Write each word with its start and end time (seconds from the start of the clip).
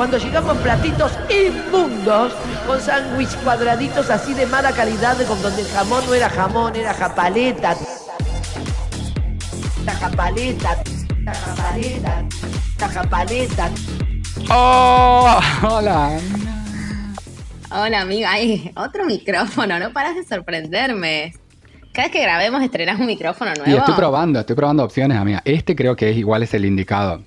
Cuando 0.00 0.16
llegamos 0.16 0.56
platitos 0.56 1.12
inmundos, 1.28 2.32
con 2.66 2.80
sándwich 2.80 3.36
cuadraditos 3.44 4.08
así 4.08 4.32
de 4.32 4.46
mala 4.46 4.72
calidad, 4.72 5.14
con 5.26 5.42
donde 5.42 5.60
el 5.60 5.68
jamón 5.68 6.02
no 6.06 6.14
era 6.14 6.30
jamón, 6.30 6.74
era 6.74 6.94
japaleta. 6.94 7.76
La 9.84 9.92
japaleta, 9.92 10.82
la 11.22 11.34
japaleta, 11.34 12.24
la 12.78 12.88
japaleta. 12.88 13.70
¡Oh! 14.48 15.38
Hola. 15.68 16.18
Hola, 17.70 18.00
amiga. 18.00 18.30
Ay, 18.32 18.72
otro 18.76 19.04
micrófono. 19.04 19.78
No 19.78 19.92
paras 19.92 20.14
de 20.14 20.24
sorprenderme. 20.24 21.34
Cada 21.92 22.08
vez 22.08 22.12
que 22.16 22.22
grabemos 22.22 22.62
estrenás 22.62 22.98
un 22.98 23.04
micrófono 23.04 23.52
nuevo. 23.52 23.70
Y 23.70 23.76
estoy 23.76 23.94
probando, 23.96 24.40
estoy 24.40 24.56
probando 24.56 24.82
opciones, 24.82 25.18
amiga. 25.18 25.42
Este 25.44 25.76
creo 25.76 25.94
que 25.94 26.08
es 26.08 26.16
igual 26.16 26.42
es 26.42 26.54
el 26.54 26.64
indicado. 26.64 27.22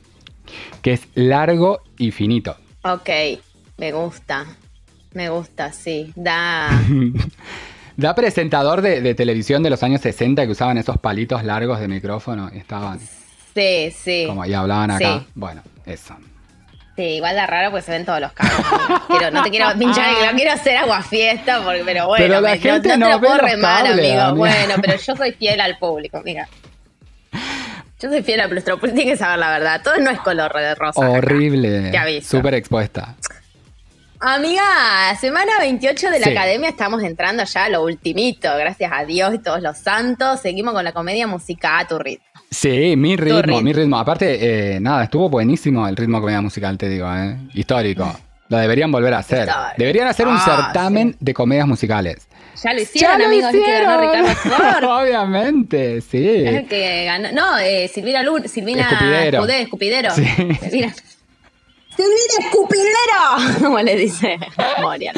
Que 0.82 0.94
es 0.94 1.08
largo 1.14 1.82
y 2.00 2.10
finito. 2.10 2.58
Ok, 2.84 3.10
me 3.78 3.92
gusta. 3.92 4.46
Me 5.14 5.30
gusta, 5.30 5.72
sí. 5.72 6.12
Da. 6.16 6.70
Da 7.96 8.16
presentador 8.16 8.82
de, 8.82 9.02
de 9.02 9.14
televisión 9.14 9.62
de 9.62 9.70
los 9.70 9.84
años 9.84 10.02
60 10.02 10.46
que 10.48 10.52
usaban 10.52 10.80
esos 10.80 10.98
palitos 10.98 11.44
largos 11.44 11.80
de 11.80 11.88
micrófono 11.88 12.50
y 12.52 12.58
estaban 12.58 13.00
Sí, 13.54 13.92
sí. 13.96 14.24
como 14.28 14.44
y 14.46 14.54
hablaban 14.56 14.90
acá. 14.90 15.20
Sí. 15.20 15.28
Bueno, 15.36 15.62
eso. 15.86 16.16
Sí, 16.96 17.04
igual 17.04 17.36
da 17.36 17.46
raro 17.46 17.70
porque 17.70 17.84
se 17.86 17.92
ven 17.92 18.04
todos 18.04 18.20
los 18.20 18.32
cables. 18.34 18.66
Quiero- 19.08 19.30
no 19.30 19.44
te 19.44 19.52
quiero 19.52 19.68
pinchar, 19.78 20.08
no 20.32 20.36
quiero 20.36 20.54
hacer 20.54 20.78
aguafiesta, 20.78 21.64
porque, 21.64 21.84
pero 21.86 22.08
bueno, 22.08 22.24
Pero 22.26 22.42
la 22.42 22.50
me- 22.54 22.58
gente 22.58 22.98
no, 22.98 22.98
no 22.98 23.06
te 23.06 23.12
lo 23.12 23.20
puedo 23.20 23.38
remar, 23.38 23.84
cables, 23.86 23.94
amigo. 24.12 24.22
amiga. 24.22 24.32
Bueno, 24.34 24.74
pero 24.82 24.98
yo 25.08 25.16
soy 25.16 25.32
fiel 25.34 25.62
al 25.62 25.78
público, 25.78 26.20
mira. 26.26 26.50
Yo 28.04 28.10
soy 28.10 28.22
fiel 28.22 28.42
al 28.42 28.50
nuestro 28.52 28.78
tiene 28.78 29.06
que 29.06 29.16
saber 29.16 29.40
la 29.40 29.50
verdad. 29.50 29.82
Todo 29.82 29.98
no 30.00 30.10
es 30.12 30.20
color 30.20 30.54
de 30.54 30.76
rosa. 30.76 31.00
acá. 31.02 31.10
Horrible. 31.10 31.90
Te 31.90 31.98
aviso. 31.98 32.38
Súper 32.38 32.54
expuesta. 32.56 33.16
Amiga, 34.20 34.62
semana 35.20 35.52
28 35.60 36.10
de 36.10 36.20
la 36.20 36.28
Sí. 36.28 36.32
academia, 36.32 36.70
estamos 36.70 37.02
entrando 37.04 37.44
ya 37.44 37.66
a 37.66 37.70
lo 37.70 37.84
ultimito, 37.84 38.50
gracias 38.58 38.92
a 38.94 39.04
Dios 39.06 39.34
y 39.34 39.40
todos 39.40 39.62
los 39.62 39.78
santos. 39.78 40.40
Seguimos 40.42 40.74
con 40.74 40.84
la 40.84 40.92
comedia 40.94 41.28
musical 41.28 41.80
a 41.84 41.88
tu 41.88 41.98
ritmo. 42.00 42.26
Sí, 42.50 42.96
mi 42.98 43.16
ritmo, 43.18 43.42
ritmo. 43.42 43.62
mi 43.62 43.74
ritmo. 43.74 43.98
Aparte, 43.98 44.76
eh, 44.76 44.80
nada, 44.80 45.06
estuvo 45.06 45.30
buenísimo 45.30 45.88
el 45.88 45.96
ritmo 45.98 46.20
comedia 46.22 46.42
musical, 46.42 46.78
te 46.78 46.88
digo, 46.90 47.08
¿eh? 47.14 47.38
Histórico. 47.54 48.14
Lo 48.50 48.58
deberían 48.58 48.92
volver 48.92 49.14
a 49.14 49.20
hacer. 49.20 49.50
Deberían 49.78 50.08
hacer 50.08 50.28
un 50.28 50.36
Ah, 50.36 50.44
certamen 50.46 51.12
sí. 51.14 51.18
de 51.20 51.34
comedias 51.34 51.68
musicales. 51.68 52.28
Ya 52.64 52.74
lo 52.74 52.82
hicieron, 52.82 53.20
lo 53.20 53.26
amigos, 53.26 53.54
es 53.54 53.64
que 53.66 53.72
ganó 53.84 54.00
Ricardo 54.02 54.32
hicieron! 54.32 54.60
Ford. 54.82 54.84
Obviamente, 55.02 55.98
Es 55.98 56.04
sí. 56.06 56.28
el 56.46 56.68
que 56.68 57.06
ganó. 57.06 57.32
No, 57.32 57.58
eh, 57.58 57.88
Silvina 57.94 58.22
Lur, 58.24 58.48
Silvina 58.48 58.84
Escupidero. 58.84 59.38
Escudé, 59.40 59.62
Escupidero. 59.62 60.12
Sí. 60.16 60.26
Silvina. 60.62 60.94
¡Silvina 61.96 62.40
Escupidero! 62.40 63.60
Como 63.60 63.80
le 63.80 63.96
dice 63.96 64.38
Moria. 64.82 65.14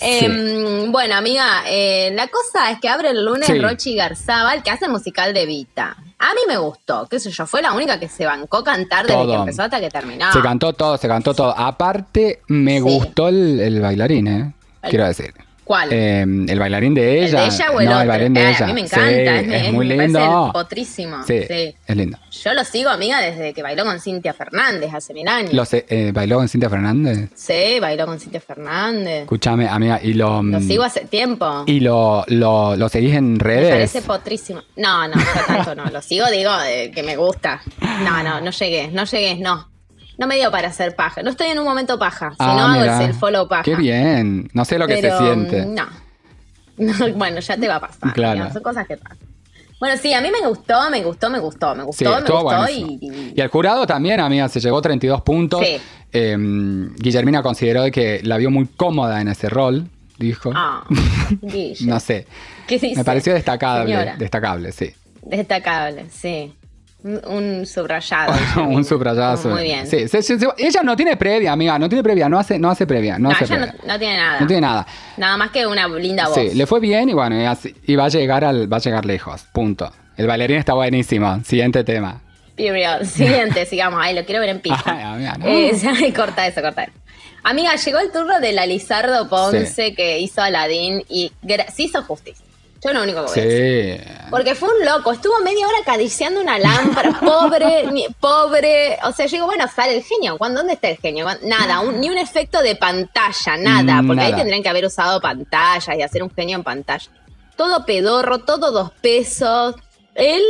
Em, 0.00 0.90
bueno, 0.90 1.14
amiga, 1.16 1.62
eh, 1.66 2.10
la 2.14 2.26
cosa 2.28 2.70
es 2.70 2.80
que 2.80 2.88
abre 2.88 3.10
el 3.10 3.24
lunes 3.24 3.46
Sí. 3.46 3.58
Rochi 3.58 3.94
Garzabal, 3.96 4.62
que 4.62 4.70
hace 4.70 4.86
el 4.86 4.92
musical 4.92 5.34
de 5.34 5.44
Vita. 5.46 5.96
A 6.22 6.34
mí 6.34 6.40
me 6.46 6.58
gustó, 6.58 7.06
qué 7.10 7.18
sé 7.18 7.30
yo, 7.30 7.46
fue 7.46 7.62
la 7.62 7.72
única 7.72 7.98
que 7.98 8.06
se 8.08 8.26
bancó 8.26 8.62
cantar 8.62 9.06
desde 9.06 9.18
Todo. 9.18 9.32
que 9.32 9.38
empezó 9.38 9.62
hasta 9.62 9.80
que 9.80 9.88
terminó. 9.88 10.30
Se 10.32 10.40
cantó 10.42 10.72
todo, 10.74 10.96
se 10.98 11.08
cantó 11.08 11.32
todo. 11.34 11.54
Aparte, 11.58 12.42
me 12.48 12.74
Sí. 12.76 12.80
gustó 12.80 13.28
el, 13.28 13.58
el 13.58 13.80
bailarín, 13.80 14.26
¿eh? 14.26 14.54
Quiero 14.82 15.06
decir. 15.06 15.32
¿Cuál? 15.70 15.88
Eh, 15.92 16.22
el 16.22 16.58
bailarín 16.58 16.94
de 16.94 17.18
¿El 17.20 17.24
ella. 17.28 17.42
de 17.42 17.46
ella 17.46 17.70
o 17.70 17.78
el 17.78 17.86
no, 17.86 17.92
otro? 17.92 18.02
el 18.02 18.08
bailarín 18.08 18.34
de 18.34 18.40
Ay, 18.40 18.54
ella. 18.56 18.64
A 18.64 18.66
mí 18.66 18.74
me 18.74 18.80
encanta, 18.80 19.06
Sí, 19.08 19.14
es, 19.14 19.46
es 19.54 19.66
es- 19.68 19.72
muy 19.72 19.86
me 19.86 19.96
lindo. 19.98 20.50
potrísimo. 20.52 21.22
Sí, 21.24 21.42
sí. 21.46 21.76
es 21.86 21.96
lindo. 21.96 22.18
Yo 22.42 22.54
lo 22.54 22.64
sigo, 22.64 22.90
amiga, 22.90 23.20
desde 23.20 23.52
que 23.54 23.62
bailó 23.62 23.84
con 23.84 24.00
Cintia 24.00 24.34
Fernández 24.34 24.90
hace 24.92 25.14
mil 25.14 25.28
años. 25.28 25.52
Lo 25.52 25.64
sé, 25.64 25.86
eh, 25.88 26.10
bailó 26.12 26.38
con 26.38 26.48
Cintia 26.48 26.68
Fernández. 26.68 27.30
Sí, 27.36 27.78
bailó 27.80 28.06
con 28.06 28.18
Cintia 28.18 28.40
Fernández. 28.40 29.20
Escúchame, 29.22 29.68
amiga, 29.68 30.00
y 30.02 30.14
lo. 30.14 30.42
Lo 30.42 30.58
mm, 30.58 30.66
sigo 30.66 30.82
hace 30.82 31.02
tiempo. 31.04 31.62
Y 31.66 31.78
lo, 31.78 32.24
lo, 32.26 32.74
lo 32.74 32.88
seguís 32.88 33.14
en 33.14 33.34
Me 33.34 33.38
redes. 33.38 33.70
parece 33.70 34.02
potrísimo. 34.02 34.62
No, 34.74 35.06
no, 35.06 35.14
yo 35.14 35.44
tanto 35.46 35.76
no. 35.76 35.84
Lo 35.84 36.02
sigo, 36.02 36.26
digo, 36.32 36.50
de 36.58 36.90
que 36.90 37.04
me 37.04 37.14
gusta. 37.14 37.60
No, 38.02 38.24
no, 38.24 38.40
no 38.40 38.50
llegué, 38.50 38.88
no 38.88 39.04
llegué, 39.04 39.36
no. 39.36 39.69
No 40.20 40.26
me 40.26 40.36
dio 40.36 40.50
para 40.50 40.68
hacer 40.68 40.94
paja. 40.94 41.22
No 41.22 41.30
estoy 41.30 41.48
en 41.48 41.58
un 41.58 41.64
momento 41.64 41.98
paja. 41.98 42.30
Si 42.30 42.36
Ah, 42.38 42.54
no 42.56 42.66
hago 42.66 42.80
mira. 42.82 43.04
el 43.04 43.14
follow 43.14 43.48
paja. 43.48 43.62
Qué 43.62 43.74
bien. 43.74 44.48
No 44.52 44.64
sé 44.64 44.78
lo 44.78 44.86
que 44.86 44.98
Pero, 44.98 45.18
se 45.18 45.24
siente. 45.24 45.66
mm, 45.66 45.74
No. 45.74 45.86
No, 46.76 46.92
Bueno, 47.16 47.40
ya 47.40 47.56
te 47.56 47.66
va 47.66 47.76
a 47.76 47.80
pasar. 47.80 48.12
Claro. 48.12 48.34
digamos, 48.34 48.52
Son 48.52 48.62
cosas 48.62 48.86
que 48.86 48.96
pasan. 48.98 49.18
Bueno, 49.80 49.96
sí, 49.96 50.12
a 50.12 50.20
mí 50.20 50.28
me 50.30 50.46
gustó, 50.46 50.90
me 50.90 51.02
gustó, 51.02 51.30
me 51.30 51.38
gustó, 51.38 51.74
me 51.74 51.80
Sí, 51.80 51.86
gustó, 51.86 52.10
me 52.10 52.20
gustó 52.20 52.42
buenísimo. 52.58 52.98
y, 53.00 53.32
Y 53.34 53.40
el 53.40 53.48
jurado 53.48 53.86
también, 53.86 54.20
amiga, 54.20 54.46
se 54.50 54.60
llegó 54.60 54.76
a 54.76 54.82
32 54.82 55.22
puntos. 55.22 55.62
Sí. 55.66 55.78
Eh, 56.12 56.36
Guillermina 56.98 57.42
consideró 57.42 57.90
que 57.90 58.20
la 58.22 58.36
vio 58.36 58.50
muy 58.50 58.66
cómoda 58.66 59.22
en 59.22 59.28
ese 59.28 59.48
rol, 59.48 59.88
dijo. 60.18 60.52
Ah, 60.54 60.84
no 61.86 61.98
sé. 61.98 62.26
¿Qué 62.66 62.78
dice? 62.78 62.94
Me 62.96 63.04
pareció 63.04 63.32
destacable, 63.32 63.90
Señora. 63.90 64.16
destacable, 64.18 64.72
sí. 64.72 64.92
Destacable, 65.22 66.06
sí. 66.10 66.52
Un, 67.02 67.66
subrayado. 67.66 68.32
un 68.68 68.84
subrayado. 68.84 69.48
Muy 69.50 69.62
bien. 69.62 69.86
Sí, 69.86 70.04
ella 70.58 70.80
no 70.82 70.96
tiene 70.96 71.16
previa, 71.16 71.52
amiga, 71.52 71.78
no 71.78 71.88
tiene 71.88 72.02
previa, 72.02 72.28
no 72.28 72.38
hace, 72.38 72.58
no 72.58 72.70
hace 72.70 72.86
previa, 72.86 73.18
no, 73.18 73.30
No, 73.30 73.34
hace 73.34 73.44
ella 73.44 73.56
no, 73.58 73.66
previa. 73.68 73.84
no 73.86 73.98
tiene 73.98 74.16
nada. 74.18 74.40
No 74.40 74.46
tiene 74.46 74.60
nada. 74.60 74.86
Nada 75.16 75.36
más 75.38 75.50
que 75.50 75.66
una 75.66 75.88
linda 75.88 76.28
voz. 76.28 76.34
Sí, 76.36 76.50
le 76.54 76.66
fue 76.66 76.78
bien 76.80 77.08
y 77.08 77.14
bueno, 77.14 77.40
y, 77.40 77.44
así- 77.46 77.74
y 77.86 77.96
va 77.96 78.04
a 78.04 78.08
llegar 78.08 78.44
al, 78.44 78.70
va 78.70 78.76
a 78.76 78.80
llegar 78.80 79.04
lejos. 79.06 79.42
Punto. 79.52 79.90
El 80.16 80.26
bailarín 80.26 80.58
está 80.58 80.74
buenísimo. 80.74 81.40
Siguiente 81.44 81.84
tema. 81.84 82.20
Period. 82.56 83.02
Siguiente, 83.04 83.64
sigamos. 83.64 83.98
Ay, 84.02 84.14
lo 84.14 84.24
quiero 84.26 84.40
ver 84.42 84.50
en 84.50 84.60
pista. 84.60 84.82
Ay, 84.84 85.02
amiga, 85.02 85.36
no. 85.38 85.46
Eh, 85.46 86.12
corta 86.16 86.46
eso, 86.46 86.60
corta 86.60 86.84
eso. 86.84 86.92
Amiga, 87.42 87.74
llegó 87.76 87.98
el 88.00 88.12
turno 88.12 88.38
de 88.38 88.52
la 88.52 88.66
Lizardo 88.66 89.26
Ponce 89.30 89.64
Sí. 89.64 89.94
que 89.94 90.18
hizo 90.18 90.42
Aladín 90.42 91.02
y 91.08 91.32
se 91.74 91.82
hizo 91.84 92.02
justicia. 92.02 92.44
Yo 92.82 92.92
lo 92.92 93.02
único 93.02 93.24
que 93.26 93.30
voy 93.32 93.40
a 93.40 93.44
decir. 93.44 94.00
Sí. 94.06 94.26
Porque 94.30 94.54
fue 94.54 94.68
un 94.68 94.84
loco, 94.86 95.12
estuvo 95.12 95.38
media 95.40 95.66
hora 95.66 95.76
acariciando 95.82 96.40
una 96.40 96.58
lámpara, 96.58 97.18
pobre, 97.20 97.86
ni- 97.92 98.06
pobre. 98.20 98.98
O 99.04 99.12
sea, 99.12 99.26
yo 99.26 99.32
digo, 99.32 99.46
bueno, 99.46 99.66
sale 99.68 99.96
el 99.96 100.02
genio. 100.04 100.38
¿Cuándo, 100.38 100.60
¿Dónde 100.60 100.74
está 100.74 100.88
el 100.88 100.96
genio? 100.98 101.26
Nada, 101.42 101.80
un- 101.80 102.00
ni 102.00 102.08
un 102.08 102.16
efecto 102.18 102.62
de 102.62 102.76
pantalla, 102.76 103.56
nada. 103.58 104.02
Porque 104.06 104.22
ahí 104.22 104.32
tendrían 104.34 104.62
que 104.62 104.68
haber 104.68 104.86
usado 104.86 105.20
pantallas 105.20 105.96
y 105.98 106.02
hacer 106.02 106.22
un 106.22 106.30
genio 106.30 106.56
en 106.56 106.64
pantalla. 106.64 107.10
Todo 107.56 107.84
pedorro, 107.84 108.38
todo 108.38 108.70
dos 108.72 108.90
pesos. 109.02 109.74
Él, 110.14 110.42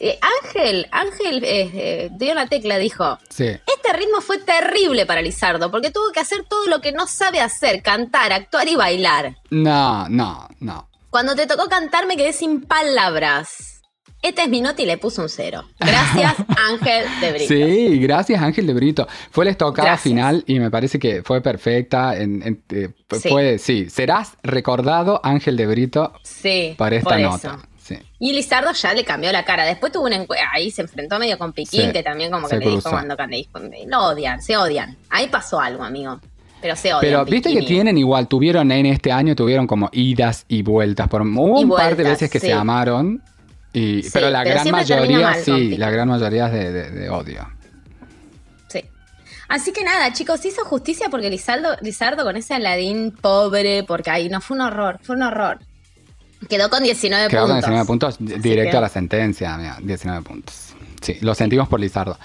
eh, 0.00 0.18
Ángel, 0.42 0.88
Ángel 0.90 1.44
eh, 1.44 1.70
eh, 1.74 2.08
dio 2.12 2.34
la 2.34 2.46
tecla, 2.48 2.78
dijo. 2.78 3.18
Sí. 3.28 3.44
Este 3.44 3.92
ritmo 3.96 4.20
fue 4.20 4.38
terrible 4.38 5.06
para 5.06 5.22
Lizardo, 5.22 5.70
porque 5.70 5.90
tuvo 5.92 6.10
que 6.12 6.20
hacer 6.20 6.44
todo 6.48 6.66
lo 6.66 6.80
que 6.80 6.90
no 6.92 7.06
sabe 7.06 7.40
hacer, 7.40 7.82
cantar, 7.82 8.32
actuar 8.32 8.66
y 8.66 8.74
bailar. 8.74 9.36
No, 9.50 10.08
no, 10.08 10.48
no. 10.58 10.88
Cuando 11.10 11.34
te 11.34 11.46
tocó 11.46 11.66
cantar 11.68 12.06
me 12.06 12.16
quedé 12.16 12.32
sin 12.32 12.62
palabras. 12.62 13.66
Esta 14.22 14.42
es 14.42 14.50
mi 14.50 14.60
nota 14.60 14.82
y 14.82 14.86
le 14.86 14.98
puse 14.98 15.22
un 15.22 15.30
cero. 15.30 15.64
Gracias, 15.78 16.34
Ángel 16.70 17.04
de 17.22 17.32
Brito. 17.32 17.48
Sí, 17.54 17.98
gracias 18.00 18.42
Ángel 18.42 18.66
de 18.66 18.74
Brito. 18.74 19.08
Fue 19.30 19.46
la 19.46 19.50
estocada 19.50 19.88
Gracias. 19.88 20.02
final 20.02 20.44
y 20.46 20.60
me 20.60 20.70
parece 20.70 20.98
que 20.98 21.22
fue 21.22 21.40
perfecta. 21.40 22.14
En, 22.16 22.42
en- 22.42 22.62
eh, 22.70 22.90
Sí. 23.18 23.28
Fue, 23.30 23.58
sí, 23.58 23.88
serás 23.90 24.34
recordado 24.42 25.20
Ángel 25.24 25.56
de 25.56 25.66
Brito 25.66 26.12
Sí, 26.22 26.74
para 26.76 26.96
esta 26.96 27.10
por 27.10 27.20
nota. 27.20 27.48
eso. 27.48 27.58
Sí. 27.82 27.98
Y 28.20 28.34
Lizardo 28.34 28.72
ya 28.72 28.92
le 28.94 29.04
cambió 29.04 29.32
la 29.32 29.44
cara. 29.44 29.64
Después 29.64 29.90
tuvo 29.90 30.04
un 30.04 30.26
ahí 30.52 30.70
se 30.70 30.82
enfrentó 30.82 31.18
medio 31.18 31.38
con 31.38 31.52
Piquín, 31.54 31.86
Sí, 31.86 31.92
que 31.92 32.02
también 32.02 32.30
como 32.30 32.46
que 32.46 32.58
le 32.58 32.68
dijo 32.68 32.90
cuando 32.90 33.16
le 33.26 33.36
dijo, 33.36 33.58
lo 33.88 34.04
odian, 34.04 34.40
se 34.42 34.56
odian. 34.56 34.96
Ahí 35.08 35.28
pasó 35.28 35.58
algo, 35.60 35.82
amigo. 35.82 36.20
Pero 36.62 36.76
se 36.76 36.88
odian. 36.92 37.00
Pero 37.00 37.24
viste 37.24 37.52
que 37.52 37.62
tienen 37.62 37.96
igual, 37.98 38.28
tuvieron 38.28 38.70
en 38.72 38.86
este 38.86 39.10
año, 39.12 39.34
tuvieron 39.34 39.66
como 39.66 39.88
idas 39.92 40.44
y 40.48 40.62
vueltas. 40.62 41.08
Por, 41.08 41.22
hubo 41.22 41.60
Y 41.60 41.64
un 41.64 41.70
par 41.70 41.96
de 41.96 42.04
veces 42.04 42.30
que 42.30 42.38
sí. 42.40 42.48
se 42.48 42.52
amaron. 42.52 43.22
Y, 43.72 44.02
Sí, 44.02 44.10
pero 44.12 44.30
la 44.30 44.42
pero 44.42 44.54
gran 44.56 44.70
mayoría, 44.72 45.34
sí, 45.34 45.76
la 45.76 45.90
gran 45.90 46.08
mayoría 46.08 46.46
es 46.46 46.52
de, 46.52 46.72
de- 46.72 46.90
de 46.90 47.08
odio. 47.10 47.48
Sí. 48.68 48.84
Así 49.48 49.72
que 49.72 49.84
nada, 49.84 50.12
chicos, 50.12 50.44
hizo 50.44 50.64
justicia 50.64 51.06
porque 51.10 51.30
Lizardo, 51.30 51.76
Lizardo 51.80 52.24
con 52.24 52.36
ese 52.36 52.54
Aladín 52.54 53.12
pobre, 53.12 53.84
porque 53.84 54.10
ahí 54.10 54.28
no 54.28 54.40
fue 54.40 54.56
un 54.56 54.62
horror, 54.62 54.98
fue 55.02 55.14
un 55.16 55.22
horror. 55.22 55.60
Quedó 56.48 56.68
con 56.70 56.82
19 56.82 57.28
Quedó 57.28 57.42
con 57.42 57.50
puntos. 57.50 57.64
19 57.70 57.86
puntos, 57.86 58.16
di- 58.18 58.34
directo 58.48 58.70
que- 58.72 58.76
a 58.78 58.80
la 58.80 58.88
sentencia, 58.88 59.56
mira, 59.56 59.78
19 59.82 60.22
puntos. 60.22 60.74
Sí, 61.00 61.16
lo 61.20 61.34
sentimos 61.34 61.68
por 61.68 61.78
Lizardo. 61.80 62.18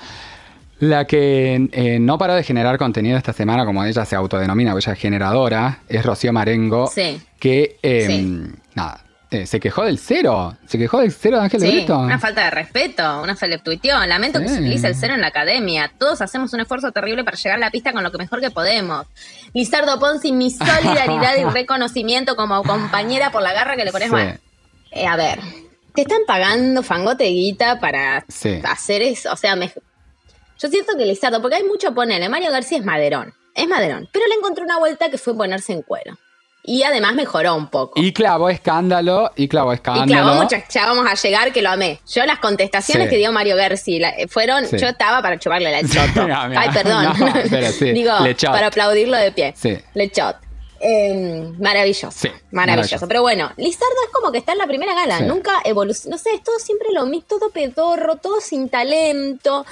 La 0.80 1.06
que 1.06 1.70
eh, 1.72 2.00
no 2.00 2.18
paró 2.18 2.34
de 2.36 2.44
generar 2.44 2.78
contenido 2.78 3.18
esta 3.18 3.32
semana, 3.34 3.66
como 3.66 3.84
ella 3.86 4.04
se 4.06 4.16
autodenomina, 4.16 4.74
o 4.74 4.78
ella 4.78 4.92
es 4.94 5.00
generadora, 5.00 5.80
es 5.88 6.06
Rocío 6.06 6.34
Marengo, 6.34 6.88
Sí. 6.88 7.22
que, 7.40 7.78
eh, 7.82 8.06
Sí. 8.08 8.42
nada, 8.76 9.02
eh, 9.32 9.46
se 9.48 9.60
quejó 9.62 9.84
del 9.86 9.98
cero, 9.98 10.58
se 10.68 10.78
quejó 10.78 11.00
del 11.00 11.14
cero 11.14 11.38
de 11.38 11.44
Ángel 11.46 11.62
Sí, 11.62 11.68
Brito. 11.72 11.98
una 11.98 12.20
falta 12.20 12.44
de 12.44 12.52
respeto, 12.52 13.22
una 13.22 13.36
falta 13.38 13.58
de. 13.58 14.08
Lamento 14.08 14.40
que 14.40 14.50
se 14.50 14.60
utilice 14.60 14.88
el 14.88 14.96
cero 14.96 15.14
en 15.14 15.22
la 15.22 15.28
academia. 15.28 15.92
Todos 15.98 16.22
hacemos 16.22 16.54
un 16.54 16.60
esfuerzo 16.60 16.92
terrible 16.92 17.24
para 17.24 17.38
llegar 17.38 17.58
a 17.58 17.60
la 17.62 17.72
pista 17.72 17.94
con 17.94 18.04
lo 18.04 18.12
que 18.12 18.18
mejor 18.18 18.42
que 18.42 18.52
podemos. 18.52 19.06
Lizardo 19.54 19.98
Ponzi, 20.00 20.32
mi 20.34 20.50
solidaridad 20.52 21.38
y 21.38 21.44
reconocimiento 21.46 22.36
como 22.36 22.62
compañera 22.64 23.32
por 23.32 23.42
la 23.42 23.54
garra 23.54 23.76
que 23.78 23.86
le 23.86 23.92
pones. 23.94 24.10
Sí. 24.10 24.40
Eh, 24.92 25.08
a 25.08 25.16
ver, 25.16 25.40
te 25.94 26.02
están 26.02 26.20
pagando 26.28 26.84
fangote 26.84 27.26
guita 27.26 27.80
para 27.80 28.26
hacer 28.70 29.02
eso. 29.02 29.32
O 29.32 29.38
sea, 29.38 29.56
me- 29.56 29.72
Yo 30.60 30.70
siento 30.70 30.98
que 30.98 31.06
Lizardo, 31.06 31.42
porque 31.42 31.58
hay 31.58 31.64
mucho 31.64 31.94
ponerle, 31.94 32.30
Mario 32.30 32.52
García 32.52 32.78
es 32.78 32.86
maderón, 32.86 33.34
es 33.54 33.68
maderón, 33.68 34.08
pero 34.12 34.26
le 34.28 34.36
encontró 34.36 34.64
una 34.64 34.78
vuelta 34.80 35.10
que 35.10 35.18
fue 35.18 35.36
ponerse 35.36 35.74
en 35.74 35.82
cuero. 35.82 36.18
Y 36.68 36.82
además 36.82 37.14
mejoró 37.14 37.54
un 37.56 37.68
poco. 37.68 37.94
Y 38.02 38.12
clavó 38.12 38.50
escándalo, 38.50 39.32
y 39.36 39.48
clavó 39.48 39.72
Y 39.72 39.76
escándalo. 39.76 40.08
clavó 40.08 40.42
muchas, 40.42 40.64
ya 40.70 40.88
vamos 40.88 41.06
a 41.08 41.14
llegar 41.14 41.54
que 41.54 41.62
lo 41.62 41.70
amé. 41.70 42.00
Yo 42.12 42.26
las 42.26 42.40
contestaciones 42.40 43.06
Sí. 43.06 43.10
que 43.12 43.18
dio 43.18 43.32
Mario 43.32 43.56
Gersi 43.56 44.00
la- 44.00 44.10
eh, 44.10 44.28
fueron, 44.28 44.66
Sí. 44.66 44.78
yo 44.80 44.88
estaba 44.88 45.22
para 45.22 45.38
chuparle 45.38 45.70
la 45.72 45.82
choto. 45.88 46.28
Ay, 46.58 46.70
perdón. 46.74 47.06
No, 47.20 47.34
pero 47.52 47.68
sí, 47.72 47.92
Digo, 47.92 48.14
para 48.52 48.68
aplaudirlo 48.68 49.16
de 49.16 49.32
pie. 49.32 49.54
Sí. 49.56 49.78
Lechot. 49.94 50.38
Eh, 50.80 51.52
maravilloso. 51.60 52.12
Sí, 52.12 52.28
maravilloso. 52.52 52.52
maravilloso. 52.52 53.08
Pero 53.08 53.22
bueno, 53.22 53.52
Lizardo 53.58 53.96
es 54.06 54.12
como 54.12 54.32
que 54.32 54.40
está 54.40 54.52
en 54.52 54.58
la 54.58 54.68
primera 54.68 54.94
gala. 54.94 55.20
Sí. 55.20 55.24
Nunca 55.26 55.62
evoluciona. 55.64 56.16
No 56.16 56.22
sé, 56.22 56.32
es 56.36 56.44
todo 56.44 56.60
siempre 56.60 56.90
lo 56.94 57.06
mismo, 57.06 57.26
todo 57.28 57.50
pedorro, 57.50 58.18
todo 58.18 58.42
sin 58.42 58.70
talento. 58.70 59.66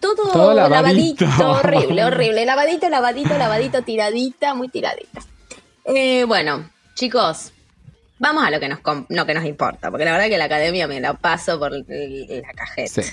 Todo, 0.00 0.30
Todo 0.32 0.54
lavadito. 0.54 1.24
horrible, 1.38 2.04
horrible. 2.04 2.44
Lavadito, 2.44 2.88
lavadito, 2.88 3.36
lavadito, 3.36 3.82
tiradita, 3.82 4.54
muy 4.54 4.68
tiradita. 4.68 5.20
Eh, 5.84 6.24
bueno, 6.24 6.70
chicos, 6.94 7.52
vamos 8.18 8.44
a 8.46 8.50
lo 8.50 8.60
que 8.60 8.68
nos 8.68 8.80
lo 9.08 9.26
que 9.26 9.34
nos 9.34 9.44
importa, 9.44 9.90
porque 9.90 10.04
la 10.04 10.12
verdad 10.12 10.28
que 10.28 10.38
la 10.38 10.44
academia 10.44 10.86
me 10.86 11.00
la 11.00 11.14
paso 11.14 11.58
por 11.58 11.72
la 11.72 12.52
cajeta. 12.54 13.02
Sí. 13.02 13.10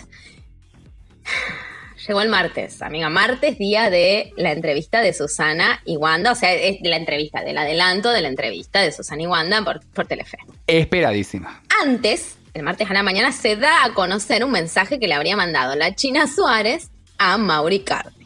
Llegó 2.08 2.22
el 2.22 2.30
martes, 2.30 2.84
amiga. 2.84 3.10
Martes, 3.10 3.58
día 3.58 3.90
de 3.90 4.32
la 4.38 4.52
entrevista 4.52 5.02
de 5.02 5.12
Susana 5.12 5.82
y 5.86 5.98
Wanda. 5.98 6.34
O 6.34 6.36
sea, 6.36 6.54
es 6.54 6.78
la 6.82 6.98
entrevista, 6.98 7.42
del 7.42 7.58
adelanto 7.58 8.12
de 8.12 8.22
la 8.22 8.28
entrevista 8.28 8.82
de 8.82 8.92
Susana 8.92 9.24
y 9.24 9.28
Wanda 9.28 9.64
por, 9.64 9.84
por 9.88 10.06
Telefe. 10.06 10.38
Esperadísima. 10.68 11.64
Antes, 11.84 12.35
el 12.56 12.64
martes 12.64 12.90
a 12.90 12.94
la 12.94 13.04
mañana, 13.04 13.32
se 13.34 13.58
da 13.58 13.84
a 13.84 13.94
conocer 13.94 14.44
un 14.46 14.52
mensaje 14.52 14.98
que 14.98 15.08
le 15.08 15.14
habría 15.14 15.36
mandado 15.36 15.76
la 15.76 15.94
China 15.94 16.26
Suárez 16.26 16.90
a 17.18 17.38
Mauri 17.38 17.82
Cardi. 17.82 18.26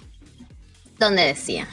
Donde 1.00 1.24
decía: 1.26 1.68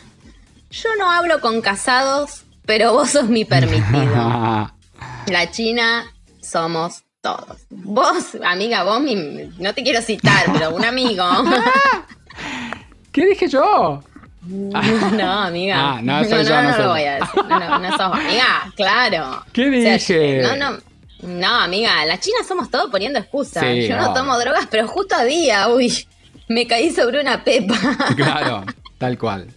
Yo 0.71 0.89
no 0.99 1.11
hablo 1.11 1.41
con 1.41 1.61
casados, 1.61 2.45
pero 2.65 2.93
vos 2.95 3.11
sos 3.11 3.29
mi 3.29 3.45
permitido. 3.45 4.73
La 5.27 5.51
China 5.51 6.07
somos 6.41 7.03
todos. 7.21 7.59
Vos, 7.71 8.37
amiga, 8.45 8.85
vos, 8.85 9.01
mi- 9.01 9.15
no 9.59 9.75
te 9.75 9.83
quiero 9.83 10.01
citar, 10.01 10.47
pero 10.53 10.75
un 10.75 10.85
amigo. 10.85 11.25
¿Qué 13.13 13.27
dije 13.27 13.49
yo? 13.49 14.03
No, 14.49 15.33
amiga. 15.43 15.77
Ah, 15.97 16.01
no, 16.03 16.23
soy 16.25 16.45
yo, 16.45 16.55
no, 16.55 16.63
no 16.63 16.69
no 16.69 16.75
soy 16.77 16.79
lo 16.79 16.85
yo. 16.85 16.91
voy 16.91 17.03
a 17.05 17.15
decir. 17.17 17.45
No, 17.49 17.59
no, 17.59 17.79
no 17.81 17.91
sos 17.91 18.01
amiga, 18.19 18.73
claro. 18.77 19.45
¿Qué 19.53 19.69
O 19.69 19.73
sea, 19.83 19.93
dije? 19.95 20.43
no, 20.43 20.57
no. 20.71 20.79
No, 21.23 21.55
amiga, 21.61 22.05
la 22.05 22.19
China 22.21 22.39
somos 22.47 22.71
todos 22.71 22.91
poniendo 22.91 23.19
excusas. 23.19 23.63
Sí, 23.65 23.89
Yo 23.89 23.97
no 23.97 24.09
no. 24.09 24.15
tomo 24.15 24.39
drogas, 24.39 24.67
pero 24.71 24.87
justo 24.87 25.15
a 25.17 25.25
día, 25.25 25.69
uy, 25.69 26.07
me 26.49 26.67
caí 26.67 26.91
sobre 26.93 27.21
una 27.21 27.43
pepa. 27.43 27.75
Claro, 28.17 28.65
tal 28.99 29.17
cual. 29.19 29.49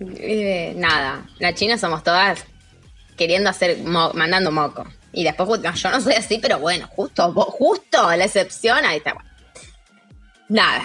Eh, 0.00 0.72
nada, 0.76 1.26
la 1.38 1.54
China 1.54 1.76
somos 1.76 2.02
todas 2.02 2.44
queriendo 3.16 3.50
hacer, 3.50 3.78
mo- 3.78 4.12
mandando 4.14 4.50
moco. 4.50 4.86
Y 5.12 5.24
después, 5.24 5.60
no, 5.60 5.74
yo 5.74 5.90
no 5.90 6.00
soy 6.00 6.14
así, 6.14 6.38
pero 6.38 6.58
bueno, 6.58 6.86
justo, 6.94 7.32
justo 7.32 8.14
la 8.16 8.24
excepción, 8.24 8.84
ahí 8.84 8.98
está. 8.98 9.14
bueno. 9.14 9.28
Nada, 10.48 10.82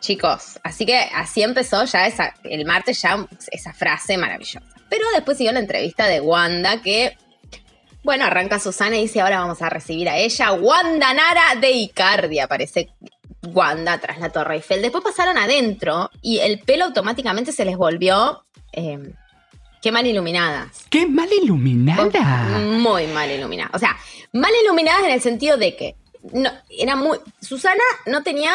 chicos, 0.00 0.58
así 0.62 0.86
que 0.86 0.96
así 0.98 1.42
empezó 1.42 1.84
ya 1.84 2.06
esa, 2.06 2.34
el 2.44 2.64
martes 2.64 3.00
ya 3.02 3.26
esa 3.50 3.72
frase 3.72 4.16
maravillosa. 4.16 4.62
Pero 4.88 5.04
después 5.14 5.36
siguió 5.38 5.52
la 5.52 5.60
entrevista 5.60 6.06
de 6.06 6.20
Wanda 6.20 6.80
que, 6.82 7.16
bueno, 8.02 8.24
arranca 8.24 8.58
Susana 8.58 8.96
y 8.96 9.02
dice, 9.02 9.20
ahora 9.20 9.40
vamos 9.40 9.60
a 9.62 9.68
recibir 9.70 10.08
a 10.08 10.16
ella, 10.16 10.52
Wanda 10.52 11.12
Nara 11.14 11.54
de 11.60 11.70
Icardi, 11.70 12.38
aparece 12.38 12.90
Wanda 13.42 13.98
tras 13.98 14.18
la 14.18 14.30
Torre 14.30 14.56
Eiffel. 14.56 14.82
Después 14.82 15.02
pasaron 15.04 15.36
adentro 15.38 16.10
y 16.22 16.38
el 16.38 16.58
pelo 16.60 16.84
automáticamente 16.86 17.52
se 17.52 17.64
les 17.64 17.76
volvió... 17.76 18.44
eh, 18.72 18.98
qué 19.82 19.92
mal 19.92 20.06
iluminadas. 20.06 20.84
¡Qué 20.90 21.06
mal 21.06 21.28
iluminada! 21.42 22.02
Muy 22.58 23.06
mal 23.06 23.30
iluminadas. 23.30 23.74
O 23.74 23.78
sea, 23.78 23.96
mal 24.32 24.52
iluminadas 24.62 25.04
en 25.04 25.10
el 25.12 25.20
sentido 25.22 25.56
de 25.56 25.74
que 25.74 25.96
no, 26.34 26.50
era 26.68 26.96
muy. 26.96 27.18
Susana 27.40 27.82
no 28.04 28.22
tenía 28.22 28.50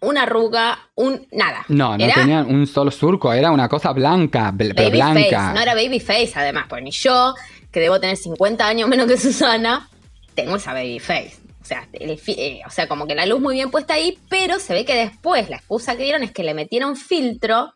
una 0.00 0.22
arruga, 0.22 0.78
un. 0.94 1.26
nada. 1.32 1.64
No, 1.68 1.96
no 1.98 2.02
era 2.04 2.14
tenían 2.14 2.46
un 2.46 2.66
solo 2.66 2.90
surco, 2.90 3.32
era 3.34 3.50
una 3.50 3.68
cosa 3.68 3.92
blanca, 3.92 4.50
bl- 4.50 4.72
pero 4.74 4.90
blanca. 4.90 5.20
face. 5.20 5.54
No 5.54 5.60
era 5.60 5.74
baby 5.74 6.00
face, 6.00 6.32
además, 6.36 6.64
pues 6.70 6.82
ni 6.82 6.90
yo, 6.90 7.34
que 7.76 7.80
debo 7.80 8.00
tener 8.00 8.16
50 8.16 8.66
años 8.66 8.88
menos 8.88 9.06
que 9.06 9.18
Susana, 9.20 9.86
tengo 10.34 10.56
esa 10.56 10.72
baby 10.72 10.98
face. 10.98 11.36
O 11.60 11.64
sea, 11.66 11.86
el 11.92 12.18
eh, 12.28 12.60
o 12.66 12.70
sea, 12.70 12.88
como 12.88 13.06
que 13.06 13.14
la 13.14 13.26
luz 13.26 13.38
muy 13.38 13.54
bien 13.56 13.70
puesta 13.70 13.92
ahí, 13.92 14.18
pero 14.30 14.58
se 14.58 14.72
ve 14.72 14.86
que 14.86 14.94
después 14.94 15.50
la 15.50 15.56
excusa 15.56 15.94
que 15.94 16.04
dieron 16.04 16.22
es 16.22 16.30
que 16.32 16.42
le 16.42 16.54
metieron 16.54 16.96
filtro 16.96 17.74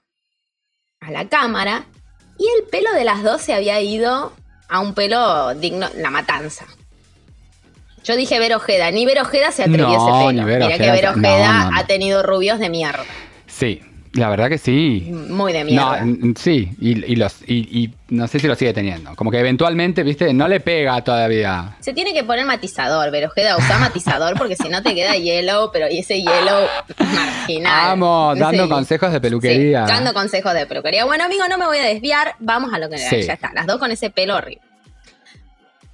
a 1.00 1.10
la 1.10 1.28
cámara 1.28 1.84
y 2.38 2.46
el 2.58 2.66
pelo 2.70 2.90
de 2.94 3.04
las 3.04 3.22
dos 3.22 3.42
se 3.42 3.52
había 3.52 3.78
ido 3.82 4.32
a 4.70 4.80
un 4.80 4.94
pelo 4.94 5.54
digno, 5.56 5.86
la 5.96 6.08
matanza. 6.10 6.64
Yo 8.02 8.16
dije 8.16 8.38
Ver 8.38 8.54
Ojeda, 8.54 8.90
ni 8.90 9.04
Ver 9.04 9.20
Ojeda 9.20 9.52
se 9.52 9.64
atrevió 9.64 9.86
No, 9.88 9.92
ese 10.08 10.28
pelo. 10.28 10.32
ni 10.32 10.50
Ver 10.50 10.62
Mira 10.64 10.78
que 10.78 10.90
Ver 10.92 11.08
Ojeda 11.08 11.52
no, 11.52 11.64
no, 11.64 11.70
no. 11.72 11.78
ha 11.78 11.84
tenido 11.86 12.22
rubios 12.22 12.58
de 12.58 12.70
mierda. 12.70 13.04
Sí, 13.46 13.82
la 14.12 14.28
verdad 14.28 14.48
que 14.48 14.58
sí. 14.58 15.08
Muy 15.28 15.52
de 15.52 15.60
No, 15.64 15.66
mierda. 15.70 15.98
n- 16.00 16.34
sí, 16.36 16.70
y, 16.80 17.04
y 17.12 17.16
los, 17.16 17.42
y, 17.46 17.54
y 17.78 17.94
no 18.08 18.26
sé 18.26 18.38
si 18.40 18.46
lo 18.48 18.54
sigue 18.56 18.72
teniendo. 18.72 19.14
Como 19.16 19.30
que 19.30 19.38
eventualmente, 19.38 20.02
viste, 20.02 20.32
no 20.34 20.48
le 20.48 20.60
pega 20.60 21.02
todavía. 21.04 21.76
Se 21.80 21.92
tiene 21.92 22.12
que 22.12 22.24
poner 22.24 22.44
matizador, 22.46 23.10
pero 23.10 23.28
Ojeda 23.28 23.56
usa 23.56 23.78
matizador 23.78 24.36
porque 24.36 24.56
si 24.56 24.68
no 24.68 24.82
te 24.82 24.94
queda 24.94 25.14
yellow, 25.16 25.70
pero 25.72 25.86
y 25.90 25.98
ese 25.98 26.16
yellow 26.18 26.66
marginal. 26.98 27.88
Vamos, 27.98 28.38
dando 28.38 28.64
Sí. 28.64 28.68
consejos 28.70 29.10
de 29.12 29.18
Sí, 29.18 29.20
peluquería. 29.22 29.80
dando 29.82 30.12
consejos 30.12 30.54
de 30.54 30.66
peluquería. 30.66 31.04
Bueno, 31.04 31.24
amigo, 31.24 31.44
no 31.48 31.58
me 31.58 31.66
voy 31.66 31.78
a 31.78 31.84
desviar. 31.84 32.34
Vamos 32.40 32.72
a 32.72 32.78
lo 32.78 32.88
que 32.88 32.98
Sí. 32.98 33.22
ya 33.22 33.34
está. 33.34 33.52
Las 33.54 33.66
dos 33.66 33.78
con 33.78 33.90
ese 33.90 34.10
pelo 34.10 34.36
horrible. 34.36 34.62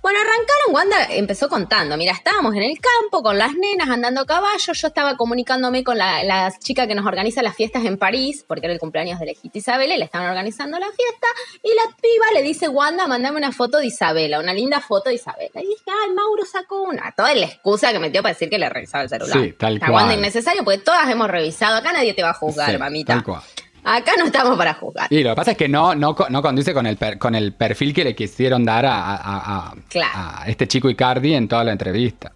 Bueno, 0.06 0.20
arrancaron, 0.20 0.72
Wanda 0.72 1.14
empezó 1.16 1.48
contando, 1.48 1.96
mira, 1.96 2.12
estábamos 2.12 2.54
en 2.54 2.62
el 2.62 2.78
campo 2.78 3.24
con 3.24 3.38
las 3.38 3.54
nenas 3.54 3.88
andando 3.88 4.20
a 4.20 4.24
caballo, 4.24 4.72
yo 4.72 4.86
estaba 4.86 5.16
comunicándome 5.16 5.82
con 5.82 5.98
la, 5.98 6.22
la 6.22 6.56
chica 6.60 6.86
que 6.86 6.94
nos 6.94 7.04
organiza 7.04 7.42
las 7.42 7.56
fiestas 7.56 7.84
en 7.84 7.98
París, 7.98 8.44
porque 8.46 8.66
era 8.66 8.72
el 8.72 8.78
cumpleaños 8.78 9.18
de 9.18 9.26
la 9.26 9.32
hijita 9.32 9.58
Isabela 9.58 9.96
y 9.96 9.98
le 9.98 10.04
estaban 10.04 10.28
organizando 10.28 10.78
la 10.78 10.86
fiesta, 10.86 11.26
y 11.60 11.74
la 11.74 11.96
piba 11.96 12.26
le 12.34 12.44
dice, 12.44 12.68
Wanda, 12.68 13.08
mandame 13.08 13.36
una 13.38 13.50
foto 13.50 13.78
de 13.78 13.86
Isabela, 13.86 14.38
una 14.38 14.54
linda 14.54 14.80
foto 14.80 15.08
de 15.08 15.16
Isabela. 15.16 15.60
Y 15.60 15.66
dije, 15.66 15.82
ay, 15.88 16.14
Mauro 16.14 16.44
sacó 16.44 16.82
una. 16.82 17.10
Toda 17.10 17.34
la 17.34 17.46
excusa 17.46 17.90
que 17.90 17.98
metió 17.98 18.22
para 18.22 18.32
decir 18.32 18.48
que 18.48 18.60
le 18.60 18.68
revisaba 18.68 19.02
el 19.02 19.08
celular. 19.08 19.36
Sí, 19.36 19.54
tal 19.58 19.80
cual. 19.80 19.90
Wanda 19.90 20.14
innecesario, 20.14 20.62
porque 20.62 20.78
todas 20.78 21.10
hemos 21.10 21.28
revisado, 21.28 21.78
acá 21.78 21.92
nadie 21.92 22.14
te 22.14 22.22
va 22.22 22.30
a 22.30 22.34
juzgar, 22.34 22.70
Sí, 22.70 22.78
mamita. 22.78 23.14
tal 23.14 23.24
cual. 23.24 23.42
Acá 23.88 24.12
no 24.18 24.24
estamos 24.26 24.58
para 24.58 24.74
juzgar. 24.74 25.06
Y 25.12 25.22
lo 25.22 25.30
que 25.30 25.36
pasa 25.36 25.50
es 25.52 25.56
que 25.56 25.68
no, 25.68 25.94
no, 25.94 26.16
no 26.28 26.42
condice 26.42 26.74
con 26.74 26.86
el, 26.86 26.96
per- 26.96 27.18
con 27.18 27.34
el 27.36 27.52
perfil 27.52 27.94
que 27.94 28.02
le 28.04 28.16
quisieron 28.16 28.64
dar 28.64 28.84
a, 28.84 28.94
a- 29.00 29.16
a- 29.16 29.66
a- 29.68 29.74
Claro. 29.88 30.10
a 30.14 30.44
este 30.48 30.66
chico 30.66 30.90
Icardi 30.90 31.34
en 31.34 31.46
toda 31.46 31.62
la 31.62 31.72
entrevista. 31.72 32.32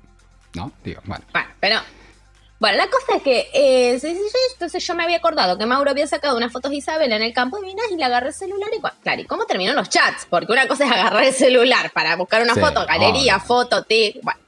¿No? 0.55 0.71
Digo, 0.85 1.01
bueno. 1.05 1.25
Bueno, 1.33 1.49
pero. 1.59 1.81
Bueno, 2.61 2.77
la 2.77 2.87
cosa 2.91 3.17
es 3.17 3.23
que. 3.23 3.49
eh, 3.55 4.01
entonces 4.53 4.87
yo 4.87 4.95
me 4.95 5.03
había 5.05 5.17
acordado 5.17 5.57
que 5.57 5.65
Mauro 5.67 5.91
había 5.91 6.07
sacado 6.07 6.37
unas 6.37 6.53
fotos 6.53 6.71
de 6.71 6.77
Isabel 6.77 7.11
en 7.13 7.23
el 7.23 7.33
campo 7.33 7.59
de 7.59 7.67
minas 7.67 7.87
y 7.91 7.97
le 7.97 8.05
agarré 8.05 8.29
el 8.29 8.35
celular 8.35 8.69
y. 8.77 8.81
Claro, 9.03 9.21
¿y 9.23 9.25
cómo 9.25 9.45
terminó 9.47 9.73
los 9.75 9.89
chats? 9.89 10.27
Porque 10.29 10.53
una 10.53 10.69
cosa 10.69 10.85
es 10.85 10.93
agarrar 10.93 11.25
el 11.25 11.33
celular 11.35 11.91
para 11.93 12.15
buscar 12.17 12.43
una 12.43 12.55
Sí, 12.55 12.61
foto, 12.61 12.85
galería, 12.87 13.37
obvio. 13.37 13.47
foto, 13.47 13.83
tic. 13.85 14.17
Bueno, 14.23 14.39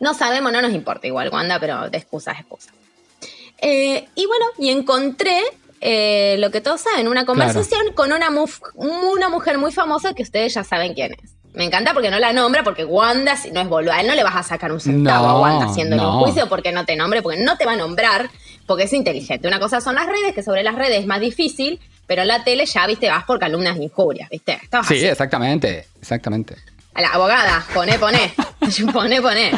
no 0.00 0.14
sabemos, 0.14 0.50
no 0.52 0.62
nos 0.62 0.72
importa 0.72 1.06
igual, 1.06 1.28
Wanda, 1.30 1.60
pero 1.60 1.90
de 1.90 1.98
excusas, 1.98 2.38
excusas. 2.40 2.72
Eh, 3.58 4.08
y 4.14 4.26
bueno, 4.26 4.46
y 4.58 4.70
encontré. 4.70 5.40
Eh, 5.80 6.36
lo 6.38 6.50
que 6.50 6.60
todos 6.60 6.80
saben, 6.82 7.08
una 7.08 7.24
conversación 7.24 7.92
con 7.94 8.12
una, 8.12 8.30
muf- 8.30 8.60
una 8.74 9.28
mujer 9.28 9.58
muy 9.58 9.72
famosa 9.72 10.12
que 10.14 10.22
ustedes 10.22 10.54
ya 10.54 10.64
saben 10.64 10.94
quién 10.94 11.12
es. 11.14 11.30
Me 11.52 11.64
encanta 11.64 11.92
porque 11.94 12.10
no 12.10 12.18
la 12.20 12.32
nombra, 12.32 12.62
porque 12.62 12.84
Wanda 12.84 13.36
si 13.36 13.50
no 13.50 13.60
es 13.60 13.68
boluda. 13.68 13.96
A 13.96 14.00
él 14.02 14.06
no 14.06 14.14
le 14.14 14.22
vas 14.22 14.36
a 14.36 14.42
sacar 14.44 14.70
un 14.70 14.78
centavo 14.80 15.26
a 15.26 15.32
No, 15.32 15.40
Wanda 15.40 15.66
haciéndole 15.66 16.00
un 16.02 16.20
juicio 16.20 16.48
porque 16.48 16.70
no 16.70 16.84
te 16.84 16.94
nombre, 16.94 17.22
porque 17.22 17.38
no 17.42 17.56
te 17.56 17.64
va 17.66 17.72
a 17.72 17.76
nombrar, 17.76 18.30
porque 18.66 18.84
es 18.84 18.92
inteligente. 18.92 19.48
Una 19.48 19.58
cosa 19.58 19.80
son 19.80 19.96
las 19.96 20.06
redes, 20.06 20.32
que 20.34 20.44
sobre 20.44 20.62
las 20.62 20.76
redes 20.76 21.00
es 21.00 21.06
más 21.06 21.18
difícil, 21.20 21.80
pero 22.06 22.22
en 22.22 22.28
la 22.28 22.44
tele 22.44 22.66
ya, 22.66 22.86
viste, 22.86 23.08
vas 23.08 23.24
por 23.24 23.40
calumnas 23.40 23.76
e 23.78 23.82
injurias, 23.82 24.28
viste. 24.30 24.60
Sí, 24.60 24.68
así. 24.70 25.04
exactamente, 25.06 25.86
exactamente. 26.00 26.54
A 26.94 27.00
la 27.02 27.08
abogada, 27.08 27.64
poné, 27.74 27.98
poné. 27.98 28.32
poné, 28.92 29.20
poné. 29.20 29.50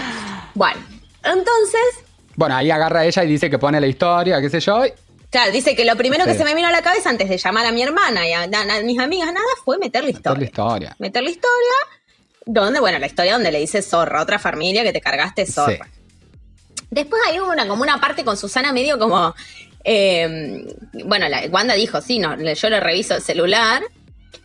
Bueno, 0.55 0.81
entonces, 1.25 2.05
Bueno, 2.37 2.57
ahí 2.57 2.71
agarra 2.71 3.05
ella 3.05 3.23
y 3.25 3.29
dice 3.29 3.51
que 3.51 3.59
pone 3.59 3.79
la 3.81 3.87
historia, 3.87 4.41
qué 4.41 4.49
sé 4.49 4.61
yo. 4.61 4.83
Claro, 5.33 5.51
dice 5.51 5.75
que 5.75 5.85
lo 5.85 5.97
primero 5.97 6.25
que 6.25 6.33
Sí. 6.33 6.39
se 6.39 6.45
me 6.45 6.55
vino 6.55 6.69
a 6.69 6.71
la 6.71 6.83
cabeza 6.83 7.11
antes 7.11 7.29
de 7.29 7.37
llamar 7.39 7.67
a 7.67 7.73
mi 7.73 7.83
hermana 7.83 8.29
y 8.29 8.33
a, 8.33 8.43
a- 8.43 8.77
a 8.77 8.81
mis 8.83 8.99
amigas, 9.01 9.27
nada, 9.33 9.45
fue 9.65 9.79
meter 9.79 10.03
la 10.03 10.07
Meter 10.13 10.23
la 10.39 10.45
historia. 10.45 10.45
historia. 10.47 10.97
Meter 11.01 11.23
la 11.25 11.31
historia, 11.31 11.73
donde, 12.47 12.79
bueno, 12.79 12.99
la 13.01 13.07
historia 13.07 13.33
donde 13.33 13.51
le 13.51 13.59
dice 13.59 13.83
zorra, 13.83 14.23
otra 14.23 14.39
familia 14.39 14.85
que 14.85 14.93
te 14.93 15.01
cargaste 15.01 15.45
zorra. 15.47 15.89
Después 16.91 17.21
hay 17.29 17.39
una, 17.41 17.67
como 17.67 17.83
una 17.83 17.99
parte 18.01 18.23
con 18.25 18.37
Susana 18.37 18.73
medio 18.73 18.99
como. 18.99 19.35
eh, 19.85 20.65
bueno, 21.07 21.29
la, 21.29 21.43
Wanda 21.51 21.75
dijo, 21.75 22.01
sí, 22.01 22.19
no, 22.19 22.37
yo 22.37 22.71
le 22.71 22.79
reviso 22.81 23.15
el 23.17 23.23
celular. 23.23 23.83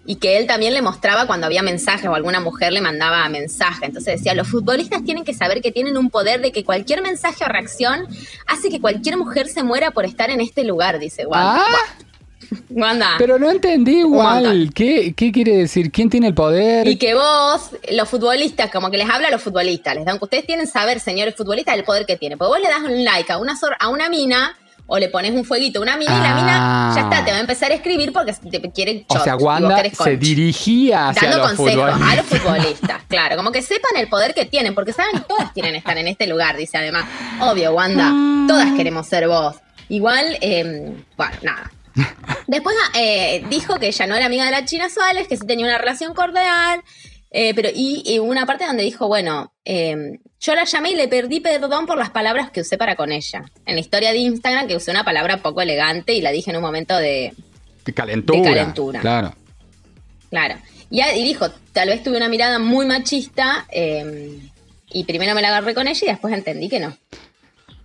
Y 0.07 0.15
que 0.15 0.37
él 0.37 0.47
también 0.47 0.73
le 0.73 0.81
mostraba 0.81 1.27
cuando 1.27 1.45
había 1.45 1.61
mensajes 1.61 2.07
o 2.07 2.15
alguna 2.15 2.39
mujer 2.39 2.71
le 2.71 2.81
mandaba 2.81 3.27
mensaje. 3.27 3.85
Entonces 3.85 4.17
decía, 4.17 4.33
los 4.33 4.47
futbolistas 4.47 5.03
tienen 5.03 5.25
que 5.25 5.33
saber 5.33 5.61
que 5.61 5.71
tienen 5.71 5.97
un 5.97 6.09
poder 6.09 6.41
de 6.41 6.53
que 6.53 6.63
cualquier 6.63 7.01
mensaje 7.01 7.43
o 7.43 7.47
reacción 7.47 8.07
hace 8.47 8.69
que 8.69 8.79
cualquier 8.79 9.17
mujer 9.17 9.49
se 9.49 9.63
muera 9.63 9.91
por 9.91 10.05
estar 10.05 10.29
en 10.29 10.39
este 10.39 10.63
lugar, 10.63 10.97
dice 10.97 11.25
Wanda. 11.25 11.61
Ah, 11.61 12.03
Wanda. 12.69 13.15
pero 13.17 13.37
no 13.37 13.51
entendí 13.51 13.99
igual. 13.99 14.71
¿Qué, 14.73 15.13
¿Qué 15.13 15.33
quiere 15.33 15.57
decir? 15.57 15.91
¿Quién 15.91 16.09
tiene 16.09 16.27
el 16.27 16.33
poder? 16.33 16.87
Y 16.87 16.95
que 16.95 17.13
vos, 17.13 17.71
los 17.91 18.07
futbolistas, 18.07 18.71
como 18.71 18.89
que 18.89 18.97
les 18.97 19.09
habla 19.09 19.27
a 19.27 19.31
los 19.31 19.41
futbolistas, 19.41 19.93
les 19.95 20.05
dan 20.05 20.19
que 20.19 20.23
ustedes 20.23 20.45
tienen 20.45 20.67
saber, 20.67 21.01
señores 21.01 21.35
futbolistas, 21.35 21.75
el 21.75 21.83
poder 21.83 22.05
que 22.05 22.15
tiene. 22.15 22.37
Porque 22.37 22.49
vos 22.49 22.59
le 22.61 22.69
das 22.69 22.83
un 22.83 23.03
like 23.03 23.29
a 23.33 23.39
una, 23.39 23.59
a 23.77 23.89
una 23.89 24.07
mina 24.07 24.55
o 24.87 24.97
le 24.97 25.09
pones 25.09 25.31
un 25.31 25.43
fueguito 25.45 25.79
a 25.79 25.81
una 25.83 25.97
mina 25.97 26.11
y 26.17 26.21
la 26.21 26.31
Ah. 26.31 26.35
mina 26.35 26.91
ya 26.95 27.01
está, 27.01 27.25
te 27.25 27.31
va 27.31 27.37
a 27.37 27.41
empezar 27.41 27.71
a 27.71 27.75
escribir 27.75 28.11
porque 28.13 28.33
te 28.33 28.61
quiere 28.71 29.05
o 29.09 29.13
shot, 29.15 29.23
sea, 29.23 29.35
Wanda 29.35 29.83
se 29.91 30.17
dirigía 30.17 31.09
hacia 31.09 31.29
dando 31.29 31.37
los 31.47 31.53
consejos 31.53 32.01
a 32.01 32.15
los 32.15 32.25
futbolistas, 32.25 33.03
claro, 33.07 33.35
como 33.35 33.51
que 33.51 33.61
sepan 33.61 33.97
el 33.97 34.07
poder 34.07 34.33
que 34.33 34.45
tienen, 34.45 34.73
porque 34.73 34.93
saben 34.93 35.11
que 35.13 35.19
todas 35.27 35.51
quieren 35.51 35.75
estar 35.75 35.97
en 35.97 36.07
este 36.07 36.25
lugar, 36.27 36.55
dice 36.57 36.77
además. 36.77 37.05
Obvio, 37.41 37.73
Wanda, 37.73 38.11
todas 38.47 38.71
queremos 38.73 39.07
ser 39.07 39.27
vos. 39.27 39.55
Igual, 39.89 40.37
eh, 40.41 40.93
bueno, 41.15 41.33
nada. 41.43 41.71
Después 42.47 42.75
eh, 42.95 43.43
dijo 43.49 43.79
que 43.79 43.87
ella 43.87 44.07
no 44.07 44.15
era 44.15 44.25
amiga 44.27 44.45
de 44.45 44.51
la 44.51 44.65
China 44.65 44.89
Suárez, 44.89 45.27
que 45.27 45.35
sí 45.37 45.45
tenía 45.47 45.65
una 45.65 45.77
relación 45.77 46.13
cordial, 46.13 46.81
eh, 47.31 47.53
pero 47.53 47.69
y, 47.73 48.03
y 48.05 48.19
una 48.19 48.45
parte 48.45 48.65
donde 48.65 48.83
dijo, 48.83 49.07
bueno, 49.07 49.53
eh, 49.65 50.19
yo 50.39 50.55
la 50.55 50.63
llamé 50.65 50.91
y 50.91 50.95
le 50.95 51.07
perdí 51.07 51.39
perdón 51.39 51.85
por 51.85 51.97
las 51.97 52.09
palabras 52.09 52.51
que 52.51 52.61
usé 52.61 52.77
para 52.77 52.95
con 52.95 53.11
ella. 53.11 53.43
En 53.65 53.75
la 53.75 53.81
historia 53.81 54.11
de 54.11 54.17
Instagram 54.19 54.67
que 54.67 54.75
usé 54.75 54.91
una 54.91 55.03
palabra 55.03 55.37
poco 55.37 55.61
elegante 55.61 56.13
y 56.13 56.21
la 56.21 56.31
dije 56.31 56.51
en 56.51 56.57
un 56.57 56.63
momento 56.63 56.95
de, 56.97 57.33
De 57.85 57.93
calentura. 57.93 58.39
De 58.39 58.45
calentura. 58.55 58.99
Claro. 59.01 59.33
Claro. 60.29 60.55
Y, 60.89 61.01
y 61.01 61.23
dijo, 61.23 61.49
tal 61.73 61.89
vez 61.89 62.03
tuve 62.03 62.17
una 62.17 62.29
mirada 62.29 62.59
muy 62.59 62.85
machista 62.85 63.65
eh, 63.71 64.39
y 64.91 65.03
primero 65.03 65.35
me 65.35 65.41
la 65.41 65.49
agarré 65.49 65.73
con 65.73 65.87
ella 65.87 65.99
y 66.01 66.09
después 66.09 66.33
entendí 66.33 66.69
que 66.69 66.79
no. 66.79 66.95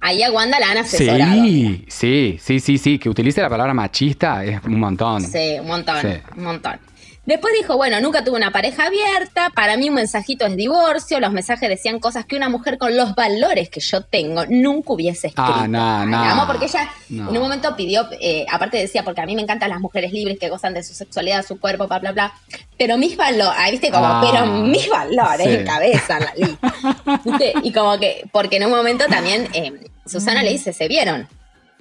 Ahí 0.04 0.22
a 0.24 0.32
Wanda 0.32 0.58
la 0.58 0.70
han 0.70 0.78
asesorado. 0.78 1.32
Sí, 1.44 1.84
sí, 1.88 2.38
sí, 2.42 2.58
sí, 2.60 2.76
sí. 2.78 2.98
Que 2.98 3.08
utilice 3.08 3.40
la 3.40 3.48
palabra 3.48 3.72
machista 3.72 4.44
es 4.44 4.60
un 4.64 4.80
montón. 4.80 5.22
Sí, 5.22 5.56
un 5.60 5.66
montón, 5.68 6.00
Sí. 6.00 6.08
un 6.36 6.42
montón. 6.42 6.80
Después 7.24 7.54
dijo, 7.56 7.76
bueno, 7.76 8.00
nunca 8.00 8.24
tuve 8.24 8.36
una 8.36 8.50
pareja 8.50 8.86
abierta, 8.86 9.50
para 9.54 9.76
mí 9.76 9.88
un 9.88 9.94
mensajito 9.94 10.44
es 10.44 10.56
divorcio, 10.56 11.20
los 11.20 11.30
mensajes 11.32 11.68
decían 11.68 12.00
cosas 12.00 12.24
que 12.24 12.34
una 12.34 12.48
mujer 12.48 12.78
con 12.78 12.96
los 12.96 13.14
valores 13.14 13.68
que 13.70 13.78
yo 13.78 14.02
tengo 14.02 14.44
nunca 14.48 14.92
hubiese 14.92 15.28
escrito. 15.28 15.54
Ah, 15.54 15.68
no, 15.68 16.04
no. 16.04 16.46
porque 16.48 16.64
ella 16.64 16.90
No. 17.10 17.30
en 17.30 17.36
un 17.36 17.42
momento 17.44 17.76
pidió, 17.76 18.08
eh, 18.20 18.44
aparte 18.50 18.78
decía, 18.78 19.04
porque 19.04 19.20
a 19.20 19.26
mí 19.26 19.36
me 19.36 19.42
encantan 19.42 19.70
las 19.70 19.78
mujeres 19.78 20.12
libres 20.12 20.36
que 20.40 20.48
gozan 20.48 20.74
de 20.74 20.82
su 20.82 20.94
sexualidad, 20.94 21.46
su 21.46 21.60
cuerpo, 21.60 21.86
bla, 21.86 22.00
bla, 22.00 22.10
bla, 22.10 22.32
pero 22.76 22.98
mis 22.98 23.16
valores, 23.16 23.54
ahí 23.56 23.70
viste 23.70 23.92
como, 23.92 24.04
Ah, 24.04 24.20
pero 24.28 24.46
mis 24.46 24.88
valores 24.88 25.46
sí. 25.46 25.54
en 25.54 25.64
cabeza, 25.64 26.18
la. 26.18 26.32
¿Viste? 27.24 27.52
Y 27.62 27.72
como 27.72 27.98
que, 28.00 28.24
porque 28.32 28.56
en 28.56 28.64
un 28.64 28.70
momento 28.72 29.04
también 29.06 29.46
eh, 29.52 29.72
Susana 30.06 30.42
le 30.42 30.50
dice, 30.50 30.72
se 30.72 30.88
vieron. 30.88 31.28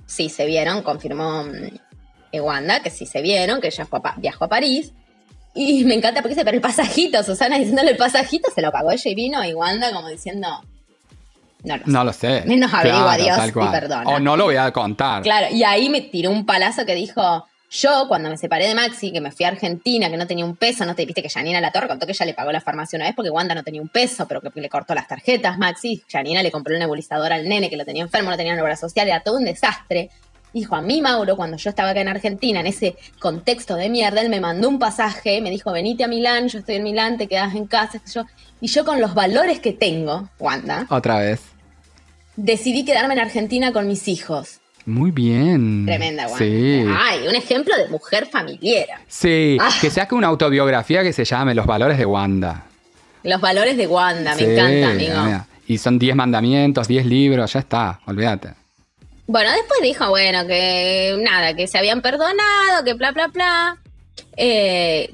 Sí, 0.05 0.29
se 0.29 0.45
vieron, 0.45 0.83
confirmó 0.83 1.45
mm, 1.45 1.51
eh, 2.33 2.39
Wanda, 2.41 2.81
que 2.83 2.91
sí 2.91 3.07
se 3.07 3.23
vieron, 3.23 3.59
que 3.59 3.67
ella 3.69 3.87
fue 3.87 3.99
a 4.03 4.13
viajó 4.17 4.45
a 4.45 4.49
París. 4.49 4.93
Y 5.53 5.83
me 5.85 5.95
encanta 5.95 6.21
porque 6.21 6.35
dice, 6.35 6.45
pero 6.45 6.55
el 6.55 6.61
pasajito, 6.61 7.23
Susana 7.23 7.57
diciéndole 7.57 7.91
el 7.91 7.97
pasajito, 7.97 8.49
se 8.53 8.61
lo 8.61 8.71
pagó 8.71 8.91
ella 8.91 9.11
y 9.11 9.15
vino, 9.15 9.43
y 9.43 9.53
Wanda 9.53 9.91
como 9.91 10.07
diciendo, 10.09 10.47
no 11.63 11.77
lo 11.77 11.83
sé. 11.83 11.91
No 11.91 12.03
lo 12.03 12.13
sé. 12.13 12.43
Menos 12.45 12.73
averigua 12.73 13.17
Dios 13.17 13.37
tal 13.37 13.49
y 13.49 13.71
perdona. 13.71 14.09
O 14.09 14.19
no 14.19 14.35
lo 14.35 14.45
voy 14.45 14.55
a 14.55 14.71
contar. 14.71 15.21
Claro, 15.21 15.47
y 15.51 15.63
ahí 15.63 15.89
me 15.89 16.01
tiró 16.01 16.31
un 16.31 16.45
palazo 16.45 16.85
que 16.85 16.95
dijo, 16.95 17.45
yo 17.69 18.05
cuando 18.07 18.29
me 18.29 18.37
separé 18.37 18.67
de 18.67 18.75
Maxi, 18.75 19.11
que 19.11 19.21
me 19.21 19.31
fui 19.31 19.45
a 19.45 19.49
Argentina, 19.49 20.09
que 20.09 20.17
no 20.17 20.27
tenía 20.27 20.43
un 20.43 20.55
peso, 20.55 20.85
no 20.85 20.95
te 20.95 21.05
viste 21.05 21.21
que 21.21 21.29
Janina 21.29 21.61
La 21.61 21.71
Torre 21.71 21.87
contó 21.87 22.05
que 22.05 22.11
ella 22.13 22.25
le 22.25 22.33
pagó 22.33 22.51
la 22.51 22.61
farmacia 22.61 22.97
una 22.97 23.05
vez 23.05 23.15
porque 23.15 23.29
Wanda 23.29 23.55
no 23.55 23.63
tenía 23.63 23.81
un 23.81 23.89
peso, 23.89 24.27
pero 24.27 24.41
que 24.41 24.49
le 24.59 24.69
cortó 24.69 24.95
las 24.95 25.07
tarjetas, 25.07 25.57
Maxi, 25.57 26.03
Janina 26.11 26.41
le 26.43 26.51
compró 26.51 26.73
un 26.73 26.79
nebulizador 26.79 27.31
al 27.31 27.47
nene 27.47 27.69
que 27.69 27.77
lo 27.77 27.85
tenía 27.85 28.03
enfermo, 28.03 28.29
no 28.29 28.37
tenía 28.37 28.53
una 28.53 28.63
obra 28.63 28.75
social, 28.75 29.07
era 29.07 29.21
todo 29.21 29.37
un 29.37 29.45
desastre. 29.45 30.09
Dijo, 30.53 30.75
a 30.75 30.81
mí 30.81 31.01
Mauro, 31.01 31.35
cuando 31.37 31.55
yo 31.57 31.69
estaba 31.69 31.91
acá 31.91 32.01
en 32.01 32.09
Argentina, 32.09 32.59
en 32.59 32.67
ese 32.67 32.97
contexto 33.19 33.75
de 33.75 33.87
mierda, 33.89 34.19
él 34.21 34.29
me 34.29 34.41
mandó 34.41 34.67
un 34.67 34.79
pasaje, 34.79 35.39
me 35.41 35.49
dijo, 35.49 35.71
venite 35.71 36.03
a 36.03 36.07
Milán, 36.09 36.49
yo 36.49 36.59
estoy 36.59 36.75
en 36.75 36.83
Milán, 36.83 37.17
te 37.17 37.27
quedas 37.27 37.55
en 37.55 37.65
casa, 37.67 38.01
yo. 38.13 38.25
Y 38.59 38.67
yo 38.67 38.83
con 38.83 38.99
los 38.99 39.13
valores 39.13 39.59
que 39.59 39.71
tengo, 39.71 40.29
Wanda, 40.39 40.85
Otra 40.89 41.19
vez. 41.19 41.39
decidí 42.35 42.83
quedarme 42.85 43.13
en 43.13 43.21
Argentina 43.21 43.71
con 43.71 43.87
mis 43.87 44.07
hijos. 44.07 44.59
Muy 44.85 45.11
bien. 45.11 45.85
Tremenda, 45.85 46.23
Wanda. 46.23 46.37
Sí. 46.39 46.85
Ay, 46.97 47.27
un 47.27 47.35
ejemplo 47.35 47.75
de 47.77 47.87
mujer 47.87 48.25
familiera. 48.25 48.99
Sí, 49.07 49.57
Ah. 49.61 49.69
que 49.79 49.89
saque 49.89 50.15
una 50.15 50.27
autobiografía 50.27 51.03
que 51.03 51.13
se 51.13 51.23
llame 51.23 51.53
Los 51.53 51.65
valores 51.67 51.97
de 51.97 52.05
Wanda. 52.05 52.65
Los 53.23 53.39
valores 53.39 53.77
de 53.77 53.85
Wanda, 53.87 54.35
me 54.35 54.37
Sí, 54.43 54.51
encanta, 54.51 54.89
amigo. 54.89 55.45
Y 55.67 55.77
son 55.77 55.99
10 55.99 56.15
mandamientos, 56.15 56.87
10 56.87 57.05
libros, 57.05 57.53
ya 57.53 57.59
está, 57.59 57.99
olvídate. 58.07 58.49
Bueno, 59.31 59.49
después 59.51 59.79
dijo, 59.81 60.09
bueno, 60.09 60.45
que 60.45 61.17
nada, 61.21 61.53
que 61.55 61.65
se 61.65 61.77
habían 61.77 62.01
perdonado, 62.01 62.83
que 62.83 62.93
bla, 62.95 63.11
bla, 63.11 63.27
bla. 63.27 63.77
Eh, 64.35 65.09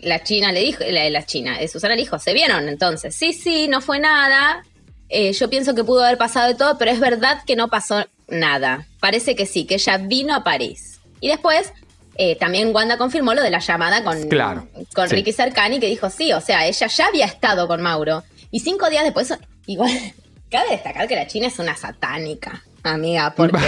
la 0.00 0.22
China 0.22 0.52
le 0.52 0.60
dijo, 0.60 0.84
la, 0.86 1.08
la 1.08 1.24
China, 1.24 1.58
eh, 1.58 1.66
Susana 1.66 1.94
le 1.94 2.02
dijo, 2.02 2.18
¿se 2.18 2.34
vieron 2.34 2.68
entonces? 2.68 3.14
Sí, 3.14 3.32
sí, 3.32 3.66
no 3.66 3.80
fue 3.80 3.98
nada. 3.98 4.62
Eh, 5.08 5.32
yo 5.32 5.48
pienso 5.48 5.74
que 5.74 5.84
pudo 5.84 6.04
haber 6.04 6.18
pasado 6.18 6.48
de 6.48 6.54
todo, 6.54 6.76
pero 6.76 6.90
es 6.90 7.00
verdad 7.00 7.44
que 7.46 7.56
no 7.56 7.68
pasó 7.68 8.04
nada. 8.28 8.86
Parece 9.00 9.34
que 9.34 9.46
sí, 9.46 9.64
que 9.64 9.76
ella 9.76 9.96
vino 9.96 10.34
a 10.34 10.44
París. 10.44 11.00
Y 11.22 11.28
después, 11.28 11.72
eh, 12.16 12.36
también 12.36 12.74
Wanda 12.74 12.98
confirmó 12.98 13.32
lo 13.32 13.42
de 13.42 13.48
la 13.48 13.60
llamada 13.60 14.04
con, 14.04 14.28
Claro, 14.28 14.68
con 14.94 15.08
sí. 15.08 15.14
Ricky 15.14 15.32
Cercani, 15.32 15.80
que 15.80 15.86
dijo, 15.86 16.10
sí, 16.10 16.30
o 16.34 16.42
sea, 16.42 16.66
ella 16.66 16.88
ya 16.88 17.06
había 17.06 17.24
estado 17.24 17.66
con 17.68 17.80
Mauro. 17.80 18.22
Y 18.50 18.60
cinco 18.60 18.90
días 18.90 19.04
después, 19.04 19.32
igual, 19.64 19.90
cabe 20.50 20.72
destacar 20.72 21.08
que 21.08 21.16
la 21.16 21.26
China 21.26 21.46
es 21.46 21.58
una 21.58 21.74
satánica, 21.74 22.62
amiga, 22.92 23.32
porque 23.36 23.58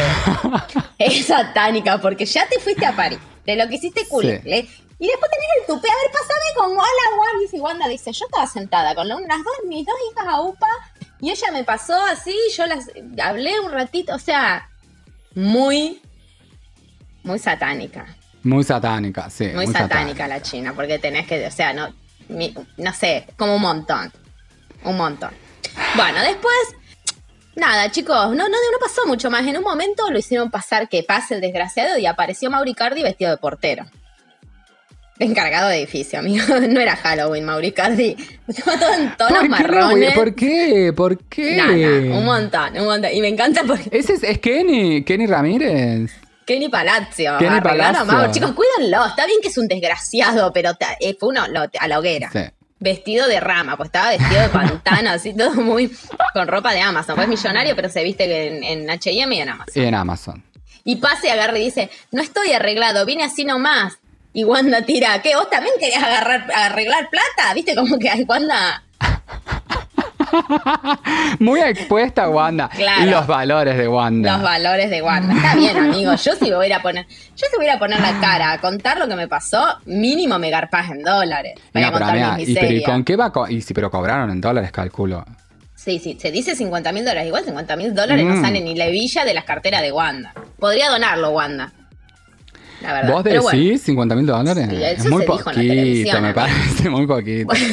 es 0.99 1.27
satánica, 1.27 2.01
porque 2.01 2.25
ya 2.27 2.47
te 2.49 2.59
fuiste 2.61 2.85
a 2.87 2.95
París, 2.97 3.19
de 3.47 3.57
lo 3.57 3.69
que 3.69 3.77
hiciste 3.77 4.07
culicle, 4.09 4.69
y 5.01 5.07
después 5.07 5.31
tenés 5.31 5.49
el 5.61 5.67
tupe, 5.67 5.89
a 5.89 5.93
ver, 6.03 6.13
pasame 6.13 6.55
con 6.57 6.71
hola, 6.73 7.19
Wanda, 7.19 7.57
y 7.57 7.61
Wanda 7.61 7.89
dice, 7.89 8.13
yo 8.13 8.25
estaba 8.27 8.47
sentada 8.47 8.95
con 8.95 9.07
las 9.09 9.19
dos, 9.19 9.29
mis 9.69 9.87
dos 9.87 9.95
hijas 10.13 10.27
a 10.29 10.41
UPA, 10.41 10.67
y 11.21 11.31
ella 11.31 11.51
me 11.53 11.65
pasó 11.65 11.95
así, 12.07 12.35
yo 12.57 12.67
las 12.67 12.87
hablé 13.23 13.59
un 13.61 13.71
ratito, 13.73 14.15
o 14.15 14.19
sea, 14.19 14.69
muy, 15.35 16.01
muy 17.23 17.39
satánica. 17.39 18.07
Muy 18.43 18.65
satánica, 18.65 19.29
sí. 19.31 19.49
Muy, 19.55 19.67
satánica, 19.67 20.27
la 20.29 20.41
China, 20.43 20.73
porque 20.75 20.99
tenés 20.99 21.27
que, 21.27 21.47
o 21.47 21.51
sea, 21.51 21.73
no, 21.73 21.93
mi- 22.29 22.55
no 22.77 22.93
sé, 22.93 23.27
como 23.37 23.57
un 23.57 23.63
montón. 23.63 24.13
Un 24.85 24.97
montón. 24.97 25.31
Bueno, 25.97 26.21
después, 26.23 26.55
nada, 27.59 27.91
chicos, 27.91 28.29
no, 28.31 28.35
no, 28.49 28.49
no 28.49 28.79
pasó 28.81 29.07
mucho 29.07 29.31
más. 29.31 29.47
En 29.47 29.57
un 29.59 29.63
momento 29.65 30.11
lo 30.11 30.19
hicieron 30.19 30.51
pasar 30.51 30.89
que 30.89 31.03
pase 31.03 31.35
el 31.35 31.41
desgraciado 31.41 31.99
y 31.99 32.07
apareció 32.07 32.51
Mauricardi 32.51 33.03
vestido 33.03 33.31
de 33.31 33.37
portero. 33.37 33.85
Encargado 35.21 35.69
de 35.69 35.79
edificio, 35.79 36.21
amigo. 36.21 36.45
No 36.69 36.81
era 36.81 36.95
Halloween, 36.97 37.45
Mauricardi. 37.45 38.17
Estaba 38.47 38.79
todo 38.79 38.93
en 38.95 39.17
tonos 39.17 39.39
¿Por 39.41 39.49
marrones. 39.49 40.15
¿Por 40.15 40.35
qué? 40.35 40.93
¿Por 40.97 41.25
qué? 41.25 41.57
Nada, 41.57 42.19
un 42.19 42.25
montón, 42.25 42.79
un 42.79 42.85
montón. 42.85 43.11
Y 43.13 43.21
me 43.21 43.29
encanta 43.29 43.63
porque 43.67 43.89
Ese 43.99 44.15
es, 44.15 44.23
es 44.23 44.39
Kenny, 44.39 45.03
Kenny 45.05 45.27
Ramírez. 45.27 46.13
Kenny 46.47 46.69
Palazzo. 46.69 47.37
Kenny 47.39 47.61
Palazzo. 47.61 48.05
Mauro. 48.07 48.31
Chicos, 48.33 48.53
cuídenlo. 48.53 49.05
Está 49.07 49.27
bien 49.27 49.41
que 49.43 49.49
es 49.49 49.59
un 49.59 49.67
desgraciado, 49.67 50.53
pero 50.53 50.75
ta- 50.75 50.97
eh, 51.01 51.17
fue 51.19 51.31
uno 51.31 51.47
lo- 51.49 51.69
a 51.79 51.89
la 51.89 51.99
hoguera. 51.99 52.31
Sí. 52.33 52.41
Vestido 52.81 53.27
de 53.27 53.41
rama, 53.41 53.77
pues 53.77 53.89
estaba 53.89 54.11
vestido 54.11 54.41
de 54.41 54.49
pantano, 54.49 55.11
así 55.15 55.35
todo 55.35 55.55
muy 55.55 55.91
con 56.33 56.47
ropa 56.47 56.73
de 56.73 56.81
Amazon. 56.81 57.17
Pues 57.17 57.29
es 57.29 57.31
millonario, 57.31 57.75
pero 57.75 57.89
se 57.89 58.05
viste 58.05 58.47
en, 58.49 58.63
en 58.65 58.89
HM 58.89 59.33
y 59.33 59.41
en 59.41 59.49
Amazon. 59.49 59.83
Y 59.83 59.87
en 59.87 59.95
Amazon. 59.95 60.45
Y 60.85 60.97
pasa 60.97 61.27
y 61.27 61.31
agarra 61.31 61.59
y 61.59 61.65
dice, 61.65 61.91
no 62.13 62.23
estoy 62.23 62.53
arreglado, 62.53 63.05
vine 63.05 63.25
así 63.25 63.45
nomás. 63.45 63.99
Y 64.33 64.45
Wanda 64.45 64.83
tira, 64.83 65.21
¿qué? 65.23 65.35
¿Vos 65.35 65.51
también 65.51 65.75
querías 65.81 66.03
agarrar, 66.03 66.47
arreglar 66.55 67.11
plata? 67.11 67.53
¿Viste 67.55 67.75
como 67.75 67.99
que 67.99 68.09
hay 68.09 68.23
Wanda? 68.23 68.85
Muy 71.39 71.61
expuesta 71.61 72.29
Wanda. 72.29 72.69
Claro. 72.69 73.11
Los 73.11 73.27
valores 73.27 73.77
de 73.77 73.89
Wanda. 73.89 74.33
Los 74.35 74.43
valores 74.43 74.91
de 74.91 75.03
Wanda. 75.03 75.35
Está 75.35 75.55
bien, 75.57 75.77
amigo. 75.77 76.15
Yo 76.15 76.33
si 76.35 76.51
voy 76.51 76.65
a 76.65 76.69
ir 76.69 76.75
a 76.75 76.83
poner, 76.83 77.07
yo 77.09 77.47
si 77.51 77.57
voy 77.57 77.67
a 77.67 77.71
ir 77.71 77.77
a 77.77 77.79
poner 77.79 78.01
la 78.01 78.19
cara 78.21 78.53
a 78.53 78.61
contar 78.61 78.99
lo 78.99 79.09
que 79.09 79.17
me 79.17 79.29
pasó, 79.29 79.65
mínimo 79.87 80.39
me 80.39 80.51
garpás 80.51 80.91
en 80.91 81.03
dólares. 81.03 81.55
Voy 81.73 81.83
No, 81.83 81.89
a 81.89 81.93
pero, 81.93 82.05
contar 82.07 82.11
amiga, 82.19 82.37
mis 82.37 82.49
¿y, 82.49 82.55
pero, 82.55 82.67
¿y 82.67 82.69
miserias. 82.71 82.91
con 82.91 83.05
qué 83.05 83.17
va? 83.17 83.33
co- 83.33 83.49
Y 83.49 83.61
si, 83.61 83.75
pero 83.75 83.91
cobraron 83.91 84.31
en 84.31 84.41
dólares, 84.41 84.71
calculo. 84.73 85.25
Sí, 85.75 85.99
sí, 86.01 86.19
se 86.21 86.31
dice 86.33 86.55
50 86.57 86.93
mil 86.93 87.05
dólares. 87.05 87.27
Igual 87.29 87.45
50 87.45 87.77
mil 87.77 87.95
dólares 87.95 88.25
Mm. 88.25 88.29
no 88.29 88.41
sale 88.43 88.61
ni 88.61 88.75
la 88.75 88.89
villa 88.89 89.25
de 89.25 89.33
las 89.35 89.45
carteras 89.45 89.81
de 89.83 89.93
Wanda. 89.93 90.35
Podría 90.59 90.91
donarlo, 90.91 91.31
Wanda. 91.31 91.73
La 92.83 92.93
verdad. 92.93 93.13
¿Vos 93.13 93.23
Pero 93.25 93.43
bueno. 93.43 93.59
decís 93.59 93.83
50 93.83 94.15
mil 94.15 94.27
dólares? 94.27 94.67
Sí, 94.71 94.77
eso 94.77 95.03
es 95.05 95.11
muy 95.11 95.25
poquito, 95.25 96.21
me 96.21 96.33
parece 96.35 96.91
muy 96.91 97.07
poquito. 97.07 97.53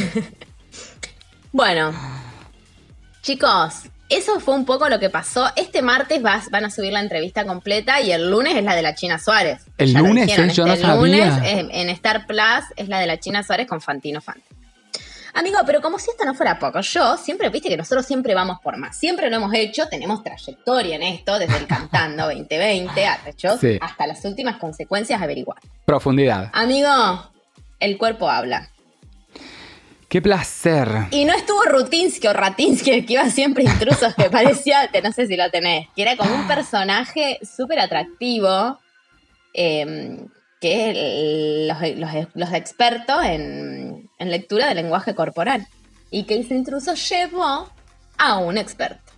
Bueno. 1.51 1.93
Chicos, 3.25 3.89
eso 4.07 4.39
fue 4.39 4.53
un 4.53 4.65
poco 4.65 4.87
lo 4.87 4.99
que 4.99 5.09
pasó. 5.09 5.47
Este 5.55 5.81
martes 5.81 6.21
vas- 6.21 6.51
van 6.51 6.63
a 6.65 6.69
subir 6.69 6.93
la 6.93 6.99
entrevista 6.99 7.43
completa 7.43 7.99
y 7.99 8.11
el 8.11 8.29
lunes 8.29 8.55
es 8.55 8.63
la 8.63 8.75
de 8.75 8.83
la 8.83 8.93
China 8.93 9.17
Suárez. 9.17 9.63
El 9.79 9.93
Ya 9.93 9.99
lunes, 9.99 10.29
eh, 10.29 10.47
yo 10.53 10.63
no 10.67 10.73
este 10.73 10.85
lunes 10.87 11.33
en, 11.43 11.71
en 11.71 11.89
Star 11.89 12.27
Plus 12.27 12.41
es 12.75 12.87
la 12.87 12.99
de 12.99 13.07
la 13.07 13.17
China 13.19 13.41
Suárez 13.41 13.65
con 13.65 13.81
Fantino 13.81 14.21
Fante. 14.21 14.43
Amigo, 15.33 15.57
pero 15.65 15.81
como 15.81 15.97
si 15.97 16.11
esto 16.11 16.23
no 16.23 16.35
fuera 16.35 16.59
poco, 16.59 16.81
yo 16.81 17.17
siempre, 17.17 17.49
viste 17.49 17.67
que 17.67 17.77
nosotros 17.77 18.05
siempre 18.05 18.35
vamos 18.35 18.59
por 18.61 18.77
más. 18.77 18.95
Siempre 18.95 19.27
lo 19.31 19.37
hemos 19.37 19.51
hecho, 19.55 19.87
tenemos 19.89 20.23
trayectoria 20.23 20.95
en 20.97 21.01
esto, 21.01 21.39
desde 21.39 21.57
el 21.57 21.65
Cantando 21.65 22.25
2020 22.25 23.07
hasta, 23.07 23.29
hecho, 23.31 23.57
Sí. 23.57 23.79
hasta 23.81 24.05
las 24.05 24.23
últimas 24.23 24.57
consecuencias 24.57 25.19
averiguar. 25.19 25.57
Profundidad. 25.83 26.51
Amigo, 26.53 26.89
el 27.79 27.97
cuerpo 27.97 28.29
habla. 28.29 28.69
Qué 30.15 30.21
placer. 30.21 30.87
Y 31.11 31.25
no 31.25 31.33
estuvo 31.33 31.61
Rutinsky 31.63 32.27
o 32.27 32.31
Ratinsky, 32.31 32.89
el 32.89 33.05
que 33.05 33.13
iba 33.15 33.29
siempre 33.29 33.65
intrusos, 33.65 34.15
que 34.15 34.29
parecía, 34.31 34.89
no 35.03 35.11
sé 35.11 35.27
si 35.27 35.35
lo 35.35 35.51
tenés, 35.51 35.89
que 35.93 36.03
era 36.03 36.15
como 36.15 36.33
un 36.33 36.47
personaje 36.47 37.37
súper 37.43 37.79
atractivo, 37.81 38.79
eh, 39.53 40.25
que 40.61 40.73
es 40.73 40.95
el- 40.97 41.67
los, 41.67 42.13
los- 42.13 42.27
los 42.33 42.53
expertos 42.53 43.25
en, 43.25 44.09
en 44.17 44.31
lectura 44.31 44.67
del 44.69 44.77
lenguaje 44.77 45.15
corporal. 45.15 45.67
Y 46.11 46.23
que 46.23 46.39
ese 46.39 46.55
intruso 46.55 46.93
llevó 46.93 47.69
a 48.17 48.37
un 48.37 48.57
experto. 48.57 49.11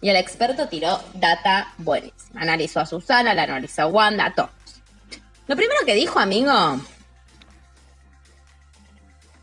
Y 0.00 0.08
el 0.08 0.16
experto 0.16 0.66
tiró 0.66 1.00
data 1.14 1.72
buenísima. 1.78 2.40
Analizó 2.40 2.80
a 2.80 2.86
Susana, 2.86 3.32
la 3.32 3.44
analizó 3.44 3.82
a 3.82 3.86
Wanda, 3.86 4.24
a 4.26 4.34
todos. 4.34 4.50
Lo 5.46 5.54
primero 5.54 5.78
que 5.86 5.94
dijo, 5.94 6.18
amigo, 6.18 6.80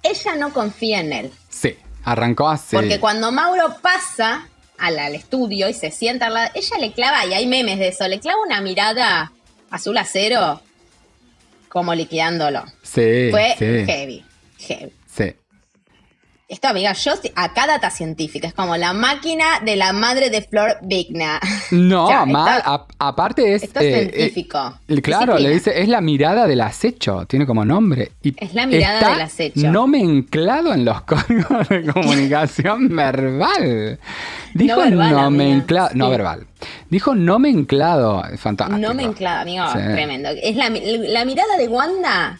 ella 0.04 0.36
no 0.36 0.54
confía 0.54 1.00
en 1.00 1.13
él. 1.13 1.32
Sí, 1.50 1.75
arrancó 2.04 2.50
así. 2.50 2.75
Porque 2.75 3.00
cuando 3.00 3.32
Mauro 3.32 3.75
pasa 3.82 4.48
al, 4.77 5.00
al 5.00 5.16
estudio 5.16 5.70
y 5.70 5.74
se 5.74 5.92
sienta 5.92 6.27
al 6.27 6.34
lado, 6.34 6.51
ella 6.54 6.77
le 6.80 6.92
clava, 6.94 7.25
y 7.25 7.34
hay 7.34 7.48
memes 7.48 7.80
de 7.80 7.89
eso, 7.89 8.08
le 8.08 8.20
clava 8.20 8.39
una 8.46 8.62
mirada 8.62 9.32
azul 9.70 9.98
acero 9.98 10.62
como 11.70 11.94
liquidándolo. 11.94 12.63
Sí, 12.84 13.30
Fue 13.32 13.56
sí, 13.58 13.66
heavy, 13.86 14.25
heavy. 14.60 14.94
Esto, 16.50 16.70
amiga, 16.70 16.94
yo 16.94 17.12
acá 17.36 17.68
data 17.68 17.89
científica, 17.89 18.48
es 18.48 18.54
como 18.54 18.77
la 18.77 18.94
máquina 18.94 19.44
de 19.66 19.75
la 19.75 19.92
madre 19.92 20.30
de 20.30 20.42
Flor 20.42 20.77
Vigna. 20.82 21.42
No, 21.72 22.06
O 22.06 22.08
sea, 22.08 22.25
mal, 22.25 22.62
a- 22.63 22.86
aparte 23.00 23.54
es... 23.54 23.63
Esto 23.63 23.82
es 23.82 23.86
eh, 23.86 24.01
eh, 24.04 24.12
científico. 24.13 24.80
Claro, 25.04 25.38
le 25.39 25.50
dice, 25.50 25.82
es 25.82 25.89
la 25.89 26.00
mirada 26.00 26.48
del 26.48 26.62
acecho, 26.62 27.25
tiene 27.25 27.46
como 27.46 27.66
nombre. 27.66 28.13
Y 28.24 28.34
Es 28.42 28.54
la 28.54 28.66
mirada 28.66 29.00
está 29.00 29.12
del 29.12 29.22
acecho. 29.24 29.70
No 29.70 29.88
me 29.88 30.00
enclado 30.00 30.74
en 30.74 30.86
los 30.86 31.01
códigos 31.04 31.68
de 31.68 31.86
comunicación 31.86 32.88
verbal. 32.96 34.00
Dijo 34.54 34.75
No 34.77 34.84
verbal, 34.86 35.12
no 35.12 35.32
me 35.32 35.51
enclado, 35.51 35.89
no 35.96 36.10
verbal. 36.10 36.48
Dijo 36.89 37.13
no 37.13 37.39
me 37.39 37.50
enclado, 37.50 38.24
fantástico. 38.38 38.80
No 38.80 38.94
me 38.94 39.04
enclava, 39.04 39.42
amigo, 39.42 39.66
Sí. 39.74 39.80
tremendo. 39.80 40.30
Es 40.42 40.56
la, 40.56 40.70
la 40.70 41.25
mirada 41.25 41.58
de 41.58 41.68
Wanda 41.68 42.39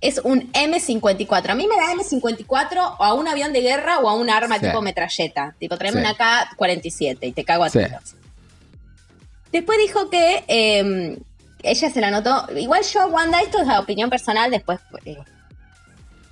es 0.00 0.18
un 0.24 0.50
M54. 0.52 1.50
A 1.50 1.54
mí 1.54 1.66
me 1.68 1.76
da 1.76 1.92
M54 1.92 2.96
o 2.98 3.04
a 3.04 3.12
un 3.14 3.28
avión 3.28 3.52
de 3.52 3.60
guerra 3.60 3.98
o 3.98 4.08
a 4.08 4.14
un 4.14 4.30
arma 4.30 4.58
Sí. 4.58 4.66
tipo 4.66 4.80
metralleta. 4.82 5.54
Tipo, 5.58 5.76
tráeme 5.76 6.00
Sí. 6.00 6.06
una 6.06 6.14
K-47 6.16 7.26
y 7.26 7.32
te 7.32 7.44
cago 7.44 7.64
a 7.64 7.70
Sí. 7.70 7.78
tiros. 7.80 8.14
Después 9.52 9.78
dijo 9.78 10.08
que 10.10 10.44
eh, 10.48 11.18
ella 11.62 11.90
se 11.90 12.00
la 12.00 12.10
notó. 12.10 12.46
Igual 12.56 12.82
yo, 12.84 13.06
Wanda, 13.08 13.40
esto 13.40 13.60
es 13.60 13.66
la 13.66 13.80
opinión 13.80 14.08
personal, 14.08 14.50
después. 14.50 14.78
eh, 15.04 15.18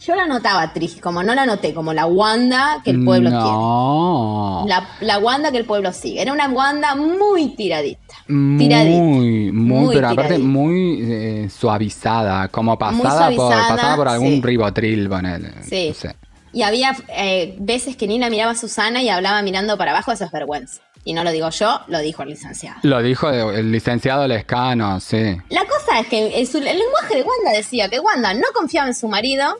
yo 0.00 0.14
la 0.14 0.26
notaba 0.26 0.72
triste, 0.72 1.00
como 1.00 1.22
no 1.22 1.34
la 1.34 1.44
noté, 1.44 1.74
como 1.74 1.92
la 1.92 2.06
Wanda 2.06 2.80
que 2.84 2.90
el 2.90 3.04
pueblo 3.04 3.30
no. 3.30 4.64
quiere. 4.64 4.80
La, 4.80 4.88
la 5.00 5.18
Wanda 5.18 5.50
que 5.50 5.58
el 5.58 5.64
pueblo 5.64 5.92
sigue. 5.92 6.22
Era 6.22 6.32
una 6.32 6.48
Wanda 6.48 6.94
muy 6.94 7.56
tiradita. 7.56 8.14
Tiradita. 8.26 9.02
Muy, 9.02 9.50
muy, 9.50 9.94
pero 9.94 10.08
aparte 10.10 10.38
muy 10.38 11.00
eh, 11.02 11.50
suavizada, 11.50 12.48
como 12.48 12.78
pasada, 12.78 13.30
por, 13.34 13.50
pasada 13.50 13.96
por 13.96 14.08
algún 14.08 14.34
sí. 14.34 14.42
ribotril, 14.42 15.08
ponele. 15.08 15.52
Sí. 15.62 15.88
No 15.88 15.94
sé. 15.94 16.16
Y 16.52 16.62
había 16.62 16.96
eh, 17.08 17.56
veces 17.58 17.96
que 17.96 18.06
Nina 18.06 18.30
miraba 18.30 18.52
a 18.52 18.54
Susana 18.54 19.02
y 19.02 19.08
hablaba 19.08 19.42
mirando 19.42 19.76
para 19.76 19.90
abajo, 19.90 20.12
eso 20.12 20.24
es 20.24 20.30
vergüenza. 20.30 20.80
Y 21.04 21.12
no 21.12 21.24
lo 21.24 21.30
digo 21.30 21.48
yo, 21.50 21.80
lo 21.88 22.00
dijo 22.00 22.22
el 22.22 22.30
licenciado. 22.30 22.78
Lo 22.82 23.02
dijo 23.02 23.30
el 23.30 23.72
licenciado 23.72 24.26
Lescano, 24.26 25.00
sí. 25.00 25.36
La 25.48 25.64
cosa 25.64 26.00
es 26.00 26.06
que 26.06 26.26
el, 26.26 26.34
el 26.34 26.78
lenguaje 26.78 27.16
de 27.16 27.22
Wanda 27.22 27.52
decía 27.52 27.88
que 27.88 27.98
Wanda 27.98 28.34
no 28.34 28.46
confiaba 28.54 28.88
en 28.88 28.94
su 28.94 29.08
marido, 29.08 29.56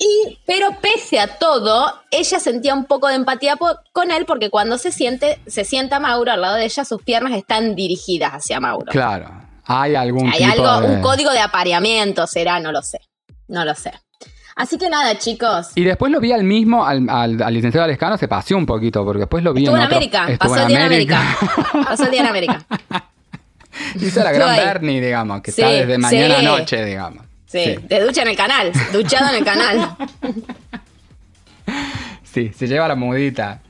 y, 0.00 0.38
pero 0.46 0.68
pese 0.80 1.20
a 1.20 1.26
todo, 1.38 1.92
ella 2.10 2.40
sentía 2.40 2.74
un 2.74 2.86
poco 2.86 3.06
de 3.08 3.14
empatía 3.16 3.56
con 3.92 4.10
él 4.10 4.24
porque 4.24 4.48
cuando 4.50 4.78
se 4.78 4.90
siente, 4.92 5.38
se 5.46 5.64
sienta 5.64 6.00
Mauro 6.00 6.32
al 6.32 6.40
lado 6.40 6.56
de 6.56 6.64
ella, 6.64 6.84
sus 6.86 7.02
piernas 7.02 7.34
están 7.34 7.74
dirigidas 7.76 8.32
hacia 8.32 8.58
Mauro. 8.60 8.86
Claro. 8.90 9.30
Hay 9.66 9.94
algún 9.94 10.28
Hay 10.32 10.38
tipo 10.38 10.66
algo, 10.66 10.88
de- 10.88 10.94
un 10.96 11.02
código 11.02 11.30
de 11.30 11.40
apareamiento, 11.40 12.26
será, 12.26 12.58
no 12.58 12.72
lo 12.72 12.82
sé. 12.82 12.98
No 13.46 13.64
lo 13.64 13.74
sé. 13.74 13.92
Así 14.56 14.78
que 14.78 14.88
nada, 14.90 15.16
chicos. 15.18 15.68
Y 15.74 15.84
después 15.84 16.10
lo 16.10 16.18
vi 16.18 16.32
al 16.32 16.44
mismo, 16.44 16.84
al, 16.84 17.08
al- 17.08 17.42
al 17.42 17.54
licenciado 17.54 17.86
Lescano 17.86 18.16
se 18.18 18.26
paseó 18.26 18.56
un 18.56 18.66
poquito, 18.66 19.04
porque 19.04 19.20
después 19.20 19.44
lo 19.44 19.52
vi 19.52 19.62
Estuvo 19.64 19.76
en 19.76 19.82
otro- 19.84 19.96
América, 19.96 20.28
estuvo 20.30 20.50
pasó 20.54 20.62
el 20.62 20.68
día 20.68 20.78
en 20.80 20.86
América. 20.86 21.36
Pasó 21.84 22.04
el 22.04 22.10
día 22.10 22.20
en 22.22 22.26
América. 22.26 22.66
Hizo 24.00 24.22
la 24.24 24.32
gran. 24.32 24.56
Bernie, 24.56 25.00
digamos, 25.00 25.40
que 25.42 25.52
Sí, 25.52 25.62
está 25.62 25.72
desde 25.72 25.98
mañana 25.98 26.38
sí. 26.40 26.46
a 26.46 26.48
noche, 26.48 26.84
digamos. 26.84 27.24
Sí, 27.50 27.76
de 27.88 28.00
ducha 28.00 28.22
en 28.22 28.28
el 28.28 28.36
canal, 28.36 28.70
duchado 28.92 29.28
en 29.30 29.36
el 29.36 29.44
canal. 29.44 29.96
Sí, 32.22 32.52
se 32.56 32.66
lleva 32.68 32.86
la 32.88 32.94
mudita. 32.94 33.60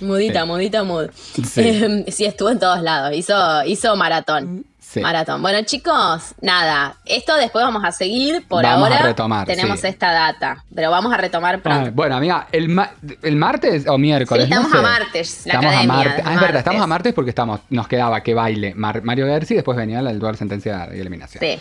Mudita, 0.00 0.42
Sí. 0.42 0.46
mudita, 0.46 0.82
mud. 0.84 1.08
Sí. 1.12 1.60
Eh, 1.62 2.04
sí, 2.08 2.24
estuvo 2.24 2.50
en 2.50 2.58
todos 2.58 2.82
lados, 2.82 3.12
hizo, 3.14 3.64
hizo 3.64 3.96
maratón. 3.96 4.64
Sí. 4.78 5.00
Maratón. 5.00 5.40
Bueno, 5.40 5.62
chicos, 5.62 6.34
nada, 6.40 6.96
esto 7.06 7.36
después 7.36 7.64
vamos 7.64 7.84
a 7.84 7.92
seguir. 7.92 8.44
Por 8.48 8.64
Vamos 8.64 8.88
a 8.90 8.92
ahora 8.94 9.06
retomar, 9.06 9.46
tenemos 9.46 9.84
esta 9.84 10.10
data, 10.10 10.64
pero 10.74 10.90
vamos 10.90 11.12
a 11.14 11.16
retomar 11.16 11.62
pronto. 11.62 11.86
Ah, 11.86 11.92
bueno, 11.94 12.16
amiga, 12.16 12.48
el, 12.50 12.68
ma- 12.70 12.90
el 13.22 13.36
martes 13.36 13.86
o 13.86 13.98
miércoles. 13.98 14.46
Sí, 14.46 14.50
no 14.50 14.62
estamos 14.62 14.72
sé. 14.72 14.78
a 14.78 14.82
martes, 14.82 15.46
la 15.46 15.52
estamos 15.54 15.72
academia, 15.74 15.94
a 15.94 15.96
martes. 15.98 16.18
es 16.18 16.26
Ah, 16.26 16.34
es 16.34 16.40
verdad, 16.40 16.58
estamos 16.58 16.82
a 16.82 16.86
martes 16.88 17.14
porque 17.14 17.30
estamos, 17.30 17.60
nos 17.70 17.86
quedaba 17.86 18.20
que 18.22 18.34
baile 18.34 18.74
Mar- 18.74 19.02
Mario 19.04 19.26
Gersi 19.26 19.54
y 19.54 19.56
después 19.58 19.76
venía 19.78 20.00
el 20.00 20.18
dual 20.18 20.36
sentencia 20.36 20.88
y 20.92 20.98
eliminación. 20.98 21.40
Sí, 21.40 21.60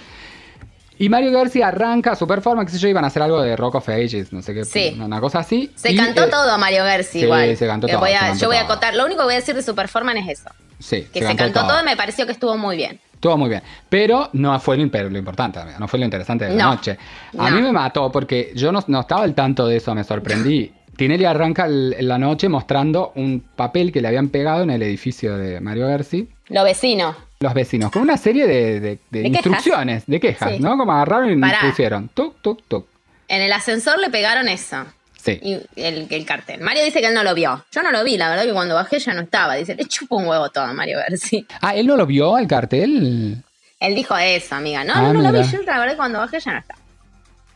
Y 0.99 1.09
Mario 1.09 1.31
Gersi 1.31 1.61
arranca 1.61 2.15
su 2.15 2.27
performance, 2.27 2.67
qué 2.71 2.77
sé 2.77 2.83
yo, 2.83 2.89
iban 2.89 3.03
a 3.05 3.07
hacer 3.07 3.23
algo 3.23 3.41
de 3.41 3.55
Rock 3.55 3.75
of 3.75 3.89
Ages, 3.89 4.31
no 4.33 4.41
sé 4.41 4.53
qué, 4.53 4.65
Sí. 4.65 4.99
una 5.01 5.19
cosa 5.21 5.39
así. 5.39 5.71
se 5.75 5.93
y, 5.93 5.95
cantó 5.95 6.25
eh, 6.25 6.29
todo 6.29 6.57
Mario 6.57 6.83
Gersi 6.83 7.19
sí, 7.19 7.25
igual. 7.25 7.55
se 7.55 7.65
cantó 7.65 7.87
Que 7.87 7.93
todo, 7.93 8.01
voy 8.01 8.11
a- 8.11 8.19
se 8.19 8.25
cantó 8.27 8.39
yo 8.41 8.47
voy 8.49 8.57
a 8.57 8.61
acotar, 8.61 8.93
lo 8.95 9.05
único 9.05 9.19
que 9.21 9.25
voy 9.25 9.33
a 9.33 9.37
decir 9.37 9.55
de 9.55 9.63
su 9.63 9.73
performance 9.73 10.19
es 10.29 10.39
eso. 10.39 10.49
Sí, 10.77 11.07
Que 11.13 11.21
se, 11.25 11.35
cantó 11.35 11.61
todo. 11.65 11.81
y 11.81 11.85
me 11.85 11.95
pareció 11.97 12.25
que 12.25 12.33
estuvo 12.33 12.57
muy 12.57 12.75
bien. 12.77 12.99
Estuvo 13.13 13.37
muy 13.37 13.49
bien. 13.49 13.61
Pero 13.89 14.29
no 14.33 14.57
fue 14.59 14.77
lo, 14.77 14.83
importante, 14.83 15.59
no 15.79 15.87
fue 15.87 15.99
lo 15.99 16.05
interesante 16.05 16.45
de 16.45 16.55
la 16.55 16.63
No. 16.65 16.69
noche. 16.75 16.97
A 17.37 17.49
No. 17.49 17.55
mí 17.55 17.61
me 17.61 17.71
mató 17.71 18.11
porque 18.11 18.51
yo 18.55 18.71
no, 18.71 18.83
no 18.87 19.01
estaba 19.01 19.23
al 19.23 19.33
tanto 19.33 19.67
de 19.67 19.77
eso, 19.77 19.93
me 19.95 20.03
sorprendí. 20.03 20.71
Tinelli 20.97 21.23
arranca 21.25 21.65
el- 21.65 21.95
en 21.97 22.07
la 22.09 22.17
noche 22.17 22.49
mostrando 22.49 23.13
un 23.15 23.41
papel 23.55 23.91
que 23.93 24.01
le 24.01 24.07
habían 24.09 24.27
pegado 24.29 24.63
en 24.63 24.69
el 24.69 24.81
edificio 24.83 25.37
de 25.37 25.59
Mario 25.61 25.87
Gersi. 25.87 26.29
Lo 26.49 26.63
vecino. 26.65 27.15
Los 27.41 27.53
vecinos, 27.53 27.89
con 27.91 28.01
una 28.01 28.17
serie 28.17 28.45
de, 28.47 28.79
de- 28.79 28.79
de 28.81 28.99
De 29.11 29.21
quejas. 29.23 29.45
instrucciones, 29.45 30.03
de 30.07 30.19
quejas, 30.19 30.51
Sí. 30.55 30.59
¿no? 30.59 30.77
Como 30.77 30.91
agarraron 30.91 31.31
y 31.31 31.37
Pará. 31.39 31.59
pusieron 31.61 32.09
tuk, 32.09 32.35
tuk, 32.41 32.61
tuk. 32.67 32.85
En 33.29 33.41
el 33.41 33.53
ascensor 33.53 33.97
le 33.99 34.09
pegaron 34.09 34.49
eso. 34.49 34.83
Sí. 35.21 35.39
Y 35.41 35.53
el, 35.81 36.07
el 36.09 36.25
cartel. 36.25 36.59
Mario 36.61 36.83
dice 36.83 36.99
que 36.99 37.07
él 37.07 37.13
no 37.13 37.23
lo 37.23 37.33
vio. 37.33 37.63
Yo 37.71 37.81
no 37.81 37.91
lo 37.91 38.03
vi, 38.03 38.17
la 38.17 38.29
verdad 38.29 38.43
que 38.43 38.51
cuando 38.51 38.75
bajé 38.75 38.99
ya 38.99 39.13
no 39.13 39.21
estaba. 39.21 39.55
Dice, 39.55 39.75
le 39.75 39.85
chupo 39.85 40.17
un 40.17 40.25
huevo 40.27 40.49
todo 40.49 40.65
a 40.65 40.73
Mario 40.73 40.99
Gersi. 41.07 41.45
Ah, 41.61 41.75
¿él 41.75 41.87
no 41.87 41.95
lo 41.95 42.05
vio 42.05 42.35
al 42.35 42.45
cartel? 42.47 43.41
Él 43.79 43.95
dijo 43.95 44.17
eso, 44.17 44.55
amiga. 44.55 44.83
No, 44.83 44.93
Ah, 44.95 45.01
no, 45.01 45.13
no 45.13 45.31
lo 45.31 45.31
vi. 45.41 45.47
Yo 45.49 45.61
la 45.63 45.79
verdad 45.79 45.93
que 45.93 45.97
cuando 45.97 46.19
bajé 46.19 46.39
ya 46.41 46.51
no 46.53 46.59
estaba. 46.59 46.79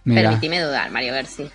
Mira. 0.06 0.22
Permitime 0.22 0.62
dudar, 0.62 0.92
Mario 0.92 1.14
Gersi. 1.14 1.50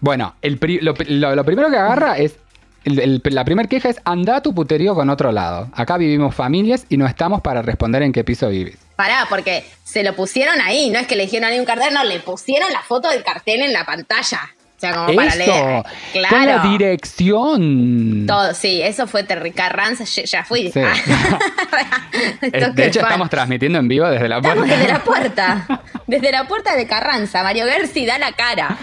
Bueno, 0.00 0.34
el 0.42 0.58
pri- 0.58 0.80
lo, 0.80 0.94
lo- 1.08 1.34
lo 1.34 1.44
primero 1.44 1.70
que 1.70 1.76
agarra 1.78 2.18
es. 2.18 2.36
La 2.84 3.44
primera 3.44 3.68
queja 3.68 3.88
es 3.88 4.00
anda 4.04 4.40
tu 4.42 4.54
puterío 4.54 4.94
con 4.94 5.10
otro 5.10 5.32
lado. 5.32 5.68
Acá 5.74 5.96
vivimos 5.96 6.34
familias 6.34 6.86
y 6.88 6.96
no 6.96 7.06
estamos 7.06 7.40
para 7.40 7.62
responder 7.62 8.02
en 8.02 8.12
qué 8.12 8.24
piso 8.24 8.48
vivís. 8.48 8.76
Pará, 8.96 9.26
porque 9.28 9.64
se 9.84 10.02
lo 10.02 10.14
pusieron 10.14 10.60
ahí. 10.60 10.90
No 10.90 10.98
es 10.98 11.06
que 11.06 11.16
le 11.16 11.24
dijeron 11.24 11.50
ahí 11.50 11.58
un 11.58 11.64
cartel, 11.64 11.94
no, 11.94 12.04
le 12.04 12.20
pusieron 12.20 12.72
la 12.72 12.82
foto 12.82 13.08
del 13.08 13.22
cartel 13.22 13.62
en 13.62 13.72
la 13.72 13.84
pantalla. 13.84 14.54
O 14.80 14.86
sea, 14.86 14.94
como 14.94 15.14
para 15.14 15.28
Eso, 15.28 15.38
leer. 15.38 15.82
con 16.30 16.46
la 16.46 16.58
dirección. 16.62 18.24
Todo, 18.26 18.54
sí, 18.54 18.80
eso 18.80 19.06
fue 19.06 19.24
Terry 19.24 19.52
Carranza. 19.52 20.04
Ya, 20.04 20.42
fui. 20.42 20.70
Sí. 20.72 20.80
Esto 22.40 22.68
de 22.70 22.74
que 22.74 22.86
hecho, 22.86 23.00
estamos 23.00 23.28
transmitiendo 23.28 23.78
en 23.78 23.88
vivo 23.88 24.08
desde 24.08 24.26
la 24.26 24.36
Estamos 24.38 24.58
puerta. 24.66 24.76
desde 24.78 24.92
la 24.92 24.98
puerta. 25.04 25.80
Desde 26.06 26.32
la 26.32 26.44
puerta 26.48 26.76
de 26.76 26.86
Carranza. 26.86 27.42
Mario 27.42 27.66
Gersi 27.66 28.06
da 28.06 28.18
la 28.18 28.32
cara. 28.32 28.74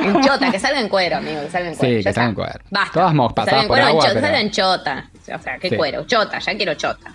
En 0.00 0.22
chota, 0.22 0.50
que 0.50 0.58
salga 0.58 0.80
en 0.80 0.88
cuero, 0.88 1.18
amigo. 1.18 1.42
Que 1.42 1.50
salga 1.50 1.68
en 1.68 1.74
Sí, 1.74 1.80
cuero. 1.80 1.96
que 1.98 2.02
ya 2.02 2.12
salga 2.14 2.28
en 2.30 2.34
cuero. 2.34 2.58
Basta. 2.70 2.92
Todas 2.94 3.10
hemos 3.12 3.28
Que 3.28 3.34
pasado 3.34 3.50
salga 3.58 3.62
en 3.62 3.68
por 3.68 3.76
cuero, 3.76 3.88
en 3.90 3.96
chota, 3.98 4.08
pero- 4.14 4.26
salga 4.26 4.40
en 4.40 4.50
chota. 4.50 5.10
O 5.38 5.42
sea, 5.42 5.58
qué 5.58 5.68
Sí. 5.68 5.76
cuero. 5.76 6.04
Chota, 6.06 6.38
ya 6.38 6.56
quiero 6.56 6.74
chota. 6.76 7.12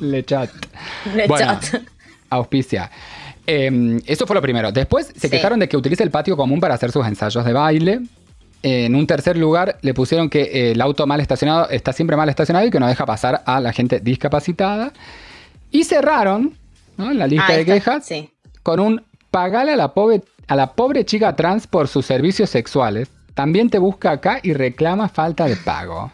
Lechat. 0.00 0.50
Le 1.14 1.26
Bueno, 1.26 1.58
chota. 1.60 1.80
auspicia. 2.30 2.90
Eh, 3.46 4.00
eso 4.06 4.26
fue 4.26 4.34
lo 4.34 4.42
primero. 4.42 4.70
Después 4.72 5.06
se 5.06 5.20
Sí. 5.28 5.30
quejaron 5.30 5.58
de 5.58 5.68
que 5.68 5.76
utiliza 5.76 6.02
el 6.04 6.10
patio 6.10 6.36
común 6.36 6.60
para 6.60 6.74
hacer 6.74 6.92
sus 6.92 7.06
ensayos 7.06 7.44
de 7.44 7.52
baile. 7.52 8.00
en 8.62 8.94
un 8.94 9.06
tercer 9.06 9.38
lugar 9.38 9.78
le 9.80 9.94
pusieron 9.94 10.28
que 10.28 10.42
eh, 10.42 10.72
el 10.72 10.82
auto 10.82 11.06
mal 11.06 11.18
estacionado 11.18 11.70
está 11.70 11.94
siempre 11.94 12.14
mal 12.14 12.28
estacionado 12.28 12.66
y 12.66 12.70
que 12.70 12.78
no 12.78 12.86
deja 12.86 13.06
pasar 13.06 13.40
a 13.46 13.58
la 13.58 13.72
gente 13.72 14.00
discapacitada. 14.00 14.92
Y 15.70 15.84
cerraron 15.84 16.54
¿no? 16.98 17.10
la 17.14 17.26
lista 17.26 17.46
Ah, 17.48 17.56
de 17.56 17.64
quejas 17.64 18.04
Sí. 18.04 18.28
con 18.62 18.78
un 18.80 19.02
pagale 19.30 19.72
a 19.72 19.76
la 19.76 19.94
pobre 19.94 20.20
a 20.46 20.56
la 20.56 20.72
pobre 20.74 21.06
chica 21.06 21.34
trans 21.36 21.66
por 21.66 21.88
sus 21.88 22.04
servicios 22.04 22.50
sexuales. 22.50 23.08
También 23.32 23.70
te 23.70 23.78
busca 23.78 24.10
acá 24.10 24.40
y 24.42 24.52
reclama 24.52 25.08
falta 25.08 25.46
de 25.46 25.56
pago. 25.56 26.12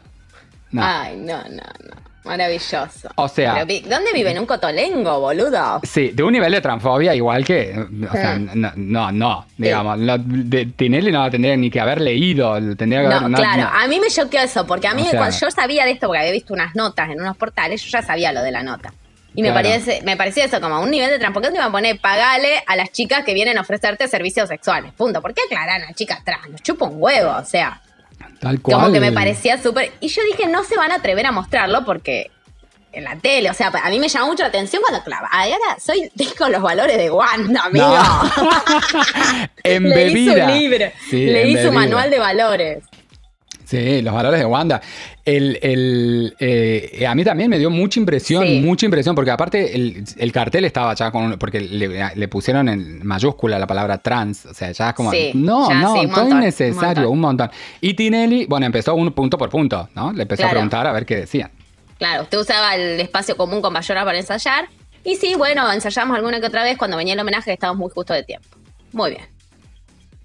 No. 0.71 0.83
Ay, 0.85 1.17
no, 1.17 1.39
no, 1.49 1.49
no. 1.49 1.97
Maravilloso. 2.27 3.09
O 3.17 3.29
sea- 3.29 3.65
Pero 3.67 3.89
¿Dónde 3.89 4.13
vive? 4.13 4.31
En 4.33 4.39
un 4.39 4.47
cotolengo, 4.47 5.21
boludo. 5.21 5.81
Sí, 5.85 6.11
de 6.13 6.23
un 6.23 6.33
nivel 6.33 6.53
de 6.53 6.61
transfobia 6.61 7.15
igual 7.15 7.45
que, 7.45 7.75
o 8.09 8.13
sea, 8.13 8.39
no, 8.39 8.73
no, 8.77 9.13
no, 9.13 9.47
digamos, 9.57 9.99
de 9.99 10.67
Tinelli 10.77 11.13
no 11.13 11.31
tendría 11.31 11.57
ni 11.57 11.71
que 11.71 11.81
haber 11.81 12.01
leído, 12.01 12.55
tendría 12.77 13.03
que 13.03 13.09
No, 13.09 13.17
haber, 13.17 13.31
no, 13.31 13.37
claro, 13.39 13.63
no. 13.63 13.69
a 13.69 13.87
mí 13.87 14.01
me 14.01 14.09
choqueó 14.09 14.41
eso, 14.41 14.67
porque 14.67 14.89
a 14.89 14.95
mí 14.95 15.03
O 15.03 15.05
sea- 15.11 15.19
cuando 15.21 15.37
yo 15.39 15.51
sabía 15.51 15.85
de 15.85 15.93
esto, 15.93 16.07
porque 16.09 16.21
había 16.21 16.33
visto 16.33 16.53
unas 16.53 16.75
notas 16.75 17.09
en 17.11 17.21
unos 17.21 17.37
portales, 17.37 17.83
yo 17.83 17.91
ya 17.91 18.03
sabía 18.03 18.33
lo 18.33 18.43
de 18.43 18.51
la 18.53 18.63
nota. 18.63 18.93
Y 19.35 19.43
me, 19.43 19.51
Claro. 19.51 19.69
parece, 19.69 20.01
me 20.03 20.17
parecía 20.17 20.47
eso 20.47 20.61
como 20.63 20.81
un 20.81 20.91
nivel 20.91 21.11
de 21.11 21.19
trampa. 21.19 21.35
¿Por 21.35 21.43
qué 21.43 21.49
no 21.49 21.53
te 21.53 21.59
iban 21.59 21.69
a 21.69 21.73
poner 21.73 22.01
pagale 22.01 22.63
a 22.67 22.75
las 22.75 22.91
chicas 22.91 23.23
que 23.23 23.35
vienen 23.35 23.59
a 23.59 23.61
ofrecerte 23.61 24.09
servicios 24.09 24.49
sexuales? 24.49 24.93
Punto. 24.95 25.21
¿Por 25.21 25.35
qué 25.35 25.43
aclarar 25.45 25.83
a 25.83 25.85
las 25.85 25.95
chicas 25.95 26.25
trans? 26.25 26.49
Nos 26.49 26.63
chupa 26.63 26.87
un 26.87 26.95
huevo, 26.97 27.37
o 27.37 27.45
sea. 27.45 27.83
Tal 28.47 28.61
cual. 28.61 28.81
Como 28.81 28.93
que 28.93 29.01
me 29.01 29.13
parecía 29.13 29.61
súper. 29.63 29.93
Y 30.01 30.09
yo 30.09 30.23
dije, 30.25 30.47
no 30.49 30.65
se 30.65 30.77
van 30.77 30.91
a 30.93 30.97
atrever 30.97 31.27
a 31.27 31.33
mostrarlo 31.33 31.85
porque 31.85 32.31
en 32.93 33.05
la 33.05 33.17
tele, 33.17 33.51
o 33.51 33.55
sea, 33.55 33.69
a 33.69 33.91
mí 33.91 33.99
me 33.99 34.09
llamó 34.09 34.29
mucho 34.29 34.43
la 34.43 34.49
atención 34.49 34.81
cuando 34.87 35.05
clava. 35.05 35.29
Ahora 35.31 35.77
soy 35.79 36.11
con 36.39 36.51
los 36.53 36.63
valores 36.63 36.97
de 36.97 37.11
Wanda, 37.11 37.63
amigo. 37.65 37.87
Leí 39.65 39.75
su 40.25 40.33
Embebida. 40.33 40.51
libro, 40.51 40.87
Sí, 41.11 41.27
leí 41.27 41.53
su 41.53 41.59
embebida. 41.59 41.71
manual 41.73 42.11
de 42.11 42.19
valores. 42.19 42.85
Sí, 43.67 44.01
los 44.01 44.15
valores 44.15 44.39
de 44.39 44.47
Wanda. 44.47 44.81
El, 45.25 45.59
el, 45.61 46.37
eh, 46.39 47.05
a 47.05 47.17
mí 47.17 47.25
también 47.25 47.51
me 47.51 47.59
dio 47.59 47.69
mucha 47.69 47.99
impresión, 47.99 48.47
Sí. 48.47 48.61
mucha 48.61 48.87
impresión, 48.87 49.17
porque 49.17 49.33
aparte 49.33 49.75
el, 49.75 50.05
el 50.17 50.31
cartel 50.33 50.65
estaba 50.65 50.95
ya 50.95 51.11
con, 51.11 51.37
porque 51.37 51.61
le, 51.61 52.15
le 52.15 52.29
pusieron 52.29 52.69
en 52.69 53.05
mayúscula 53.05 53.59
la 53.59 53.67
palabra 53.67 53.99
trans, 53.99 54.47
o 54.47 54.55
sea, 54.55 54.71
ya 54.71 54.91
es 54.91 54.95
como, 54.95 55.11
Sí, 55.11 55.33
no, 55.35 55.69
ya, 55.69 55.81
no, 55.81 55.95
sí, 55.95 56.07
todo 56.07 56.23
montón, 56.23 56.39
innecesario, 56.39 57.11
un 57.11 57.19
montón. 57.21 57.51
Y 57.81 57.95
Tinelli, 57.95 58.47
bueno, 58.47 58.67
empezó 58.67 58.95
un 58.95 59.11
punto 59.11 59.37
por 59.37 59.51
punto, 59.51 59.89
¿no? 59.97 60.13
Le 60.13 60.23
empezó 60.23 60.47
a 60.47 60.51
preguntar 60.51 60.87
a 60.87 60.93
ver 60.93 61.05
qué 61.05 61.17
decían. 61.17 61.51
Claro, 61.99 62.23
usted 62.23 62.39
usaba 62.39 62.77
el 62.77 63.01
espacio 63.01 63.37
común 63.37 63.61
con 63.61 63.75
Bayona 63.75 64.05
para 64.05 64.19
ensayar. 64.19 64.69
Y 65.03 65.17
sí, 65.17 65.35
bueno, 65.37 65.73
ensayamos 65.73 66.17
alguna 66.17 66.39
que 66.41 66.47
otra 66.47 66.63
vez 66.63 66.77
cuando 66.79 66.97
venía 66.97 67.15
el 67.15 67.21
homenaje, 67.21 67.53
estábamos 67.53 67.81
muy 67.81 67.91
justo 67.91 68.13
de 68.15 68.23
tiempo. 68.23 68.49
Muy 68.93 69.11
bien. 69.11 69.23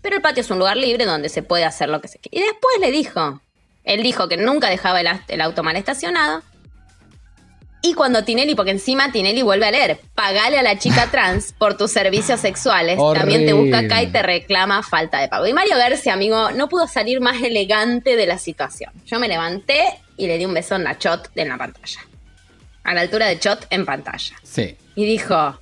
Pero 0.02 0.16
el 0.16 0.22
patio 0.22 0.42
es 0.42 0.50
un 0.50 0.60
lugar 0.60 0.78
libre 0.78 1.06
donde 1.06 1.30
se 1.30 1.44
puede 1.44 1.64
hacer 1.64 1.90
lo 1.90 2.02
que 2.02 2.08
se 2.08 2.20
quiere. 2.20 2.38
Y 2.38 2.48
después 2.48 2.76
le 2.80 2.92
dijo, 2.92 3.42
él 3.84 4.04
dijo 4.04 4.28
que 4.28 4.38
nunca 4.38 4.70
dejaba 4.70 5.02
el, 5.02 5.42
auto 5.42 5.64
mal 5.64 5.76
estacionado. 5.76 6.44
Y 7.84 7.96
cuando 7.96 8.24
Tinelli, 8.24 8.54
porque 8.54 8.72
encima 8.72 9.12
Tinelli 9.12 9.42
vuelve 9.42 9.66
a 9.66 9.72
leer, 9.72 10.00
pagale 10.14 10.60
a 10.60 10.62
la 10.62 10.78
chica 10.78 11.08
trans 11.12 11.52
por 11.54 11.78
tus 11.78 11.92
servicios 11.92 12.40
sexuales, 12.40 13.00
también 13.16 13.46
te 13.46 13.54
busca 13.54 13.80
acá 13.80 14.04
y 14.04 14.08
te 14.08 14.22
reclama 14.22 14.84
falta 14.84 15.20
de 15.20 15.28
pago. 15.28 15.48
Y 15.48 15.54
Mario 15.54 15.78
García, 15.78 16.14
amigo, 16.14 16.52
no 16.52 16.70
pudo 16.70 16.88
salir 16.88 17.22
más 17.22 17.42
elegante 17.42 18.16
de 18.16 18.28
la 18.28 18.38
situación. 18.38 18.92
Yo 19.06 19.20
me 19.20 19.28
levanté 19.28 19.84
y 20.16 20.28
le 20.28 20.38
di 20.38 20.46
un 20.46 20.54
beso 20.54 20.76
en 20.76 20.84
la 20.84 21.00
chot 21.00 21.30
en 21.36 21.50
la 21.50 21.58
pantalla. 21.58 22.02
A 22.84 22.94
la 22.94 23.02
altura 23.02 23.28
de 23.28 23.40
chot 23.40 23.66
en 23.72 23.86
pantalla. 23.86 24.36
Sí. 24.44 24.76
Y 24.96 25.06
dijo, 25.06 25.60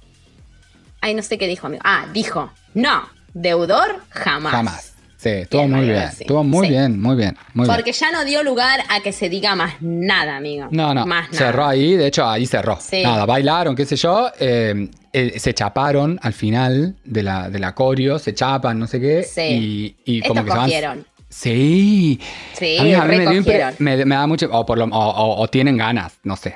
ay, 0.99 1.13
no 1.13 1.23
sé 1.23 1.37
qué 1.37 1.47
dijo, 1.47 1.67
amigo. 1.67 1.83
Ah, 1.85 2.05
dijo, 2.11 2.51
no, 2.73 3.09
deudor 3.33 4.01
jamás. 4.09 4.51
Jamás. 4.51 4.85
Sí, 5.17 5.27
estuvo 5.29 5.63
Bien, 5.63 5.73
muy 5.75 5.85
bien. 5.85 6.03
Estuvo 6.03 6.43
muy 6.45 6.67
Sí. 6.67 6.71
bien, 6.73 7.01
muy 7.01 7.15
bien, 7.17 7.37
muy 7.53 7.65
bien. 7.65 7.75
Porque 7.75 7.91
ya 7.91 8.09
no 8.11 8.23
dio 8.23 8.41
lugar 8.41 8.79
a 8.87 9.01
que 9.01 9.11
se 9.11 9.27
diga 9.27 9.53
más 9.53 9.73
nada, 9.81 10.37
amigo. 10.37 10.69
No, 10.71 10.93
no, 10.93 11.05
Más 11.05 11.25
nada. 11.31 11.37
cerró 11.37 11.65
ahí, 11.65 11.95
de 11.97 12.07
hecho 12.07 12.25
ahí 12.25 12.45
cerró. 12.45 12.77
Sí. 12.79 13.03
Nada, 13.03 13.25
bailaron, 13.25 13.75
qué 13.75 13.85
sé 13.85 13.97
yo, 13.97 14.29
eh, 14.39 14.89
eh, 15.11 15.37
se 15.37 15.53
chaparon 15.53 16.17
al 16.23 16.31
final 16.31 16.95
de 17.03 17.23
la, 17.23 17.49
de 17.49 17.59
la 17.59 17.75
coreo, 17.75 18.17
se 18.17 18.33
chapan, 18.33 18.79
no 18.79 18.87
sé 18.87 19.01
qué, 19.01 19.23
Sí. 19.23 19.95
y, 20.05 20.19
y 20.19 20.21
como 20.21 20.39
Estos 20.39 20.45
que 20.45 20.51
se 20.51 20.57
van... 20.57 20.65
cogieron. 20.67 21.07
Sí. 21.27 22.19
Sí, 22.53 22.77
a 22.77 22.83
mí, 22.83 22.93
a 22.93 23.03
mí 23.03 23.17
me, 23.17 23.27
dio 23.29 23.41
impre- 23.43 23.75
me- 23.79 24.05
me 24.05 24.15
da 24.15 24.25
mucho, 24.25 24.47
o, 24.51 24.65
por 24.65 24.77
lo, 24.77 24.85
o, 24.85 24.89
o- 24.89 25.41
o 25.41 25.47
tienen 25.49 25.75
ganas, 25.75 26.13
no 26.23 26.35
sé, 26.37 26.55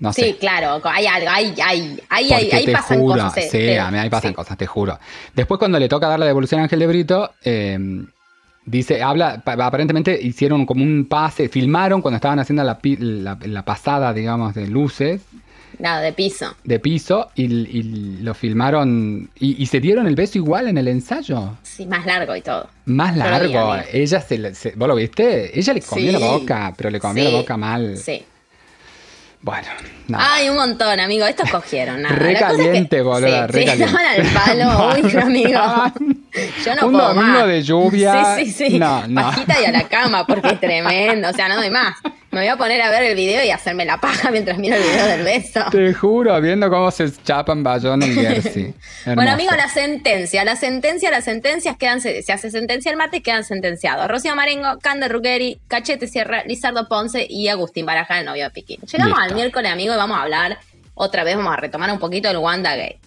no 0.00 0.12
Sí, 0.12 0.22
sé. 0.22 0.36
claro, 0.36 0.80
hay 0.84 1.06
algo, 1.06 1.28
hay, 1.30 1.54
hay, 1.64 1.98
hay, 2.08 2.32
hay, 2.32 2.42
Porque 2.44 2.56
ahí 2.56 2.64
te 2.66 2.72
pasan 2.72 2.98
juro, 3.00 3.14
cosas. 3.24 3.36
eh, 3.38 3.48
sí, 3.50 3.76
a 3.76 3.90
mí 3.90 3.98
ahí 3.98 4.08
pasan 4.10 4.30
sí. 4.30 4.34
cosas, 4.34 4.56
te 4.56 4.66
juro. 4.66 4.98
Después 5.34 5.58
cuando 5.58 5.78
le 5.78 5.88
toca 5.88 6.08
dar 6.08 6.18
la 6.18 6.26
devolución 6.26 6.60
a 6.60 6.64
Ángel 6.64 6.78
de 6.78 6.86
Brito, 6.86 7.32
eh, 7.44 7.78
dice, 8.64 9.02
habla, 9.02 9.40
pa- 9.44 9.54
aparentemente 9.64 10.18
hicieron 10.20 10.66
como 10.66 10.82
un 10.84 11.06
pase, 11.08 11.48
filmaron 11.48 12.00
cuando 12.02 12.16
estaban 12.16 12.38
haciendo 12.38 12.62
la, 12.64 12.78
la- 12.82 13.38
la 13.40 13.62
pasada, 13.64 14.12
digamos, 14.12 14.54
de 14.54 14.66
luces 14.68 15.22
Nada, 15.78 16.00
de 16.00 16.12
piso. 16.12 16.54
de 16.64 16.78
piso 16.80 17.30
y, 17.34 17.44
y 17.44 17.82
lo 18.22 18.34
filmaron 18.34 19.30
y, 19.38 19.62
y 19.62 19.66
se 19.66 19.80
dieron 19.80 20.06
el 20.06 20.14
beso 20.16 20.38
igual 20.38 20.66
en 20.68 20.76
el 20.78 20.88
ensayo. 20.88 21.56
Sí, 21.62 21.86
más 21.86 22.04
largo 22.06 22.34
y 22.36 22.40
todo. 22.40 22.68
Más 22.86 23.16
largo. 23.16 23.76
Ella 23.92 24.20
se, 24.20 24.54
se- 24.54 24.72
¿Vos 24.76 24.88
lo 24.88 24.94
viste? 24.96 25.56
Ella 25.58 25.72
le 25.74 25.80
comió 25.82 26.06
Sí. 26.12 26.12
la 26.12 26.26
boca, 26.26 26.74
pero 26.76 26.90
le 26.90 26.98
comió 27.00 27.24
Sí, 27.24 27.30
la 27.32 27.38
boca 27.38 27.56
mal. 27.56 27.96
Sí. 27.96 28.24
Bueno, 29.40 29.68
nada. 30.08 30.34
Ay, 30.34 30.48
un 30.48 30.56
montón, 30.56 30.98
amigo. 30.98 31.24
Estos 31.24 31.48
cogieron, 31.50 32.02
nada. 32.02 32.14
Re 32.16 32.32
La 32.32 32.40
cosa 32.40 32.50
es 32.52 32.58
que- 32.58 32.64
caliente, 32.66 33.02
boluda, 33.02 33.46
Sí, 33.46 33.52
re 33.52 33.62
sí, 33.76 33.82
al 33.82 34.26
palo, 34.32 34.94
uy, 35.04 35.16
amigo. 35.16 35.60
Yo 36.64 36.74
no 36.74 36.86
Un 36.86 36.92
puedo 36.92 37.08
domingo 37.14 37.38
más. 37.38 37.46
de 37.46 37.62
lluvia. 37.62 38.34
Sí, 38.36 38.46
sí, 38.52 38.70
sí. 38.70 38.78
No, 38.78 39.06
no. 39.06 39.22
Pajita 39.22 39.60
y 39.60 39.64
a 39.64 39.72
la 39.72 39.84
cama, 39.88 40.26
porque 40.26 40.48
es 40.48 40.60
tremendo. 40.60 41.28
O 41.28 41.32
sea, 41.32 41.48
no 41.48 41.56
doy 41.56 41.70
más. 41.70 41.94
Me 42.30 42.40
voy 42.40 42.48
a 42.48 42.56
poner 42.56 42.82
a 42.82 42.90
ver 42.90 43.04
el 43.04 43.16
video 43.16 43.42
y 43.42 43.50
hacerme 43.50 43.86
la 43.86 43.98
paja 43.98 44.30
mientras 44.32 44.58
miro 44.58 44.76
el 44.76 44.82
video 44.82 45.06
del 45.06 45.24
beso. 45.24 45.60
Te 45.70 45.94
juro, 45.94 46.38
viendo 46.40 46.68
cómo 46.68 46.90
se 46.90 47.10
chapan 47.22 47.62
Bayón 47.62 48.02
y 48.02 48.14
Jersey. 48.14 48.74
Bueno, 49.06 49.30
amigo, 49.30 49.52
la 49.56 49.68
sentencia. 49.68 50.44
La 50.44 50.54
sentencia, 50.56 51.10
las 51.10 51.24
sentencias 51.24 51.76
quedan. 51.78 52.00
Se 52.02 52.22
se 52.22 52.32
hace 52.32 52.50
sentencia 52.50 52.90
el 52.90 52.98
martes, 52.98 53.22
quedan 53.22 53.44
sentenciados. 53.44 54.06
Rocío 54.08 54.36
Marengo, 54.36 54.78
Cande 54.82 55.08
Ruggeri, 55.08 55.60
Cachete 55.68 56.06
Sierra, 56.06 56.42
Lizardo 56.44 56.86
Ponce 56.88 57.26
y 57.28 57.48
Agustín 57.48 57.86
Baraja, 57.86 58.18
el 58.18 58.26
novio 58.26 58.44
de 58.44 58.50
Piquín. 58.50 58.80
Llegamos 58.80 59.18
Listo. 59.18 59.30
al 59.30 59.34
miércoles, 59.34 59.72
amigo, 59.72 59.94
y 59.94 59.96
vamos 59.96 60.18
a 60.18 60.22
hablar 60.22 60.58
otra 60.94 61.24
vez. 61.24 61.36
Vamos 61.36 61.54
a 61.54 61.56
retomar 61.56 61.90
un 61.90 61.98
poquito 61.98 62.28
el 62.28 62.36
Wanda 62.36 62.76
Gay. 62.76 62.98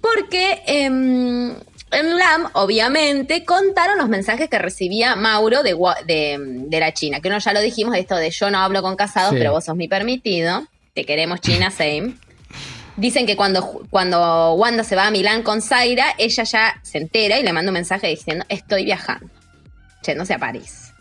Porque 0.00 0.62
em, 0.66 1.54
en 1.94 2.16
LAM, 2.18 2.48
obviamente, 2.54 3.44
contaron 3.44 3.96
los 3.98 4.08
mensajes 4.08 4.48
que 4.50 4.58
recibía 4.58 5.16
Mauro 5.16 5.62
de, 5.62 5.74
de, 6.06 6.36
de 6.66 6.80
la 6.80 6.92
China. 6.92 7.20
Que 7.20 7.28
uno 7.28 7.38
ya 7.38 7.52
lo 7.52 7.60
dijimos, 7.60 7.96
esto 7.96 8.16
de 8.16 8.30
yo 8.30 8.50
no 8.50 8.58
hablo 8.58 8.82
con 8.82 8.96
casados, 8.96 9.30
Sí. 9.30 9.36
pero 9.38 9.52
vos 9.52 9.64
sos 9.64 9.76
mi 9.76 9.88
permitido. 9.88 10.66
Te 10.94 11.04
queremos, 11.04 11.40
China, 11.40 11.70
same. 11.70 12.14
Dicen 12.96 13.26
que 13.26 13.34
cuando, 13.36 13.82
cuando 13.90 14.52
Wanda 14.54 14.84
se 14.84 14.94
va 14.94 15.06
a 15.08 15.10
Milán 15.10 15.42
con 15.42 15.60
Zaira, 15.62 16.14
ella 16.18 16.44
ya 16.44 16.74
se 16.82 16.98
entera 16.98 17.38
y 17.38 17.42
le 17.42 17.52
manda 17.52 17.70
un 17.70 17.74
mensaje 17.74 18.06
diciendo, 18.06 18.44
estoy 18.48 18.84
viajando, 18.84 19.28
yéndose 20.06 20.34
a 20.34 20.38
París. 20.38 20.92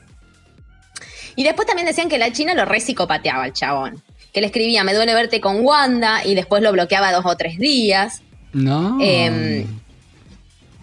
Y 1.35 1.43
después 1.43 1.67
también 1.67 1.87
decían 1.87 2.09
que 2.09 2.17
la 2.17 2.31
China 2.31 2.53
lo 2.53 2.65
re 2.65 2.79
psicopateaba 2.79 3.43
al 3.43 3.53
chabón. 3.53 4.01
Que 4.31 4.41
le 4.41 4.47
escribía, 4.47 4.83
me 4.83 4.93
duele 4.95 5.13
verte 5.13 5.39
con 5.41 5.63
Wanda, 5.63 6.25
y 6.25 6.33
después 6.35 6.63
lo 6.63 6.71
bloqueaba 6.71 7.11
dos 7.11 7.25
o 7.25 7.35
tres 7.37 7.57
días. 7.59 8.21
No. 8.51 8.97
Em, 8.99 9.67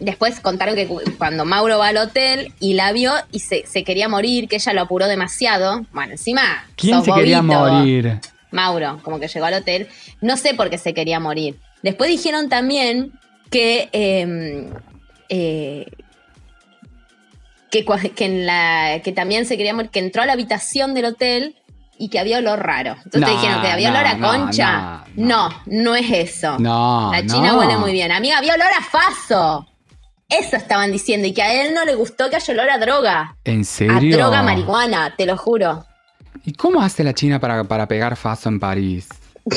Después 0.01 0.41
contaron 0.41 0.75
que 0.75 0.87
cu- 0.87 1.03
cuando 1.19 1.45
Mauro 1.45 1.79
va 1.79 1.89
al 1.89 1.99
hotel 1.99 2.53
y 2.59 2.75
la 2.75 2.91
vio 2.93 3.13
y 3.31 3.41
se, 3.41 3.67
se 3.67 3.85
quería 3.85 4.09
morir, 4.09 4.49
que 4.49 4.57
ella 4.57 4.73
lo 4.73 4.81
apuró 4.83 5.07
demasiado. 5.07 5.85
Bueno, 5.93 6.13
encima. 6.13 6.65
¿Quién 6.77 6.97
sos 6.97 7.05
se 7.05 7.13
quería 7.13 7.43
morir? 7.43 8.19
Mauro, 8.51 8.99
como 9.03 9.21
que 9.21 9.29
llegó 9.29 9.47
al 9.47 9.55
hotel. 9.55 9.89
No 10.21 10.37
sé 10.37 10.55
por 10.55 10.71
qué 10.71 10.79
se 10.79 10.95
quería 10.95 11.21
morir. 11.21 11.57
Después 11.83 12.11
dijeron 12.11 12.49
también 12.49 13.13
que. 13.51 13.89
eh, 13.93 14.71
eh, 15.29 15.87
que, 17.71 17.85
cua- 17.87 18.13
que, 18.15 18.25
en 18.25 18.47
la, 18.47 19.01
que 19.05 19.13
también 19.13 19.47
se 19.47 19.57
quería 19.57 19.75
morir, 19.75 19.91
que 19.91 20.01
entró 20.01 20.23
a 20.23 20.27
la 20.27 20.33
habitación 20.33 20.93
del 20.95 21.05
hotel 21.05 21.57
y 21.99 22.09
que 22.09 22.19
había 22.19 22.39
olor 22.39 22.59
raro. 22.61 22.97
Entonces 23.05 23.21
No, 23.21 23.29
dijeron 23.31 23.63
que 23.63 23.69
había 23.69 23.91
no, 23.93 23.99
olor 24.01 24.07
a 24.09 24.19
concha. 24.19 25.05
no, 25.15 25.49
No, 25.51 25.63
no. 25.67 25.95
es 25.95 26.11
eso. 26.11 26.59
No, 26.59 27.13
La 27.13 27.25
china 27.25 27.57
huele 27.57 27.77
muy 27.77 27.93
bien. 27.93 28.11
Amiga, 28.11 28.39
había 28.39 28.55
olor 28.55 28.67
a 28.77 28.83
faso. 28.83 29.69
Eso 30.31 30.57
estaban 30.57 30.93
diciendo. 30.93 31.27
Y 31.27 31.35
que 31.35 31.43
a 31.43 31.65
él 31.65 31.75
no 31.75 31.85
le 31.85 31.95
gustó 31.95 32.31
que 32.31 32.37
haya 32.37 32.55
olor 32.55 32.71
a 32.71 32.79
droga. 32.79 33.37
¿En 33.45 33.61
A 33.61 33.65
serio? 33.65 34.17
droga 34.17 34.43
marihuana, 34.43 35.15
te 35.17 35.27
lo 35.27 35.37
juro. 35.37 35.85
¿Y 36.45 36.55
cómo 36.55 36.81
hace 36.81 37.05
la 37.05 37.13
China 37.13 37.39
para, 37.41 37.65
para 37.65 37.87
pegar 37.87 38.17
faso 38.17 38.49
en 38.49 38.61
París? 38.61 39.09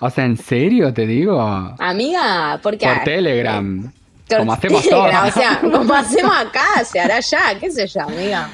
o 0.00 0.10
sea, 0.10 0.24
¿en 0.24 0.36
serio 0.36 0.92
te 0.92 1.06
digo? 1.06 1.40
Amiga, 1.78 2.60
porque. 2.62 2.86
Por 2.86 3.04
Telegram. 3.04 3.92
Por 4.28 4.38
Como 4.38 4.52
hacemos 4.52 4.82
Telegram, 4.82 5.30
todos. 5.30 5.36
O 5.36 5.40
sea, 5.40 5.60
como 5.60 5.94
hacemos 5.94 6.36
acá, 6.36 6.84
se 6.84 7.00
hará 7.00 7.20
ya, 7.20 7.58
qué 7.58 7.70
sé 7.70 7.86
yo, 7.86 8.02
amiga. 8.02 8.48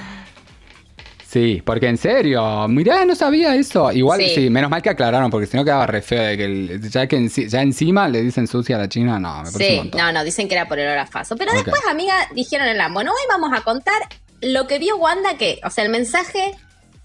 Sí, 1.33 1.63
porque 1.65 1.87
en 1.89 1.97
serio, 1.97 2.69
mirá, 2.69 3.07
no 3.07 3.15
sabía 3.15 3.55
eso. 3.55 3.91
Igual, 3.91 4.21
sí, 4.21 4.35
Sí. 4.35 4.51
menos 4.51 4.71
mal 4.71 4.83
que 4.83 4.91
aclararon, 4.91 5.31
porque 5.31 5.47
si 5.47 5.57
no 5.57 5.65
quedaba 5.65 5.87
re 5.87 6.03
feo 6.03 6.23
de 6.23 6.37
que 6.37 6.45
el- 6.45 6.91
ya 6.91 7.07
que 7.07 7.17
enci- 7.17 7.49
ya 7.49 7.63
encima 7.63 8.07
le 8.07 8.21
dicen 8.21 8.47
sucia 8.47 8.77
a 8.77 8.81
la 8.81 8.89
China, 8.91 9.19
no, 9.19 9.39
me 9.39 9.51
parece 9.51 9.57
un 9.59 9.65
Sí, 9.71 9.77
montón. 9.79 10.01
no, 10.03 10.13
no, 10.13 10.25
dicen 10.25 10.47
que 10.47 10.55
era 10.55 10.69
por 10.69 10.79
el 10.79 11.07
Faso. 11.07 11.35
Pero 11.37 11.53
después, 11.55 11.81
amiga, 11.89 12.15
dijeron 12.35 12.69
en 12.69 12.77
la, 12.77 12.89
bueno, 12.91 13.13
hoy 13.13 13.23
vamos 13.31 13.51
a 13.59 13.63
contar 13.63 13.95
lo 14.43 14.67
que 14.67 14.79
vio 14.79 14.97
Wanda, 14.99 15.39
que, 15.39 15.59
o 15.65 15.71
sea, 15.71 15.85
el 15.85 15.91
mensaje 15.91 16.53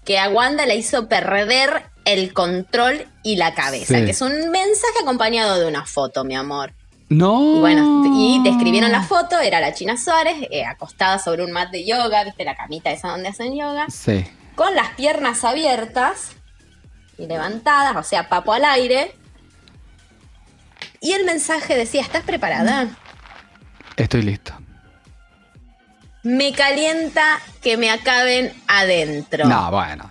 que 0.04 0.18
a 0.18 0.28
Wanda 0.28 0.66
le 0.66 0.76
hizo 0.76 1.08
perder 1.08 1.84
el 2.04 2.34
control 2.34 3.06
y 3.22 3.36
la 3.36 3.54
cabeza, 3.54 3.98
Sí. 3.98 4.04
que 4.04 4.10
es 4.10 4.20
un 4.20 4.32
mensaje 4.50 4.94
acompañado 5.00 5.58
de 5.58 5.66
una 5.66 5.86
foto, 5.86 6.24
mi 6.24 6.34
amor. 6.36 6.74
No. 7.08 7.56
Y 7.56 7.60
bueno, 7.60 8.02
y 8.06 8.42
describieron 8.42 8.92
la 8.92 9.02
foto, 9.02 9.38
era 9.40 9.60
la 9.60 9.72
China 9.72 9.96
Suárez, 9.96 10.36
eh, 10.50 10.64
acostada 10.64 11.18
sobre 11.18 11.42
un 11.44 11.52
mat 11.52 11.70
de 11.70 11.86
yoga, 11.86 12.24
viste 12.24 12.44
la 12.44 12.54
camita 12.54 12.90
esa 12.90 13.08
donde 13.08 13.28
hacen 13.28 13.56
yoga, 13.56 13.86
Sí. 13.88 14.26
con 14.54 14.74
las 14.74 14.90
piernas 14.90 15.42
abiertas 15.44 16.32
y 17.16 17.26
levantadas, 17.26 17.96
o 17.96 18.02
sea, 18.02 18.28
papo 18.28 18.52
al 18.52 18.64
aire. 18.64 19.14
Y 21.00 21.12
el 21.12 21.24
mensaje 21.24 21.76
decía, 21.76 22.02
¿estás 22.02 22.24
preparada? 22.24 22.88
Estoy 23.96 24.22
listo. 24.22 24.52
Me 26.24 26.52
calienta 26.52 27.38
que 27.62 27.76
me 27.76 27.90
acaben 27.90 28.52
adentro. 28.66 29.46
No, 29.46 29.70
bueno. 29.70 30.10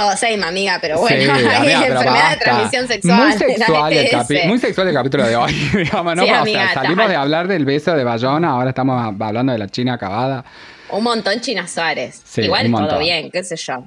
Todo 0.00 0.16
same, 0.16 0.44
amiga, 0.46 0.78
pero 0.80 0.98
bueno, 1.00 1.16
Sí, 1.16 1.28
hay 1.30 1.54
amiga, 1.56 1.80
pero 1.80 1.98
enfermedad 2.00 2.30
de 2.30 2.36
transmisión 2.36 2.86
sexual. 2.88 3.18
Muy 3.28 3.32
sexual, 3.32 3.92
el 3.92 4.08
capi- 4.10 4.46
muy 4.46 4.58
sexual 4.58 4.88
el 4.88 4.94
capítulo 4.94 5.26
de 5.26 5.36
hoy. 5.36 5.52
digamos, 5.74 6.16
¿no? 6.16 6.22
Sí, 6.22 6.28
O 6.28 6.32
sea, 6.32 6.40
amiga, 6.42 6.74
salimos 6.74 6.98
tal. 6.98 7.08
de 7.08 7.16
hablar 7.16 7.48
del 7.48 7.64
beso 7.64 7.94
de 7.94 8.04
Bayona, 8.04 8.50
ahora 8.50 8.70
estamos 8.70 9.02
hablando 9.20 9.52
de 9.52 9.58
la 9.58 9.68
China 9.68 9.94
acabada. 9.94 10.44
Un 10.90 11.02
montón 11.04 11.40
China 11.40 11.66
Suárez. 11.66 12.20
Sí, 12.24 12.42
Igual 12.42 12.70
todo 12.70 12.98
bien, 12.98 13.30
qué 13.30 13.42
sé 13.44 13.56
yo. 13.56 13.84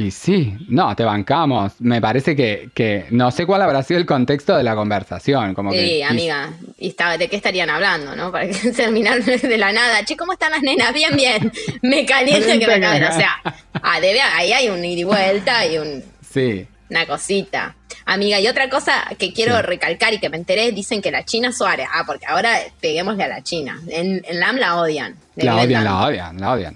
Y 0.00 0.10
sí, 0.10 0.54
no, 0.68 0.96
te 0.96 1.04
bancamos. 1.04 1.74
Me 1.80 2.00
parece 2.00 2.34
que, 2.34 2.70
que 2.74 3.06
no 3.10 3.30
sé 3.30 3.44
cuál 3.44 3.60
habrá 3.60 3.82
sido 3.82 4.00
el 4.00 4.06
contexto 4.06 4.56
de 4.56 4.62
la 4.62 4.74
conversación. 4.74 5.54
Como 5.54 5.72
Sí, 5.72 5.76
que, 5.78 6.04
amiga. 6.04 6.50
¿Y 6.78 6.88
estaba, 6.88 7.18
de 7.18 7.28
qué 7.28 7.36
estarían 7.36 7.68
hablando, 7.68 8.16
no? 8.16 8.32
Para 8.32 8.48
que 8.48 8.54
terminar 8.72 9.22
de 9.22 9.58
la 9.58 9.72
nada. 9.72 10.02
Che, 10.04 10.16
¿cómo 10.16 10.32
están 10.32 10.52
las 10.52 10.62
nenas? 10.62 10.94
Bien, 10.94 11.14
bien. 11.14 11.52
Me 11.82 12.06
calienta 12.06 12.58
que 12.58 12.66
me 12.66 12.74
acaben. 12.74 13.04
O 13.04 13.12
sea, 13.12 13.40
ah, 13.74 14.00
debe, 14.00 14.20
ahí 14.22 14.52
hay 14.52 14.68
un 14.70 14.82
ida 14.82 15.00
y 15.00 15.04
vuelta 15.04 15.66
y 15.66 15.76
un, 15.76 16.02
Sí, 16.32 16.66
una 16.88 17.06
cosita. 17.06 17.76
Amiga, 18.06 18.40
y 18.40 18.48
otra 18.48 18.70
cosa 18.70 19.04
que 19.18 19.32
quiero 19.34 19.56
Sí. 19.56 19.62
recalcar 19.62 20.14
y 20.14 20.18
que 20.18 20.30
me 20.30 20.38
enteré, 20.38 20.72
dicen 20.72 21.02
que 21.02 21.10
la 21.10 21.24
China 21.26 21.52
Suárez, 21.52 21.86
ah, 21.92 22.04
porque 22.06 22.24
ahora 22.26 22.56
peguémosle 22.80 23.24
a 23.24 23.28
la 23.28 23.42
China. 23.42 23.78
En, 23.88 24.22
en 24.26 24.40
LAM 24.40 24.56
la 24.56 24.76
odian. 24.80 25.14
La 25.36 25.56
odian, 25.56 25.84
la 25.84 26.06
odian, 26.06 26.40
la 26.40 26.52
odian. 26.52 26.74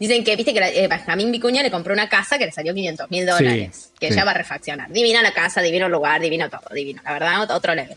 Dicen 0.00 0.24
que, 0.24 0.34
viste, 0.34 0.52
que 0.52 0.60
la- 0.60 0.70
eh, 0.70 0.88
Benjamín 0.88 1.30
Vicuña 1.30 1.62
le 1.62 1.70
compró 1.70 1.92
una 1.92 2.08
casa 2.08 2.38
que 2.38 2.46
le 2.46 2.52
salió 2.52 2.74
500 2.74 3.08
mil 3.10 3.26
dólares. 3.26 3.92
que 4.00 4.08
sí. 4.08 4.14
ella 4.14 4.24
va 4.24 4.30
a 4.32 4.34
refaccionar. 4.34 4.90
Divina 4.90 5.22
la 5.22 5.32
casa, 5.32 5.60
divino 5.60 5.88
lugar, 5.88 6.20
divino 6.22 6.48
todo, 6.50 6.74
divino. 6.74 7.02
La 7.04 7.12
verdad, 7.12 7.42
ot- 7.42 7.54
otro 7.54 7.74
level. 7.74 7.96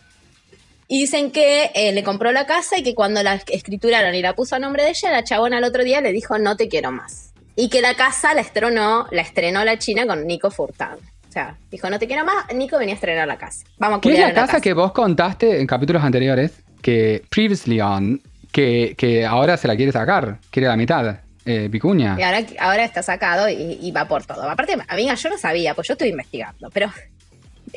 Y 0.90 1.00
dicen 1.00 1.32
que 1.32 1.72
eh, 1.74 1.94
le 1.94 2.04
compró 2.04 2.32
la 2.34 2.46
casa 2.46 2.78
y 2.78 2.84
que 2.84 2.94
cuando 2.94 3.24
la 3.24 3.36
escrituraron 3.48 4.14
y 4.14 4.22
la 4.22 4.34
puso 4.36 4.56
a 4.56 4.60
nombre 4.60 4.84
de 4.84 4.90
ella, 4.90 5.12
la 5.12 5.24
chabona 5.24 5.58
al 5.58 5.64
otro 5.64 5.84
día 5.84 6.02
le 6.02 6.12
dijo, 6.12 6.38
no 6.38 6.58
te 6.58 6.68
quiero 6.68 6.92
más. 6.92 7.32
Y 7.56 7.70
que 7.70 7.82
la 7.82 7.94
casa 7.96 8.34
la 8.34 8.42
estrenó, 8.42 9.08
la 9.12 9.22
estrenó 9.22 9.64
la 9.64 9.80
China 9.80 10.06
con 10.06 10.28
Nico 10.28 10.52
Furtado. 10.52 10.98
O 11.30 11.32
sea, 11.32 11.56
dijo, 11.72 11.90
no 11.90 11.98
te 12.00 12.06
quiero 12.06 12.26
más, 12.26 12.54
Nico 12.54 12.78
venía 12.78 12.94
a 12.94 12.98
estrenar 12.98 13.28
la 13.28 13.38
casa. 13.38 13.64
Vamos 13.78 14.00
a 14.00 14.02
¿Qué 14.02 14.10
es 14.10 14.14
culiar 14.16 14.34
la 14.34 14.42
en 14.42 14.46
casa 14.48 14.60
que 14.62 14.74
vos 14.74 14.92
contaste 14.92 15.62
en 15.62 15.66
capítulos 15.66 16.04
anteriores? 16.04 16.52
Que 16.82 17.24
previously 17.30 17.80
on, 17.80 18.22
que, 18.52 18.94
que 18.98 19.26
ahora 19.26 19.56
se 19.58 19.68
la 19.70 19.76
quiere 19.78 19.92
sacar, 19.94 20.38
quiere 20.52 20.68
la 20.68 20.76
mitad. 20.76 21.22
Eh, 21.46 21.68
Vicuña. 21.70 22.16
Y 22.18 22.24
ahora, 22.24 22.40
ahora 22.60 22.84
está 22.86 23.04
sacado 23.04 23.50
y, 23.50 23.78
y 23.82 23.92
va 23.92 24.08
por 24.08 24.26
todo. 24.26 24.50
Aparte, 24.50 24.78
amiga, 24.88 25.14
yo 25.16 25.30
no 25.30 25.38
sabía, 25.38 25.74
pues 25.76 25.88
yo 25.88 25.94
estoy 25.94 26.10
investigando, 26.10 26.70
pero 26.72 26.92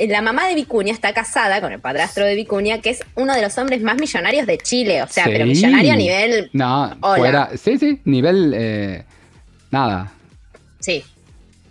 la 0.09 0.21
mamá 0.23 0.47
de 0.47 0.55
Vicuña 0.55 0.93
está 0.93 1.13
casada 1.13 1.61
con 1.61 1.73
el 1.73 1.81
padrastro 1.81 2.25
de 2.27 2.35
Vicuña, 2.35 2.81
que 2.81 2.91
es 2.91 3.03
uno 3.15 3.35
de 3.35 3.43
los 3.43 3.57
hombres 3.59 3.83
más 3.83 3.97
millonarios 3.99 4.47
de 4.47 4.59
Chile. 4.59 5.03
O 5.03 5.09
sea, 5.09 5.25
Sí. 5.25 5.31
pero 5.33 5.47
millonario 5.47 5.93
a 5.93 5.97
nivel. 5.97 6.51
No, 6.53 6.97
Hola. 7.01 7.17
fuera. 7.17 7.51
Sí, 7.57 7.79
sí, 7.79 8.01
nivel. 8.05 8.53
eh, 8.55 9.05
nada. 9.71 10.13
Sí. 10.81 11.03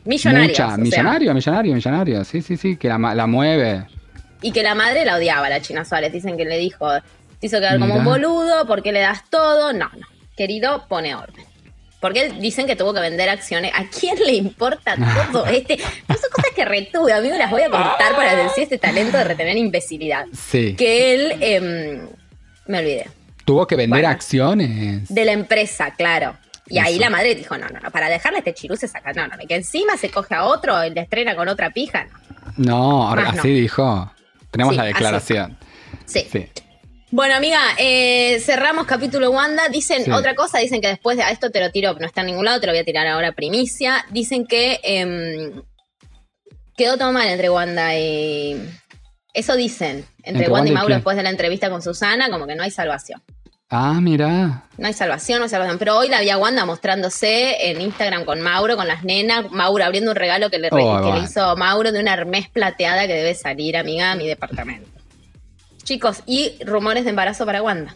Millonario. 0.06 0.50
Mucha. 0.50 0.78
Millonario, 0.78 1.34
millonario, 1.34 1.74
millonario. 1.76 2.24
Sí, 2.26 2.42
sí, 2.42 2.58
sí, 2.58 2.78
que 2.78 2.90
la, 2.90 2.98
mueve. 3.28 3.86
Y 4.42 4.52
que 4.52 4.64
la 4.64 4.76
madre 4.76 5.06
la 5.06 5.16
odiaba, 5.16 5.48
la 5.50 5.62
China 5.62 5.86
Suárez. 5.86 6.12
Dicen 6.12 6.36
que 6.38 6.46
le 6.46 6.58
dijo, 6.58 6.88
te 7.40 7.48
hizo 7.48 7.58
quedar 7.60 7.80
como 7.80 7.86
Mirá. 7.86 8.00
un 8.00 8.06
boludo, 8.06 8.68
¿por 8.68 8.84
qué 8.84 8.92
le 8.92 9.00
das 9.00 9.24
todo? 9.30 9.72
No, 9.74 9.90
no. 9.98 10.08
Querido, 10.36 10.86
pone 10.88 11.16
orden. 11.16 11.46
Porque 12.00 12.22
él- 12.26 12.40
dicen 12.40 12.68
que 12.68 12.76
tuvo 12.76 12.94
que 12.94 13.00
vender 13.00 13.30
acciones. 13.30 13.72
¿A 13.74 13.86
quién 13.86 14.18
le 14.26 14.34
importa 14.34 14.96
todo 15.32 15.46
este? 15.48 15.78
No 16.08 16.16
son 16.16 16.30
cosas 16.32 16.52
que 16.56 16.66
retuve, 16.66 17.14
amigo, 17.14 17.36
las 17.38 17.50
voy 17.50 17.62
a 17.64 17.70
contar 17.70 18.16
para 18.16 18.36
decir 18.36 18.64
este 18.64 18.78
talento 18.78 19.18
de 19.18 19.24
retener 19.24 19.58
imbecilidad. 19.58 20.26
Sí. 20.34 20.76
Que 20.76 21.14
él, 21.16 21.34
em, 21.42 22.08
me 22.68 22.80
olvidé, 22.80 23.08
Tuvo 23.46 23.68
que 23.68 23.76
vender 23.76 24.02
Bueno. 24.02 24.10
acciones. 24.10 25.08
de 25.08 25.26
la 25.26 25.32
empresa, 25.32 25.92
claro. 25.96 26.36
Y 26.68 26.80
ahí 26.80 26.98
la 26.98 27.12
madre 27.12 27.36
dijo, 27.36 27.56
no, 27.60 27.68
no, 27.70 27.80
no, 27.80 27.92
para 27.92 28.10
dejarle 28.10 28.40
este 28.40 28.56
chirú 28.56 28.76
se 28.76 28.88
saca, 28.88 29.14
no, 29.14 29.28
no, 29.28 29.38
que 29.48 29.54
encima 29.56 29.98
se 29.98 30.10
coge 30.10 30.34
a 30.34 30.46
otro, 30.46 30.82
él 30.82 30.96
le 30.96 31.02
estrena 31.02 31.36
con 31.36 31.48
otra 31.48 31.70
pija, 31.70 32.08
no. 32.58 33.14
No, 33.16 33.22
así 33.22 33.38
no. 33.38 33.44
dijo. 33.44 34.12
Tenemos 34.50 34.74
Sí, 34.74 34.78
la 34.78 34.84
así. 34.84 34.94
declaración. 34.94 35.58
Sí. 36.06 36.28
Sí. 36.32 36.48
Bueno, 37.16 37.34
amiga, 37.36 37.62
eh, 37.78 38.42
cerramos 38.42 38.86
capítulo 38.88 39.32
Wanda. 39.32 39.70
Dicen 39.70 40.04
Sí. 40.04 40.12
otra 40.12 40.36
cosa, 40.36 40.58
dicen 40.60 40.82
que 40.82 40.90
después 40.90 41.16
de 41.16 41.24
a 41.24 41.30
esto 41.32 41.50
te 41.50 41.62
lo 41.62 41.72
tiro, 41.72 41.94
no 41.98 42.06
está 42.06 42.20
en 42.20 42.28
ningún 42.28 42.44
lado, 42.44 42.60
te 42.60 42.68
lo 42.68 42.74
voy 42.74 42.80
a 42.80 42.84
tirar 42.84 43.08
ahora 43.08 43.32
primicia. 43.32 44.06
Dicen 44.12 44.46
que 44.46 44.82
em, 44.84 45.64
quedó 46.76 46.98
todo 46.98 47.14
mal 47.14 47.30
entre 47.30 47.50
Wanda 47.50 47.98
y. 47.98 48.62
Eso 49.34 49.56
dicen. 49.56 50.06
Entre, 50.24 50.44
¿Entre 50.44 50.50
Wanda 50.50 50.70
y 50.70 50.74
Mauro 50.74 50.94
después 50.94 51.16
de 51.16 51.24
la 51.24 51.30
entrevista 51.30 51.70
con 51.70 51.82
Susana, 51.82 52.30
como 52.30 52.48
que 52.48 52.56
no 52.56 52.64
hay 52.64 52.72
salvación. 52.72 53.24
Ah, 53.70 53.98
mira. 54.02 54.66
No 54.78 54.88
hay 54.88 54.94
salvación, 54.94 55.40
no 55.40 55.46
hay 55.46 55.50
salvación. 55.50 55.80
Pero 55.80 55.98
hoy 55.98 56.10
la 56.10 56.20
vi 56.20 56.30
a 56.32 56.38
Wanda 56.38 56.66
mostrándose 56.66 57.70
en 57.70 57.80
Instagram 57.80 58.26
con 58.26 58.42
Mauro, 58.42 58.76
con 58.76 58.90
las 58.90 59.06
nenas. 59.06 59.50
Mauro 59.52 59.86
abriendo 59.86 60.12
un 60.12 60.18
regalo 60.18 60.50
que 60.50 60.60
le, 60.60 60.68
Oh, 60.70 61.02
que 61.02 61.18
le 61.18 61.24
hizo 61.26 61.56
Mauro 61.56 61.94
de 61.94 62.00
una 62.02 62.12
Hermes 62.12 62.50
plateada 62.50 63.08
que 63.08 63.14
debe 63.14 63.36
salir, 63.36 63.78
amiga, 63.78 64.12
a 64.12 64.16
mi 64.18 64.28
departamento. 64.28 64.95
Chicos, 65.86 66.22
y 66.26 66.62
rumores 66.66 67.06
de 67.06 67.12
embarazo 67.12 67.46
para 67.46 67.62
Wanda. 67.64 67.96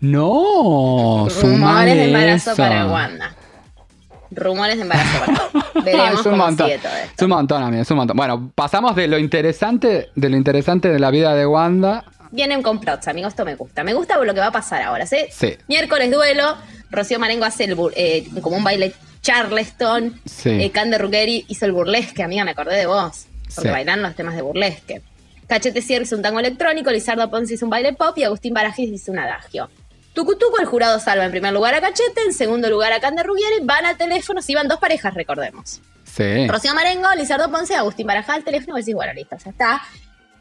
No. 0.00 1.28
Rumores 1.40 1.94
de 1.94 2.04
embarazo 2.04 2.50
eso. 2.52 2.56
para 2.56 2.86
Wanda. 2.86 3.34
Rumores 4.30 4.76
de 4.76 4.82
embarazo 4.82 5.18
para 5.20 5.32
Wanda. 5.32 5.70
Veremos 5.84 6.10
es 6.20 6.26
un 6.26 6.32
cómo 6.32 6.36
montón. 6.46 6.66
sigue 6.66 6.78
todo 6.78 6.92
Es 7.16 7.22
un 7.22 7.28
montón, 7.30 7.62
amigo, 7.62 7.82
es 7.82 7.90
un 7.90 7.96
montón. 7.96 8.16
Bueno, 8.16 8.52
pasamos 8.54 8.94
de 8.96 9.08
lo 9.08 9.18
interesante, 9.18 10.08
de 10.14 10.28
lo 10.28 10.36
interesante 10.36 10.88
de 10.88 10.98
la 10.98 11.10
vida 11.10 11.34
de 11.34 11.46
Wanda. 11.46 12.04
Vienen 12.32 12.62
complots, 12.62 13.08
amigos, 13.08 13.32
esto 13.32 13.44
me 13.44 13.54
gusta. 13.56 13.82
Me 13.82 13.92
gusta 13.94 14.16
lo 14.22 14.34
que 14.34 14.40
va 14.40 14.46
a 14.46 14.52
pasar 14.52 14.82
ahora, 14.82 15.06
¿sí? 15.06 15.16
Sí. 15.30 15.56
Miércoles 15.68 16.10
duelo, 16.10 16.56
Rocío 16.90 17.18
Marengo 17.18 17.44
hace 17.44 17.64
el 17.64 17.76
bur- 17.76 17.92
eh, 17.96 18.26
como 18.40 18.56
un 18.56 18.64
baile 18.64 18.92
Charleston. 19.22 20.20
Sí. 20.24 20.50
Eh, 20.50 20.70
Cande 20.70 20.96
Ruggeri 20.98 21.44
hizo 21.48 21.66
el 21.66 21.72
burlesque, 21.72 22.22
amiga, 22.22 22.44
me 22.44 22.52
acordé 22.52 22.76
de 22.76 22.86
vos. 22.86 23.26
Porque 23.54 23.68
Sí. 23.68 23.72
bailaron 23.72 24.02
los 24.02 24.14
temas 24.14 24.36
de 24.36 24.42
burlesque. 24.42 25.02
Cachete 25.50 25.82
Sierra 25.82 26.04
hizo 26.04 26.14
un 26.14 26.22
tango 26.22 26.38
electrónico, 26.38 26.92
Lizardo 26.92 27.28
Ponce 27.28 27.54
hizo 27.54 27.66
un 27.66 27.70
baile 27.70 27.92
pop 27.92 28.16
y 28.16 28.22
Agustín 28.22 28.54
Barajis 28.54 28.88
hizo 28.88 29.10
un 29.10 29.18
adagio. 29.18 29.68
Tucutuco, 30.12 30.60
el 30.60 30.66
jurado 30.66 31.00
salva 31.00 31.24
en 31.24 31.32
primer 31.32 31.52
lugar 31.52 31.74
a 31.74 31.80
Cachete, 31.80 32.20
en 32.24 32.32
segundo 32.32 32.70
lugar 32.70 32.92
a 32.92 33.00
Cande 33.00 33.24
Ruggeri, 33.24 33.64
van 33.64 33.84
a 33.84 33.96
teléfonos, 33.96 34.48
iban 34.48 34.68
dos 34.68 34.78
parejas, 34.78 35.12
recordemos. 35.12 35.80
Sí. 36.04 36.46
Rocío 36.46 36.72
Marengo, 36.72 37.08
Lizardo 37.16 37.50
Ponce, 37.50 37.74
Agustín 37.74 38.06
Barajal 38.06 38.36
al 38.36 38.44
teléfono, 38.44 38.78
y 38.78 38.82
decís, 38.82 38.94
bueno, 38.94 39.12
listo, 39.12 39.36
ya 39.44 39.50
está. 39.50 39.82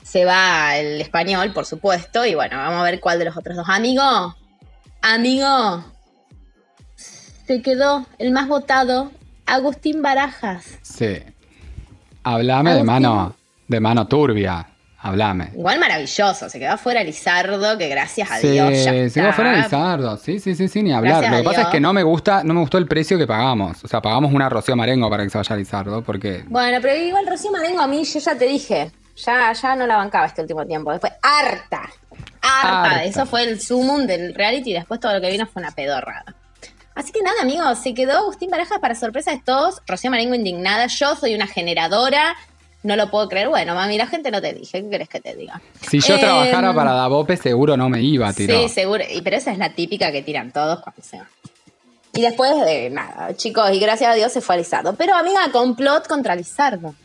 Se 0.03 0.25
va 0.25 0.77
el 0.77 1.01
español, 1.01 1.53
por 1.53 1.65
supuesto, 1.65 2.23
y 2.23 2.35
bueno, 2.35 2.57
vamos 2.57 2.79
a 2.79 2.83
ver 2.83 2.99
cuál 2.99 3.17
de 3.17 3.25
los 3.25 3.35
otros 3.35 3.57
dos. 3.57 3.65
Amigo, 3.67 4.35
amigo, 5.01 5.85
se 7.47 7.63
quedó 7.63 8.05
el 8.19 8.31
más 8.31 8.47
votado, 8.47 9.11
Agustín 9.47 10.03
Barajas. 10.03 10.77
Sí. 10.83 11.17
Hablame 12.21 12.75
de 12.75 12.83
mano, 12.83 13.35
de 13.67 13.79
mano 13.79 14.07
turbia. 14.07 14.68
Hablame. 15.01 15.51
Igual 15.53 15.79
maravilloso, 15.79 16.49
se 16.49 16.59
quedó 16.59 16.73
afuera 16.73 17.01
Lizardo, 17.03 17.77
que 17.77 17.87
gracias 17.87 18.29
a 18.31 18.37
Sí, 18.39 18.49
Dios 18.49 18.69
ya 18.83 18.91
se 18.91 19.05
está. 19.05 19.21
quedó 19.21 19.33
fuera 19.33 19.53
Lizardo. 19.55 20.17
Sí, 20.17 20.39
sí, 20.39 20.55
sí, 20.55 20.67
sí, 20.67 20.83
ni 20.83 20.91
hablar. 20.91 21.13
Gracias 21.21 21.31
Lo 21.31 21.37
que 21.37 21.43
pasa 21.43 21.57
Dios. 21.61 21.67
es 21.67 21.71
que 21.71 21.79
no 21.79 21.93
me 21.93 22.03
gusta, 22.03 22.43
no 22.43 22.53
me 22.53 22.59
gustó 22.59 22.77
el 22.77 22.85
precio 22.85 23.17
que 23.17 23.25
pagamos. 23.25 23.81
O 23.83 23.87
sea, 23.87 24.01
pagamos 24.01 24.33
una 24.33 24.49
Rocío 24.49 24.75
Marengo 24.75 25.09
para 25.09 25.23
que 25.23 25.29
se 25.29 25.37
vaya 25.37 25.55
Lizardo, 25.55 26.01
porque. 26.03 26.43
Bueno, 26.47 26.79
pero 26.81 26.95
igual 26.97 27.25
Rocío 27.27 27.49
Marengo 27.51 27.79
a 27.81 27.87
mí, 27.87 28.03
yo 28.03 28.19
ya 28.19 28.35
te 28.37 28.45
dije, 28.45 28.91
ya, 29.15 29.53
ya 29.53 29.75
no 29.77 29.87
la 29.87 29.95
bancaba 29.95 30.25
este 30.25 30.41
último 30.41 30.65
tiempo. 30.65 30.91
Después, 30.91 31.13
harta. 31.21 31.81
Harta. 32.41 32.83
Harta. 32.83 33.03
Eso 33.05 33.25
fue 33.25 33.43
el 33.43 33.61
sumum 33.61 34.05
del 34.05 34.33
reality 34.35 34.71
y 34.71 34.73
después 34.73 34.99
todo 34.99 35.13
lo 35.13 35.21
que 35.21 35.31
vino 35.31 35.47
fue 35.47 35.61
una 35.61 35.71
pedorrada. 35.71 36.35
Así 36.95 37.13
que 37.13 37.21
nada, 37.21 37.41
amigos, 37.41 37.79
se 37.79 37.93
quedó 37.93 38.17
Agustín 38.17 38.49
Barajas 38.49 38.79
para 38.79 38.93
sorpresa 38.95 39.31
de 39.31 39.39
todos. 39.39 39.81
Rocío 39.87 40.11
Marengo 40.11 40.35
indignada. 40.35 40.87
Yo 40.87 41.15
soy 41.15 41.33
una 41.35 41.47
generadora. 41.47 42.35
No 42.81 42.95
lo 42.95 43.11
puedo 43.11 43.27
creer. 43.27 43.49
Bueno, 43.49 43.75
mami, 43.75 43.97
la 43.97 44.07
gente 44.07 44.31
no 44.31 44.41
te 44.41 44.53
dije. 44.53 44.81
¿Qué 44.83 44.89
querés 44.89 45.09
que 45.09 45.19
te 45.19 45.35
diga? 45.35 45.61
Si 45.89 45.99
yo 45.99 46.13
Em, 46.15 46.21
trabajara 46.21 46.73
para 46.73 46.93
Davope, 46.93 47.35
seguro 47.35 47.75
no 47.75 47.89
me 47.89 48.01
iba 48.01 48.29
a 48.29 48.33
tirar. 48.33 48.57
Sí, 48.57 48.69
seguro. 48.69 49.03
Y, 49.13 49.21
pero 49.21 49.35
esa 49.35 49.51
es 49.51 49.57
la 49.57 49.73
típica 49.73 50.11
que 50.13 50.21
tiran 50.21 50.51
todos 50.51 50.79
cuando 50.81 51.01
se 51.01 51.17
van. 51.17 51.27
Y 52.13 52.21
después, 52.21 52.51
de 52.65 52.89
nada, 52.89 53.35
chicos, 53.35 53.69
y 53.73 53.79
gracias 53.79 54.11
a 54.11 54.15
Dios 54.15 54.31
se 54.31 54.41
fue 54.41 54.55
a 54.55 54.57
Lizardo. 54.57 54.93
Pero 54.95 55.13
amiga, 55.15 55.41
complot 55.51 56.07
contra 56.07 56.35
Lizardo. 56.35 56.95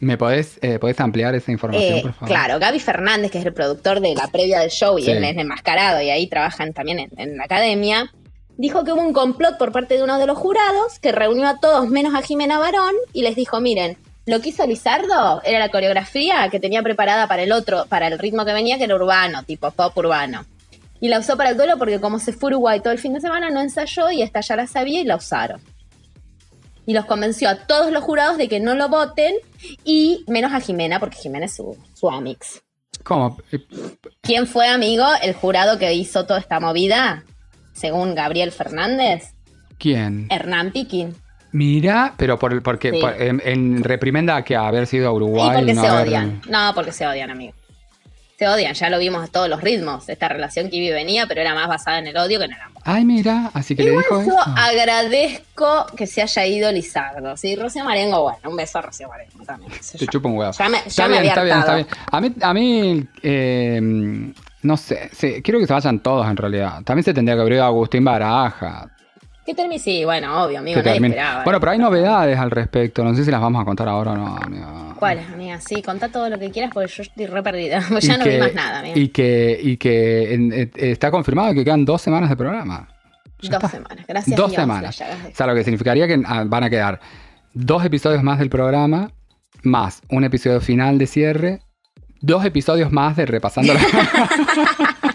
¿Me 0.00 0.18
podés, 0.18 0.58
eh, 0.62 0.80
podés 0.80 0.98
ampliar 0.98 1.34
esa 1.36 1.52
información, 1.52 1.98
Eh, 1.98 2.02
por 2.02 2.12
favor? 2.14 2.28
claro, 2.28 2.58
Gaby 2.58 2.80
Fernández, 2.80 3.30
que 3.30 3.38
es 3.38 3.46
el 3.46 3.52
productor 3.54 4.00
de 4.00 4.14
la 4.16 4.26
previa 4.26 4.58
del 4.58 4.70
show 4.70 4.98
y 4.98 5.04
Sí. 5.04 5.12
él 5.12 5.22
es 5.22 5.36
enmascarado 5.36 6.02
y 6.02 6.10
ahí 6.10 6.26
trabajan 6.26 6.72
también 6.72 6.98
en, 6.98 7.10
en 7.16 7.36
la 7.36 7.44
academia, 7.44 8.12
dijo 8.56 8.82
que 8.82 8.92
hubo 8.92 9.00
un 9.00 9.12
complot 9.12 9.56
por 9.58 9.70
parte 9.70 9.96
de 9.96 10.02
uno 10.02 10.18
de 10.18 10.26
los 10.26 10.36
jurados 10.36 10.98
que 11.00 11.12
reunió 11.12 11.46
a 11.48 11.60
todos 11.60 11.88
menos 11.88 12.16
a 12.16 12.22
Jimena 12.22 12.58
Barón 12.58 12.94
y 13.12 13.22
les 13.22 13.36
dijo, 13.36 13.60
miren, 13.60 13.96
lo 14.26 14.40
que 14.40 14.50
hizo 14.50 14.66
Lizardo 14.66 15.42
era 15.44 15.58
la 15.58 15.70
coreografía 15.70 16.48
que 16.50 16.60
tenía 16.60 16.82
preparada 16.82 17.26
para 17.26 17.42
el 17.42 17.52
otro, 17.52 17.86
para 17.88 18.06
el 18.06 18.18
ritmo 18.18 18.44
que 18.44 18.52
venía, 18.52 18.78
que 18.78 18.84
era 18.84 18.94
urbano, 18.94 19.42
tipo 19.42 19.70
pop 19.70 19.96
urbano. 19.96 20.44
Y 21.00 21.08
la 21.08 21.18
usó 21.18 21.36
para 21.36 21.50
el 21.50 21.56
duelo 21.56 21.78
porque 21.78 22.00
como 22.00 22.20
se 22.20 22.32
fue 22.32 22.50
a 22.50 22.54
Uruguay 22.54 22.80
todo 22.80 22.92
el 22.92 23.00
fin 23.00 23.12
de 23.12 23.20
semana, 23.20 23.50
no 23.50 23.60
ensayó 23.60 24.10
y 24.10 24.22
esta 24.22 24.40
ya 24.40 24.54
la 24.54 24.66
sabía 24.68 25.00
y 25.00 25.04
la 25.04 25.16
usaron. 25.16 25.60
Y 26.86 26.94
los 26.94 27.06
convenció 27.06 27.48
a 27.48 27.66
todos 27.66 27.90
los 27.90 28.04
jurados 28.04 28.36
de 28.36 28.48
que 28.48 28.60
no 28.60 28.74
lo 28.74 28.88
voten 28.88 29.34
y 29.84 30.24
menos 30.28 30.52
a 30.52 30.60
Jimena, 30.60 31.00
porque 31.00 31.16
Jimena 31.16 31.46
es 31.46 31.56
su, 31.56 31.76
su 31.94 32.08
amix. 32.08 32.62
¿Cómo? 33.02 33.38
¿Quién 34.20 34.46
fue, 34.46 34.68
amigo, 34.68 35.04
el 35.22 35.34
jurado 35.34 35.78
que 35.78 35.92
hizo 35.94 36.24
toda 36.26 36.38
esta 36.38 36.60
movida? 36.60 37.24
Según 37.72 38.14
Gabriel 38.14 38.52
Fernández, 38.52 39.34
¿Quién? 39.82 40.28
Hernán 40.30 40.70
Piquín. 40.70 41.16
Mira, 41.52 42.14
pero 42.16 42.38
por, 42.38 42.62
porque 42.62 42.90
Sí. 42.90 42.98
por- 43.00 43.20
en, 43.20 43.40
en 43.44 43.84
reprimenda 43.84 44.42
que 44.42 44.56
haber 44.56 44.86
sido 44.86 45.08
a 45.08 45.12
Uruguay. 45.12 45.50
y 45.52 45.54
porque 45.58 45.74
no 45.74 45.82
se 45.82 45.88
haber- 45.88 46.08
odian. 46.08 46.40
No, 46.48 46.72
porque 46.74 46.92
se 46.92 47.06
odian, 47.06 47.30
amigo. 47.30 47.52
Se 48.38 48.48
odian, 48.48 48.74
ya 48.74 48.90
lo 48.90 48.98
vimos 48.98 49.22
a 49.22 49.28
todos 49.28 49.48
los 49.48 49.60
ritmos. 49.60 50.08
Esta 50.08 50.28
relación 50.28 50.68
que 50.68 50.90
venía, 50.92 51.26
pero 51.28 51.40
era 51.42 51.54
más 51.54 51.68
basada 51.68 51.98
en 51.98 52.08
el 52.08 52.16
odio 52.16 52.38
que 52.40 52.46
en 52.46 52.52
el 52.54 52.60
amor. 52.60 52.82
Ay, 52.84 53.04
mira, 53.04 53.50
así 53.54 53.76
que 53.76 53.84
le 53.84 53.90
dijo 53.92 54.16
Yo 54.16 54.32
eso. 54.32 54.36
agradezco 54.56 55.86
que 55.96 56.06
se 56.06 56.22
haya 56.22 56.46
ido 56.46 56.72
Lizardo. 56.72 57.36
Sí, 57.36 57.54
Rocío 57.54 57.84
Marengo, 57.84 58.22
bueno, 58.22 58.38
un 58.50 58.56
beso 58.56 58.78
a 58.78 58.82
Rocío 58.82 59.08
Marengo 59.08 59.44
también. 59.44 59.70
Te 59.72 59.98
yo. 59.98 60.06
chupa 60.06 60.28
un 60.28 60.36
huevo. 60.38 60.52
Ya 60.58 60.68
me- 60.68 60.78
está 60.78 60.90
ya 60.90 61.08
me 61.08 61.20
bien, 61.20 61.24
está 61.26 61.42
bien, 61.44 61.58
está 61.58 61.74
bien. 61.76 61.86
A 62.10 62.20
mí, 62.20 62.34
a 62.40 62.54
mí 62.54 63.06
eh, 63.22 63.80
no 64.62 64.76
sé, 64.76 65.10
sí, 65.12 65.40
quiero 65.42 65.60
que 65.60 65.66
se 65.66 65.72
vayan 65.72 66.00
todos 66.00 66.26
en 66.28 66.36
realidad. 66.36 66.82
También 66.84 67.04
se 67.04 67.14
tendría 67.14 67.36
que 67.36 67.40
haber 67.42 67.52
ido 67.54 67.64
a 67.64 67.66
Agustín 67.66 68.04
Baraja. 68.04 68.88
¿Qué 69.44 69.54
termine? 69.54 69.78
Sí, 69.80 70.04
bueno, 70.04 70.44
obvio, 70.44 70.60
amigo, 70.60 70.80
que 70.82 70.88
nadie 70.90 71.06
esperaba. 71.08 71.42
Bueno, 71.44 71.58
pero 71.58 71.72
hay 71.72 71.78
novedades 71.78 72.38
al 72.38 72.50
respecto. 72.50 73.02
No 73.02 73.14
sé 73.14 73.24
si 73.24 73.30
las 73.30 73.40
vamos 73.40 73.60
a 73.60 73.64
contar 73.64 73.88
ahora 73.88 74.12
o 74.12 74.16
no, 74.16 74.36
amigo. 74.36 74.94
¿Cuáles, 74.98 75.28
amiga? 75.28 75.60
Sí, 75.60 75.82
contá 75.82 76.08
todo 76.08 76.28
lo 76.30 76.38
que 76.38 76.50
quieras 76.52 76.70
porque 76.72 76.88
yo 76.92 77.02
estoy 77.02 77.26
re 77.26 77.42
perdida. 77.42 77.80
Ya 78.00 78.18
no 78.18 78.24
vi 78.24 78.30
que- 78.30 78.38
más 78.38 78.54
nada, 78.54 78.78
amiga. 78.78 78.96
Y 78.96 79.08
que, 79.08 79.58
y 79.60 79.76
que 79.78 80.34
en- 80.34 80.52
eh, 80.52 80.70
está 80.76 81.10
confirmado 81.10 81.52
que 81.54 81.64
quedan 81.64 81.84
dos 81.84 82.00
semanas 82.02 82.30
de 82.30 82.36
programa. 82.36 82.88
Ya 83.40 83.50
Dos 83.50 83.64
está. 83.64 83.68
semanas, 83.68 84.06
gracias 84.06 84.36
Dos 84.36 84.50
Dios, 84.50 84.60
semanas. 84.62 84.98
de- 84.98 85.04
O 85.32 85.34
sea, 85.34 85.46
lo 85.48 85.54
que 85.56 85.64
significaría 85.64 86.06
que 86.06 86.22
ah, 86.24 86.44
van 86.46 86.62
a 86.62 86.70
quedar 86.70 87.00
dos 87.52 87.84
episodios 87.84 88.22
más 88.22 88.38
del 88.38 88.48
programa, 88.48 89.10
más 89.64 90.02
un 90.10 90.22
episodio 90.22 90.60
final 90.60 90.98
de 90.98 91.08
cierre, 91.08 91.58
dos 92.20 92.44
episodios 92.44 92.92
más 92.92 93.16
de 93.16 93.26
repasando 93.26 93.74
lo, 93.74 93.80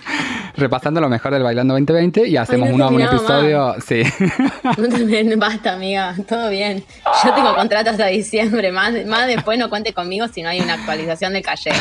repasando 0.57 0.99
lo 0.99 1.07
mejor 1.09 1.31
del 1.33 1.43
Bailando 1.43 1.73
2020 1.75 2.27
y 2.27 2.35
hacemos 2.37 2.69
no 2.69 2.75
uno, 2.75 2.87
un 2.89 3.01
episodio. 3.01 3.75
Sí. 3.85 4.01
No 4.77 4.87
te- 4.89 5.35
Basta, 5.37 5.73
amiga, 5.73 6.13
todo 6.27 6.49
bien. 6.49 6.83
Yo 7.23 7.33
tengo 7.33 7.55
contrato 7.55 7.89
hasta 7.91 8.07
diciembre. 8.07 8.71
Más, 8.71 8.93
más 9.05 9.27
después 9.27 9.57
no 9.57 9.69
cuente 9.69 9.93
conmigo 9.93 10.27
si 10.27 10.41
no 10.41 10.49
hay 10.49 10.59
una 10.59 10.73
actualización 10.73 11.33
del 11.33 11.43
calle. 11.43 11.71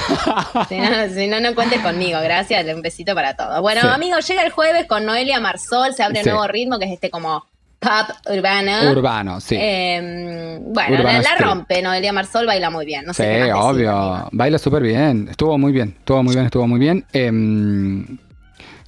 Si 0.68 0.78
no, 0.78 0.88
si 1.14 1.26
no, 1.26 1.40
no 1.40 1.54
cuente 1.54 1.80
conmigo. 1.82 2.18
Gracias, 2.22 2.64
un 2.74 2.82
besito 2.82 3.14
para 3.14 3.34
todos. 3.34 3.60
Bueno, 3.60 3.80
Sí. 3.82 3.86
amigos, 3.88 4.26
llega 4.28 4.42
el 4.42 4.50
jueves 4.52 4.86
con 4.86 5.04
Noelia 5.04 5.40
Marsol. 5.40 5.94
Se 5.94 6.02
abre 6.02 6.22
Sí. 6.22 6.28
un 6.28 6.34
nuevo 6.36 6.46
ritmo 6.48 6.78
que 6.78 6.84
es 6.86 6.92
este 6.92 7.10
como 7.10 7.44
pop 7.78 8.16
urbana. 8.30 8.90
Urbano, 8.90 9.40
sí. 9.40 9.56
Eh, 9.58 10.58
bueno, 10.62 10.96
Urbano 10.98 11.22
la, 11.22 11.34
rompe. 11.36 11.82
Noelia 11.82 12.12
Marsol 12.12 12.46
baila 12.46 12.70
muy 12.70 12.86
bien. 12.86 13.04
No 13.04 13.12
sé 13.12 13.22
sí, 13.24 13.28
qué 13.28 13.38
más 13.52 13.74
decir, 13.74 13.88
obvio. 13.88 14.28
Baila 14.32 14.58
súper 14.58 14.82
bien. 14.82 15.28
Estuvo 15.30 15.58
muy 15.58 15.72
bien. 15.72 15.94
Estuvo 15.98 16.22
muy 16.22 16.34
bien, 16.34 16.46
estuvo 16.46 16.66
muy 16.66 16.78
bien. 16.80 17.04
Em, 17.12 18.18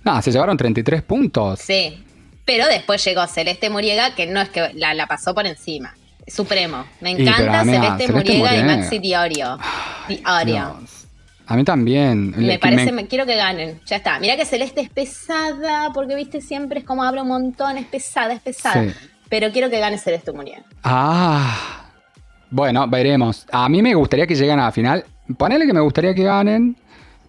nada, 0.05 0.23
se 0.23 0.31
llevaron 0.33 0.57
33 0.57 1.03
puntos. 1.03 1.61
Sí. 1.61 2.05
Pero 2.45 2.67
después 2.67 3.05
llegó 3.05 3.27
Celeste 3.27 3.69
Muriega, 3.71 4.15
que 4.15 4.27
no 4.27 4.41
es 4.41 4.49
que 4.49 4.71
la, 4.75 4.95
la 4.95 5.07
pasó 5.07 5.35
por 5.35 5.47
encima. 5.47 5.95
Supremo. 6.27 6.85
Me 7.01 7.11
encanta 7.11 7.65
Celeste, 7.65 8.07
Celeste 8.07 8.13
Muriega 8.13 8.57
y. 8.57 8.63
Maxi 8.65 8.99
Diorio. 8.99 9.59
Diorio. 10.09 10.45
Dios. 10.45 11.07
A 11.47 11.57
mí 11.57 11.65
también. 11.65 12.35
Me 12.37 12.59
parece, 12.59 12.93
me- 12.93 13.07
quiero 13.07 13.25
que 13.25 13.35
ganen. 13.37 13.81
Ya 13.87 13.97
está. 13.97 14.19
Mira 14.21 14.37
que 14.37 14.45
Celeste 14.45 14.83
es 14.83 14.91
pesada, 14.91 15.91
porque 15.95 16.15
viste 16.15 16.41
siempre 16.43 16.81
es 16.81 16.85
como 16.85 17.03
habla 17.03 17.23
un 17.23 17.29
montón, 17.29 17.79
es 17.79 17.87
pesada, 17.87 18.35
es 18.35 18.41
pesada. 18.41 18.85
Sí. 18.85 18.91
Pero 19.31 19.51
quiero 19.53 19.71
que 19.71 19.79
gane 19.79 19.97
Celeste 19.99 20.33
Muriel. 20.33 20.63
Ah. 20.85 21.85
Bueno, 22.51 22.87
veremos. 22.89 23.47
A 23.53 23.69
mí 23.69 23.83
me 23.83 23.95
gustaría 23.95 24.27
que 24.27 24.35
lleguen 24.35 24.59
a 24.59 24.65
la 24.67 24.73
final. 24.73 25.05
Ponele 25.37 25.67
que 25.67 25.73
me 25.75 25.81
gustaría 25.81 26.15
que 26.15 26.23
ganen, 26.25 26.77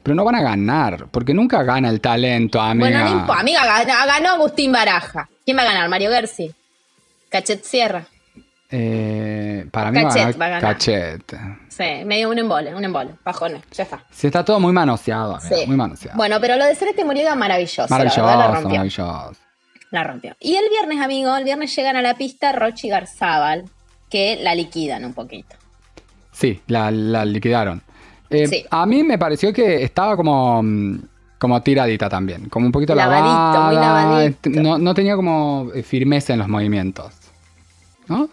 pero 0.04 0.16
no 0.16 0.24
van 0.24 0.36
a 0.36 0.42
ganar, 0.42 1.08
porque 1.12 1.34
nunca 1.34 1.64
gana 1.64 1.90
el 1.90 2.00
talento, 2.02 2.60
amiga. 2.62 2.90
Bueno, 3.04 3.26
no. 3.26 3.34
Amiga, 3.34 3.62
ganó, 4.06 4.30
Agustín 4.34 4.72
Baraja. 4.72 5.30
¿Quién 5.46 5.58
va 5.58 5.62
a 5.62 5.66
ganar? 5.66 5.90
Mario 5.90 6.10
Gersi. 6.12 6.52
Cachet 7.30 7.64
Sierra. 7.64 8.06
Eh, 8.72 9.66
para 9.72 9.92
mí 9.92 10.02
Cachet 10.04 10.40
va 10.40 10.46
a 10.46 10.50
ganar. 10.50 10.62
Cachet. 10.74 11.24
Sí, 11.70 12.06
medio 12.06 12.30
un 12.30 12.38
embole, 12.38 12.74
un 12.76 12.84
embole. 12.84 13.12
Bajones, 13.24 13.64
ya 13.72 13.84
está. 13.84 14.04
Sí, 14.12 14.28
está 14.28 14.46
todo 14.46 14.60
muy 14.60 14.72
manoseado, 14.74 15.36
amiga, 15.38 15.56
Sí. 15.58 15.66
muy 15.66 15.76
manoseado. 15.76 16.18
Bueno, 16.18 16.38
pero 16.40 16.56
lo 16.56 16.66
de 16.66 16.76
Celeste 16.76 17.04
Muriel 17.04 17.36
maravilloso. 17.36 17.88
maravilloso, 17.90 18.22
la 18.22 18.28
verdad, 18.28 18.40
la 18.48 18.54
rompió. 18.56 18.70
maravilloso. 18.70 19.32
La 19.92 20.04
rompió. 20.04 20.36
Y 20.40 20.56
el 20.56 20.70
viernes, 20.70 21.02
amigo, 21.04 21.36
el 21.36 21.44
viernes 21.44 21.76
llegan 21.76 21.96
a 21.96 22.02
la 22.04 22.14
pista 22.16 22.52
Rochi 22.52 22.88
y 22.88 22.90
Garzábal, 22.92 23.66
que 24.10 24.38
la 24.42 24.54
liquidan 24.54 25.04
un 25.04 25.14
poquito. 25.14 25.56
Sí, 26.32 26.62
la, 26.68 26.92
la 26.92 27.26
liquidaron. 27.26 27.82
Eh, 28.30 28.48
Sí. 28.48 28.66
A 28.70 28.86
mí 28.86 29.04
me 29.04 29.18
pareció 29.18 29.52
que 29.54 29.84
estaba 29.84 30.16
como, 30.16 30.62
mm, 30.64 31.00
como 31.40 31.62
tiradita 31.62 32.10
también, 32.10 32.50
como 32.50 32.66
un 32.68 32.72
poquito 32.72 32.94
Lavadito, 32.96 33.26
lavada. 33.28 33.66
muy 33.68 33.76
lavadito. 33.76 34.50
No, 34.62 34.78
no 34.78 34.94
tenía 34.94 35.16
como 35.16 35.72
eh, 35.74 35.84
firmeza 35.84 36.34
en 36.34 36.40
los 36.40 36.48
movimientos. 36.48 37.14
¿No? 38.08 38.30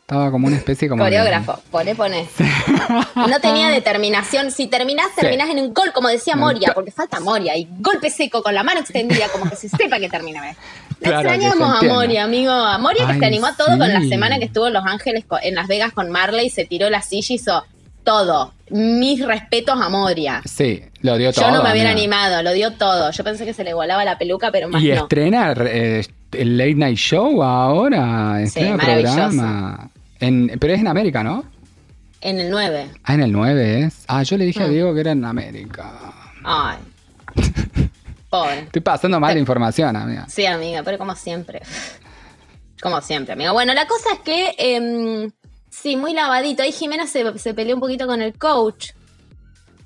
Estaba 0.00 0.30
como 0.30 0.48
una 0.48 0.56
especie 0.56 0.86
como... 0.88 1.02
de- 1.02 1.08
Coreógrafo, 1.10 1.58
pone, 1.70 1.94
pone. 1.94 2.26
No 3.16 3.40
tenía 3.40 3.68
determinación. 3.70 4.50
Si 4.50 4.66
terminás, 4.66 5.06
Sí. 5.14 5.22
terminás 5.22 5.48
en 5.48 5.60
un 5.60 5.72
gol, 5.72 5.92
como 5.94 6.08
decía 6.08 6.36
Moria, 6.36 6.72
porque 6.74 6.90
falta 6.90 7.20
Moria. 7.20 7.56
Y 7.56 7.66
golpe 7.80 8.10
seco 8.10 8.42
con 8.42 8.54
la 8.54 8.62
mano 8.62 8.80
extendida, 8.80 9.28
como 9.32 9.48
que 9.48 9.56
se 9.56 9.68
sepa 9.70 9.98
que 9.98 10.10
termina. 10.10 10.42
La 10.44 10.54
Claro, 11.00 11.30
extrañamos 11.30 11.82
a. 11.82 11.86
Moria, 11.86 12.24
amigo. 12.24 12.52
A 12.52 12.76
Moria 12.78 13.06
que 13.06 13.12
Ay, 13.14 13.18
se 13.20 13.24
animó 13.26 13.46
a 13.46 13.56
todo 13.56 13.78
con 13.78 13.88
la 13.92 14.00
semana 14.02 14.38
que 14.38 14.44
estuvo 14.44 14.66
en 14.66 14.74
Los 14.74 14.84
Ángeles, 14.84 15.24
en 15.42 15.54
Las 15.54 15.68
Vegas 15.68 15.92
con 15.94 16.10
Marley, 16.10 16.50
se 16.50 16.66
tiró 16.66 16.90
la 16.90 17.00
silla, 17.00 17.34
hizo 17.34 17.64
todo. 18.04 18.52
Mis 18.70 19.24
respetos 19.24 19.80
a 19.80 19.88
Moria. 19.88 20.42
Sí, 20.44 20.82
lo 21.00 21.16
dio 21.18 21.32
todo. 21.32 21.46
Yo 21.46 21.50
no 21.50 21.62
me 21.62 21.72
hubiera 21.72 21.90
amiga. 21.90 22.02
animado, 22.04 22.42
lo 22.42 22.52
dio 22.52 22.72
todo. 22.72 23.10
Yo 23.10 23.24
pensé 23.24 23.44
que 23.44 23.52
se 23.52 23.64
le 23.64 23.74
volaba 23.74 24.04
la 24.04 24.16
peluca, 24.18 24.50
pero 24.52 24.68
más 24.68 24.82
Y 24.82 24.88
no. 24.88 24.94
estrena 24.94 25.52
eh, 25.58 26.04
el 26.32 26.56
Late 26.58 26.74
Night 26.74 26.96
Show 26.98 27.42
ahora. 27.42 28.40
Estrena 28.42 28.76
maravilloso. 28.76 29.14
programa. 29.16 29.90
En, 30.20 30.56
pero 30.60 30.74
es 30.74 30.80
en 30.80 30.88
América, 30.88 31.22
¿no? 31.22 31.44
En 32.20 32.40
el 32.40 32.50
9. 32.50 32.88
Ah, 33.04 33.14
en 33.14 33.20
el 33.22 33.32
9 33.32 33.80
es. 33.84 34.04
Ah, 34.08 34.22
yo 34.22 34.38
le 34.38 34.44
dije 34.46 34.62
a 34.62 34.66
Mm. 34.66 34.70
Diego 34.70 34.94
que 34.94 35.00
era 35.00 35.12
en 35.12 35.24
América. 35.24 35.92
Ay. 36.44 36.78
Pobre. 38.30 38.60
Estoy 38.60 38.80
pasando 38.82 39.20
mal 39.20 39.36
información, 39.38 39.94
amiga. 39.94 40.26
Sí, 40.28 40.46
amiga, 40.46 40.82
pero 40.82 40.96
como 40.98 41.14
siempre. 41.14 41.60
Como 42.82 43.00
siempre, 43.00 43.34
amiga. 43.34 43.52
Bueno, 43.52 43.74
la 43.74 43.86
cosa 43.86 44.10
es 44.14 44.18
que, 44.20 44.54
em, 44.58 45.30
sí, 45.82 45.96
muy 45.96 46.12
lavadito. 46.12 46.62
Ahí 46.62 46.72
Jimena 46.72 47.06
se, 47.06 47.38
se 47.38 47.54
peleó 47.54 47.74
un 47.74 47.80
poquito 47.80 48.06
con 48.06 48.22
el 48.22 48.36
coach. 48.38 48.90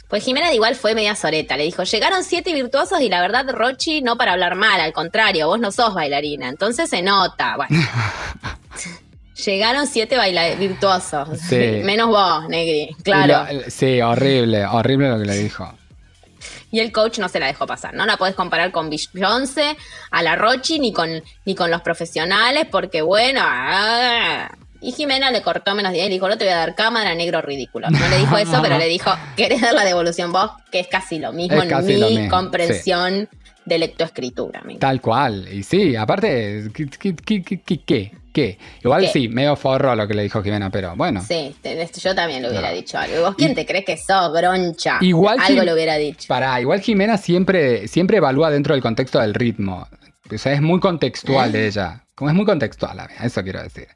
Pues 0.09 0.25
Jimena 0.25 0.49
de 0.49 0.55
igual 0.55 0.75
fue 0.75 0.95
media 0.95 1.15
soreta. 1.15 1.57
Le 1.57 1.65
dijo, 1.65 1.83
llegaron 1.83 2.25
siete 2.25 2.55
virtuosos 2.55 3.01
y 3.01 3.09
la 3.09 3.21
verdad, 3.21 3.47
Rochi, 3.51 4.01
no 4.01 4.17
para 4.17 4.33
hablar 4.33 4.55
mal, 4.55 4.81
al 4.81 4.93
contrario, 4.93 5.49
vos 5.49 5.61
no 5.61 5.71
sos 5.71 5.93
bailarina. 5.95 6.49
Entonces 6.49 6.89
se 6.89 7.03
nota. 7.03 7.57
Bueno. 7.57 7.87
llegaron 9.45 9.87
siete 9.87 10.17
baila 10.17 10.55
virtuosos. 10.55 11.39
Sí. 11.39 11.81
Menos 11.85 12.09
vos, 12.09 12.49
Negri. 12.49 12.95
Claro. 13.03 13.53
Lo- 13.53 13.71
sí, 13.71 14.01
horrible, 14.01 14.65
horrible 14.67 15.09
lo 15.11 15.19
que 15.19 15.27
le 15.27 15.37
dijo. 15.37 15.75
Y 16.71 16.81
el 16.81 16.93
coach 16.93 17.19
no 17.19 17.29
se 17.29 17.41
la 17.41 17.47
dejó 17.47 17.67
pasar. 17.67 17.95
No 17.95 18.05
la 18.05 18.17
podés 18.19 18.35
comparar 18.35 18.73
con 18.73 18.91
Beyoncé, 18.91 19.77
a 20.11 20.23
la 20.23 20.37
Rochi, 20.37 20.79
ni 20.79 20.93
con, 20.93 21.23
ni 21.47 21.55
con 21.55 21.71
los 21.71 21.81
profesionales, 21.83 22.67
porque 22.71 23.01
bueno. 23.03 23.41
ah. 23.43 24.51
Y 24.81 24.93
Jimena 24.93 25.31
le 25.31 25.43
cortó 25.43 25.75
menos 25.75 25.93
10 25.93 26.05
y 26.07 26.09
le 26.09 26.15
dijo: 26.15 26.29
No 26.29 26.39
te 26.39 26.45
voy 26.45 26.53
a 26.53 26.59
dar 26.59 26.75
cámara, 26.75 27.15
negro 27.15 27.43
ridículo. 27.43 27.89
No 27.91 28.09
le 28.09 28.19
dijo 28.19 28.37
eso, 28.39 28.61
pero 28.63 28.79
le 28.79 28.87
dijo: 28.87 29.11
¿Querés 29.37 29.61
dar 29.61 29.75
la 29.75 29.85
devolución 29.85 30.33
vos? 30.33 30.51
Que 30.71 30.81
es 30.81 30.89
casi 30.89 31.19
lo 31.19 31.33
mismo 31.33 31.57
Es 31.57 31.65
en 31.65 31.69
casi 31.69 31.89
mi 31.95 31.97
lo 31.97 32.09
mismo, 32.11 32.29
comprensión 32.31 33.29
de 33.65 33.79
lectoescritura. 33.79 34.61
amigo. 34.61 34.79
Tal 34.81 35.01
cual. 35.01 35.47
Y 35.53 35.63
sí, 35.63 35.95
aparte, 35.97 36.71
¿qué? 36.73 36.87
¿Qué? 36.89 37.15
¿Qué? 37.43 37.61
¿Qué? 37.85 38.13
qué. 38.33 38.59
Igual 38.85 39.03
¿Qué? 39.03 39.09
sí, 39.09 39.29
medio 39.29 39.57
forro 39.57 39.95
lo 39.97 40.07
que 40.07 40.15
le 40.15 40.23
dijo 40.23 40.43
Jimena, 40.43 40.71
pero 40.71 40.95
bueno. 40.97 41.21
Sí, 41.27 41.55
yo 42.03 42.15
también 42.15 42.43
le 42.43 42.49
hubiera 42.51 42.69
No. 42.71 42.75
dicho 42.77 42.97
algo. 42.97 43.17
¿Y 43.17 43.21
vos 43.21 43.35
quién 43.37 43.55
te 43.55 43.67
crees 43.67 43.85
que 43.85 43.97
sos, 43.97 44.33
groncha? 44.33 44.99
Igual 45.01 45.39
Algo 45.41 45.65
le 45.65 45.75
hubiera 45.75 45.97
dicho. 45.97 46.29
Para, 46.29 46.59
igual 46.61 46.81
Jimena 46.81 47.19
siempre, 47.19 47.89
siempre 47.89 48.19
evalúa 48.19 48.51
dentro 48.51 48.75
del 48.75 48.83
contexto 48.83 49.19
del 49.19 49.35
ritmo. 49.35 49.87
O 50.33 50.39
sea, 50.39 50.53
es 50.53 50.63
muy 50.63 50.79
contextual 50.79 51.51
de 51.53 51.67
ella. 51.67 52.05
Como 52.15 52.31
es 52.31 52.37
muy 52.37 52.45
contextual, 52.47 52.99
amiga, 52.99 53.25
eso 53.25 53.43
quiero 53.43 53.63
decir. 53.63 53.89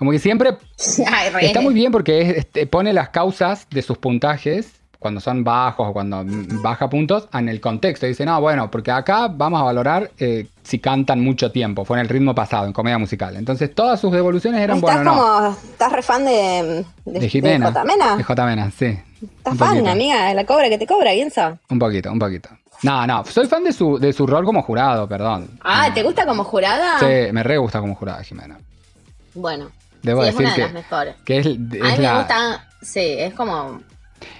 Como 0.00 0.10
que 0.12 0.18
siempre 0.18 0.56
Ay, 1.06 1.46
está 1.46 1.60
muy 1.60 1.74
bien 1.74 1.92
porque 1.92 2.22
es- 2.22 2.36
este, 2.38 2.66
pone 2.66 2.92
las 2.92 3.10
causas 3.10 3.68
de 3.70 3.82
sus 3.82 3.98
puntajes 3.98 4.72
cuando 4.98 5.20
son 5.20 5.44
bajos 5.44 5.88
o 5.88 5.92
cuando 5.92 6.22
baja 6.62 6.90
puntos 6.90 7.28
en 7.32 7.48
el 7.50 7.60
contexto. 7.60 8.06
Dice, 8.06 8.24
no, 8.26 8.40
bueno, 8.40 8.70
porque 8.70 8.90
acá 8.90 9.28
vamos 9.28 9.60
a 9.60 9.64
valorar 9.64 10.10
eh, 10.18 10.46
si 10.62 10.78
cantan 10.78 11.20
mucho 11.22 11.52
tiempo. 11.52 11.84
Fue 11.84 11.96
en 11.98 12.02
el 12.02 12.08
ritmo 12.08 12.34
pasado, 12.34 12.66
en 12.66 12.72
comedia 12.72 12.98
musical. 12.98 13.36
Entonces 13.36 13.74
todas 13.74 14.00
sus 14.00 14.10
devoluciones 14.12 14.60
eran, 14.60 14.78
Estás 14.78 14.96
bueno, 14.96 15.14
no. 15.14 15.22
como, 15.22 15.48
estás 15.70 15.92
re 15.92 16.02
fan 16.02 16.24
de, 16.24 16.84
de, 17.04 17.20
De 17.20 17.28
Jimena. 17.28 17.66
de 17.66 17.72
J. 17.72 17.84
Mena. 17.84 18.16
De 18.16 18.22
J. 18.24 18.46
Mena, 18.46 18.70
sí. 18.70 18.98
Estás 19.22 19.56
fan, 19.58 19.68
poquito. 19.70 19.90
amiga, 19.90 20.26
de 20.28 20.34
la 20.34 20.44
cobra 20.46 20.68
que 20.70 20.76
te 20.78 20.86
cobra, 20.86 21.12
¿quién 21.12 21.30
sos? 21.30 21.54
Un 21.70 21.78
poquito, 21.78 22.10
un 22.10 22.18
poquito. 22.18 22.48
No, 22.82 23.06
no, 23.06 23.24
soy 23.26 23.46
fan 23.46 23.64
de 23.64 23.72
su, 23.74 23.98
de 23.98 24.12
su 24.14 24.26
rol 24.26 24.44
como 24.46 24.62
jurado, 24.62 25.06
perdón. 25.06 25.50
Ah, 25.62 25.90
¿te 25.94 26.02
gusta 26.02 26.24
como 26.26 26.44
jurada? 26.44 26.98
Sí, 26.98 27.32
me 27.32 27.42
re 27.42 27.58
gusta 27.58 27.80
como 27.80 27.94
jurada 27.94 28.22
Jimena. 28.22 28.58
Bueno. 29.34 29.70
Debo 30.02 30.22
sí, 30.22 30.28
es 30.30 30.34
una 30.36 30.48
de 30.50 30.54
que, 30.56 30.62
las 30.62 30.72
mejores. 30.72 31.14
que 31.24 31.38
es, 31.38 31.46
A 31.46 31.50
mí 31.50 31.58
me 31.98 32.14
gusta, 32.16 32.68
sí, 32.82 33.14
es 33.18 33.34
como 33.34 33.80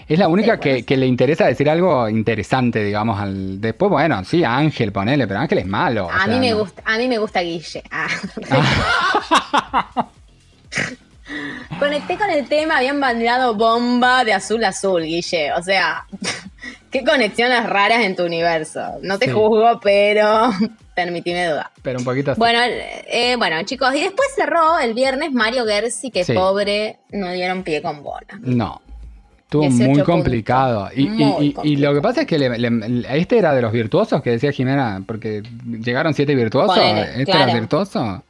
es 0.08 0.18
la 0.18 0.28
única 0.28 0.58
Sí, 0.62 0.82
que, 0.82 0.96
le 0.96 1.06
interesa 1.06 1.46
decir 1.46 1.70
algo 1.70 2.08
interesante, 2.08 2.82
digamos, 2.84 3.18
al 3.18 3.61
después, 3.61 3.90
bueno, 3.90 4.22
sí, 4.24 4.44
Ángel, 4.44 4.92
ponele, 4.92 5.26
pero 5.26 5.40
Ángel 5.40 5.58
es 5.58 5.66
malo. 5.66 6.08
A 6.11 6.26
mí 6.26 6.32
sea, 6.32 6.40
me 6.40 6.50
no. 6.50 6.58
gusta, 6.58 6.82
a 6.84 6.98
mí 6.98 7.08
me 7.08 7.18
gusta 7.18 7.40
Guille. 7.40 7.82
Ah. 7.90 8.08
Conecté 11.78 12.18
con 12.18 12.28
el 12.30 12.46
tema, 12.48 12.78
habían 12.78 13.00
bandeado 13.00 13.54
bomba 13.54 14.24
de 14.24 14.32
azul 14.32 14.62
a 14.64 14.68
azul, 14.68 15.02
Guille. 15.02 15.52
O 15.52 15.62
sea, 15.62 16.04
qué 16.90 17.04
conexiones 17.04 17.64
raras 17.68 18.00
en 18.04 18.16
tu 18.16 18.24
universo. 18.24 18.80
No 19.02 19.18
te 19.18 19.26
Sí. 19.26 19.32
juzgo, 19.32 19.80
pero 19.80 20.50
permitime 21.05 21.46
dudar. 21.46 21.70
Pero 21.82 21.98
un 21.98 22.05
poquito 22.05 22.32
así. 22.32 22.38
Bueno, 22.38 22.59
eh, 22.62 23.36
bueno, 23.36 23.62
chicos, 23.64 23.94
y 23.94 24.01
después 24.03 24.28
cerró 24.34 24.78
el 24.78 24.94
viernes 24.94 25.32
Mario 25.32 25.64
Gersi, 25.66 26.11
que 26.11 26.24
Sí. 26.24 26.32
pobre, 26.34 26.98
no 27.12 27.30
dieron 27.32 27.62
pie 27.62 27.80
con 27.82 28.03
bola. 28.03 28.26
No. 28.40 28.80
Estuvo 29.44 29.62
18 29.62 29.90
muy 29.90 30.03
complicado. 30.03 30.90
Y, 30.94 31.03
y- 31.03 31.09
Muy 31.09 31.55
y- 31.64 31.72
y 31.72 31.76
lo 31.76 31.92
que 31.92 32.01
pasa 32.01 32.20
es 32.20 32.26
que 32.28 32.38
le- 32.38 32.57
le- 32.57 33.18
este 33.18 33.36
era 33.38 33.53
de 33.53 33.61
los 33.62 33.72
virtuosos 33.72 34.22
que 34.22 34.30
decía 34.30 34.53
Jimena, 34.53 35.03
porque 35.07 35.42
llegaron 35.66 36.14
siete 36.14 36.34
virtuosos. 36.36 36.76
Ponele, 36.78 37.20
¿Este 37.22 37.32
era 37.32 37.46
virtuoso? 37.53 38.22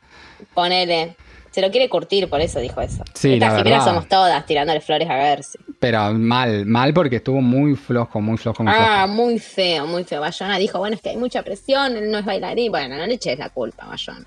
Ponele. 0.54 1.14
Se 1.50 1.60
lo 1.60 1.70
quiere 1.70 1.88
curtir, 1.88 2.28
por 2.28 2.40
eso 2.40 2.60
dijo 2.60 2.80
eso. 2.80 3.02
Sí, 3.14 3.38
la 3.40 3.52
verdad. 3.52 3.84
somos 3.84 4.06
todas 4.08 4.46
tirándole 4.46 4.80
flores 4.80 5.10
a 5.10 5.14
Gersi. 5.14 5.58
Pero 5.80 6.12
mal, 6.14 6.64
mal 6.64 6.94
porque 6.94 7.16
estuvo 7.16 7.40
muy 7.40 7.74
flojo, 7.74 8.20
muy 8.20 8.36
flojo, 8.38 8.62
muy 8.62 8.72
Ah, 8.76 9.02
flojo. 9.06 9.08
muy 9.08 9.38
feo, 9.40 9.86
muy 9.86 10.04
feo. 10.04 10.20
Bayona 10.20 10.58
dijo, 10.58 10.78
bueno, 10.78 10.94
es 10.94 11.02
que 11.02 11.10
hay 11.10 11.16
mucha 11.16 11.42
presión, 11.42 11.96
él 11.96 12.10
no 12.10 12.18
es 12.18 12.24
bailarín. 12.24 12.70
Bueno, 12.70 12.96
no 12.96 13.04
le 13.06 13.14
eches 13.14 13.36
la 13.38 13.48
culpa, 13.50 13.86
Bayona. 13.86 14.24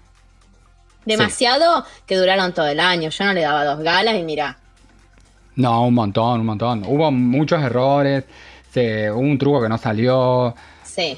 Demasiado 1.05 1.85
que 2.05 2.15
duraron 2.17 2.53
todo 2.53 2.67
el 2.67 2.79
año. 2.79 3.09
Yo 3.09 3.25
no 3.25 3.33
le 3.33 3.41
daba 3.41 3.65
dos 3.65 3.79
galas 3.79 4.15
y 4.15 4.23
mira, 4.23 4.57
No, 5.55 5.85
un 5.87 5.93
montón, 5.93 6.39
un 6.39 6.45
montón. 6.45 6.83
Hubo 6.87 7.11
muchos 7.11 7.61
errores. 7.61 8.23
Se, 8.71 9.11
hubo 9.11 9.19
un 9.19 9.37
truco 9.37 9.61
que 9.61 9.69
no 9.69 9.77
salió. 9.77 10.55
sí. 10.83 11.17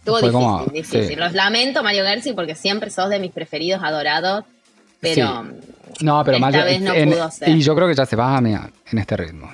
Estuvo 0.00 0.16
difícil, 0.16 0.32
como- 0.32 0.64
difícil. 0.72 1.04
sí. 1.08 1.14
Los 1.16 1.34
lamento, 1.34 1.82
Mario 1.82 2.04
Gersi, 2.04 2.32
porque 2.32 2.54
siempre 2.54 2.88
sos 2.88 3.10
de 3.10 3.18
mis 3.18 3.32
preferidos, 3.32 3.82
adorados. 3.84 4.44
Pero 5.00 5.44
No, 6.00 6.24
pero 6.24 6.36
Esta 6.36 6.50
más 6.50 6.64
vez 6.64 6.80
no 6.80 6.94
en- 6.94 7.10
pudo 7.10 7.30
ser. 7.30 7.48
Y 7.48 7.60
yo 7.62 7.74
creo 7.74 7.88
que 7.88 7.94
ya 7.94 8.06
se 8.06 8.16
va 8.16 8.40
mira, 8.40 8.70
en 8.90 8.98
este 8.98 9.16
ritmo. 9.16 9.50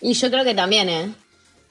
Y 0.00 0.12
yo 0.14 0.30
creo 0.30 0.44
que 0.44 0.54
también, 0.54 0.88
¿eh? 0.88 1.10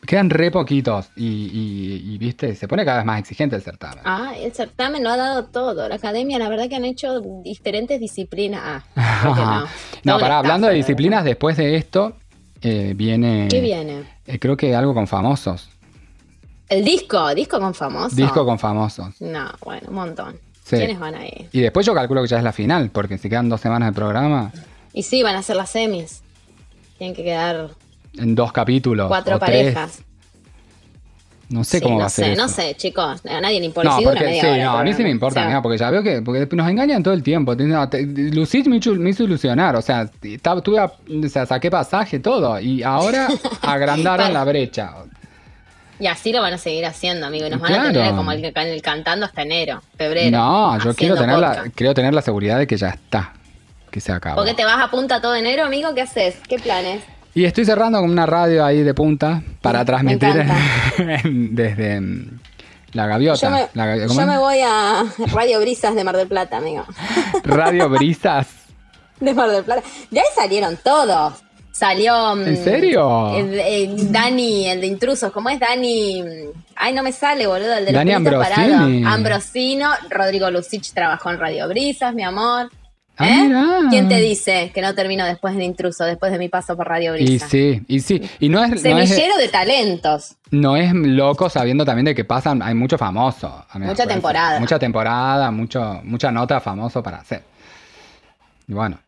Quedan 0.05 0.29
re 0.29 0.51
poquitos 0.51 1.09
y, 1.15 1.25
y- 1.25 2.13
y, 2.13 2.17
viste, 2.17 2.55
se 2.55 2.67
pone 2.67 2.84
cada 2.84 2.97
vez 2.97 3.05
más 3.05 3.19
exigente 3.19 3.55
el 3.55 3.61
certamen. 3.61 4.03
Ah, 4.05 4.34
el 4.38 4.51
certamen 4.53 5.01
lo 5.03 5.09
ha 5.11 5.17
dado 5.17 5.45
todo. 5.45 5.88
La 5.88 5.95
academia, 5.95 6.38
la 6.39 6.49
verdad 6.49 6.67
que 6.67 6.75
han 6.75 6.84
hecho 6.84 7.21
diferentes 7.43 7.99
disciplinas. 8.01 8.84
Ah, 8.95 9.21
¿por 9.23 9.36
qué 9.36 9.41
no? 9.41 9.67
no, 10.03 10.25
una 10.25 10.38
hablando 10.39 10.67
de 10.67 10.73
disciplinas, 10.75 11.23
después 11.23 11.55
de 11.55 11.75
esto 11.77 12.17
eh, 12.61 12.93
viene. 12.95 13.47
¿Qué 13.49 13.61
viene? 13.61 14.03
eh, 14.25 14.39
creo 14.39 14.57
que 14.57 14.75
algo 14.75 14.93
con 14.93 15.07
famosos. 15.07 15.69
El 16.67 16.84
disco, 16.84 17.34
disco 17.36 17.59
con 17.59 17.73
famoso. 17.73 18.15
Disco 18.15 18.45
con 18.45 18.57
famosos. 18.59 19.21
No, 19.21 19.51
bueno, 19.63 19.88
un 19.89 19.95
montón. 19.95 20.38
Sí. 20.64 20.78
¿Quiénes 20.78 20.99
van 20.99 21.16
a 21.16 21.26
ir? 21.26 21.47
Y 21.51 21.59
después 21.61 21.86
yo 21.86 21.93
calculo 21.93 22.22
que 22.22 22.28
ya 22.30 22.38
es 22.38 22.43
la 22.43 22.53
final, 22.53 22.89
porque 22.89 23.18
si 23.18 23.30
quedan 23.30 23.49
dos 23.49 23.59
semanas 23.61 23.89
de 23.89 23.93
programa, 23.93 24.51
Y 24.93 25.03
sí, 25.03 25.22
van 25.24 25.36
a 25.36 25.41
ser 25.43 25.55
las 25.57 25.70
semis. 25.72 26.22
Tienen 26.97 27.16
que 27.16 27.24
quedar 27.24 27.70
en 28.18 28.36
dos 28.36 28.51
capítulos. 28.53 29.07
cuatro 29.07 29.36
o 29.36 29.39
tres, 29.39 29.74
parejas. 29.74 30.01
no 31.49 31.64
sé 31.64 31.78
Sí, 31.80 31.84
cómo 31.84 31.95
no 31.95 31.99
va 32.01 32.05
a 32.05 32.09
ser 32.09 32.26
sé, 32.26 32.32
eso. 32.34 32.41
no 32.41 32.47
sé, 32.47 32.76
chicos. 32.76 33.22
A 33.26 33.41
nadie 33.41 33.59
le 33.59 33.66
importa. 33.66 33.89
No, 33.89 33.97
Si 33.99 34.03
porque 34.05 34.39
sí, 34.39 34.45
hora 34.47 34.64
no, 34.64 34.78
a 34.78 34.84
mí 34.84 34.93
sí 34.93 35.03
me 35.03 35.09
importa, 35.09 35.34
O 35.39 35.41
sea, 35.41 35.43
amiga, 35.45 35.61
porque 35.61 35.78
ya 35.78 35.89
veo 35.91 36.01
que 36.01 36.22
porque 36.22 36.47
nos 36.55 36.70
engañan 36.70 37.03
todo 37.03 37.14
el 37.14 37.22
tiempo. 37.24 37.55
No, 37.55 37.89
Lucich 37.91 38.68
me 38.68 38.78
hizo, 38.78 38.95
me 38.95 39.09
hizo 39.09 39.24
ilusionar, 39.24 39.76
o 39.76 39.82
sea, 39.82 40.09
estaba- 40.22 40.61
tuve 40.61 40.80
a- 40.80 40.86
o 40.86 41.28
sea, 41.30 41.45
saqué 41.45 41.70
pasaje, 41.70 42.20
todo, 42.20 42.59
y 42.59 42.82
ahora 42.84 43.28
agrandaron 43.61 44.34
la 44.34 44.43
brecha. 44.45 44.93
Y 46.00 46.08
así 46.08 46.32
lo 46.34 46.41
van 46.41 46.54
a 46.54 46.58
seguir 46.58 46.86
haciendo, 46.86 47.28
amigo. 47.28 47.48
Y 47.48 47.50
nos 47.50 47.60
van 47.62 47.74
a 47.74 47.91
tener 47.94 48.14
como 48.16 48.32
el, 48.32 48.44
el 48.44 48.82
cantando 48.82 49.26
hasta 49.26 49.41
enero, 49.44 49.82
febrero. 49.98 50.36
No, 50.38 50.78
yo 50.80 50.94
quiero 50.96 51.16
tener, 51.16 51.38
la, 51.38 51.66
quiero 51.76 51.94
tener 51.94 52.14
la 52.14 52.22
seguridad 52.22 52.58
de 52.58 52.68
que 52.68 52.78
ya 52.78 52.89
está, 52.89 53.34
que 53.91 54.00
se 54.02 54.12
acabó. 54.12 54.38
¿Por 54.38 54.46
qué 54.46 54.54
te 54.54 54.66
vas 54.66 54.82
a 54.82 54.89
punta 54.89 55.22
todo 55.22 55.36
enero, 55.36 55.64
amigo? 55.66 55.94
¿Qué 55.94 56.02
haces? 56.02 56.36
¿Qué 56.48 56.58
planes? 56.60 57.04
Y 57.36 57.46
estoy 57.46 57.66
cerrando 57.66 58.00
con 58.00 58.10
una 58.12 58.26
radio 58.26 58.64
ahí 58.66 58.84
de 58.84 58.94
punta 58.94 59.41
para 59.62 59.84
transmitir 59.86 60.46
desde 61.24 62.02
la 62.94 63.08
gaviota. 63.08 63.39
Yo 63.41 63.50
me, 63.50 63.68
la 63.74 63.86
gavi- 63.96 64.08
¿cómo 64.08 64.20
yo 64.20 64.28
me 64.28 64.38
voy 64.38 64.60
a 64.64 65.04
Radio 65.34 65.60
Brisas 65.62 65.96
de 65.96 66.04
Mar 66.04 66.16
del 66.18 66.28
Plata, 66.28 66.58
amigo. 66.58 66.86
Radio 67.44 67.89
Brisas. 67.89 68.48
De 69.20 69.34
Mar 69.34 69.50
del 69.50 69.64
Plata. 69.64 69.84
Ahí 70.12 70.20
salieron 70.36 70.78
todos. 70.84 71.34
Salió. 71.74 72.36
mm, 72.36 72.47
¿En 72.47 72.63
serio? 72.63 73.36
el- 73.36 73.59
el 73.59 74.11
Dani, 74.11 74.69
el 74.69 74.80
de 74.80 74.88
intrusos. 74.88 75.32
¿Cómo 75.32 75.49
es 75.49 75.59
Dani? 75.59 76.24
Ay, 76.76 76.93
no 76.93 77.01
me 77.03 77.11
sale, 77.11 77.47
boludo. 77.47 77.74
El 77.74 77.86
de 77.86 77.91
los 77.91 77.99
Dani 77.99 78.11
pelitos 78.13 78.34
Ambrosini. 78.34 79.01
parados. 79.01 79.13
Ambrosino. 79.15 79.89
Rodrigo 80.09 80.51
Lucich 80.51 80.93
trabajó 80.93 81.32
en 81.32 81.39
Radio 81.39 81.67
Brisas, 81.67 82.13
mi 82.13 82.24
amor. 82.24 82.69
Ah, 83.17 83.28
¿Eh? 83.28 83.49
¿Quién 83.91 84.07
te 84.09 84.17
dice 84.17 84.71
que 84.74 84.82
no 84.82 84.95
termino 84.95 85.24
después 85.26 85.55
de 85.55 85.63
intruso, 85.63 86.03
después 86.03 86.32
de 86.32 86.39
mi 86.39 86.49
paso 86.49 86.76
por 86.76 86.88
Radio 86.88 87.15
Y 87.15 87.24
Brisas? 87.24 87.49
sí, 87.49 87.82
y 87.88 87.99
sí. 87.99 88.21
Y 88.39 88.49
no 88.49 88.63
es, 88.63 88.69
no 88.69 88.76
es, 88.76 88.82
Semillero 89.09 89.38
de 89.38 89.49
talentos. 89.49 90.36
no 90.51 90.76
es 90.76 90.91
loco 90.93 91.47
sabiendo 91.49 91.86
también 91.86 92.05
de 92.05 92.15
que 92.15 92.26
pasan, 92.26 92.61
hay 92.63 92.74
mucho 92.74 92.97
famoso. 92.97 93.65
Mucha 93.76 94.07
temporada. 94.07 94.59
Mucha 94.59 94.80
temporada, 94.80 95.51
mucho, 95.51 96.01
mucha 96.03 96.32
nota 96.32 96.59
famoso 96.59 97.03
para 97.03 97.17
hacer. 97.17 97.43
Y 98.67 98.74
bueno, 98.74 98.99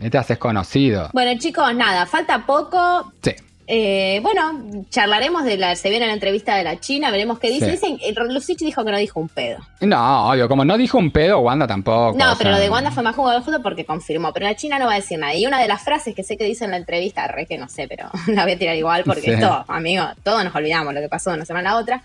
este 0.00 0.18
haces 0.18 0.38
conocido. 0.38 1.10
Bueno, 1.12 1.38
chicos, 1.38 1.74
nada, 1.74 2.06
falta 2.06 2.44
poco. 2.46 3.12
Sí. 3.22 3.32
Eh, 3.72 4.18
bueno, 4.20 4.84
charlaremos 4.90 5.44
de 5.44 5.56
la. 5.56 5.76
Se 5.76 5.90
viene 5.90 6.04
la 6.08 6.12
entrevista 6.14 6.56
de 6.56 6.64
la 6.64 6.80
China, 6.80 7.12
veremos 7.12 7.38
qué 7.38 7.50
dice. 7.50 7.66
Sí. 7.66 7.70
Dicen, 7.70 7.98
eh, 8.02 8.12
Lucich 8.28 8.58
dijo 8.58 8.84
que 8.84 8.90
no 8.90 8.98
dijo 8.98 9.20
un 9.20 9.28
pedo. 9.28 9.58
No, 9.80 10.28
obvio, 10.28 10.48
como 10.48 10.64
no 10.64 10.76
dijo 10.76 10.98
un 10.98 11.12
pedo, 11.12 11.38
Wanda 11.38 11.68
tampoco. 11.68 12.18
No, 12.18 12.34
pero 12.36 12.50
sea, 12.50 12.50
lo 12.50 12.58
de 12.58 12.68
Wanda 12.68 12.90
fue 12.90 13.04
más 13.04 13.14
jugo 13.14 13.30
justo 13.40 13.62
porque 13.62 13.84
confirmó. 13.84 14.32
Pero 14.32 14.46
la 14.46 14.56
China 14.56 14.76
no 14.80 14.86
va 14.86 14.94
a 14.94 14.96
decir 14.96 15.20
nada. 15.20 15.36
Y 15.36 15.46
una 15.46 15.60
de 15.60 15.68
las 15.68 15.82
frases 15.82 16.16
que 16.16 16.24
sé 16.24 16.36
que 16.36 16.42
dice 16.44 16.64
en 16.64 16.72
la 16.72 16.78
entrevista, 16.78 17.28
re 17.28 17.46
que 17.46 17.58
no 17.58 17.68
sé, 17.68 17.86
pero 17.86 18.10
la 18.26 18.42
voy 18.42 18.52
a 18.52 18.58
tirar 18.58 18.74
igual 18.74 19.04
porque 19.04 19.20
Sí. 19.22 19.30
esto, 19.30 19.64
amigo, 19.68 20.04
todos 20.24 20.42
nos 20.42 20.52
olvidamos 20.52 20.92
lo 20.92 21.00
que 21.00 21.08
pasó 21.08 21.30
de 21.30 21.36
una 21.36 21.44
semana 21.44 21.70
a 21.70 21.74
la 21.74 21.78
otra. 21.80 22.02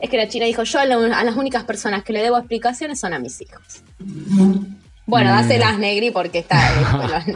Es 0.00 0.08
que 0.08 0.16
la 0.16 0.28
China 0.28 0.46
dijo: 0.46 0.62
Yo 0.62 0.78
a, 0.80 0.86
lo- 0.86 1.14
a 1.14 1.24
las 1.24 1.36
únicas 1.36 1.64
personas 1.64 2.04
que 2.04 2.14
le 2.14 2.22
debo 2.22 2.38
explicaciones 2.38 2.98
son 2.98 3.12
a 3.12 3.18
mis 3.18 3.38
hijos. 3.42 3.82
Bueno, 5.06 5.30
Mm. 5.30 5.36
dáselas 5.42 5.78
Negri 5.78 6.10
porque 6.10 6.38
está. 6.40 6.58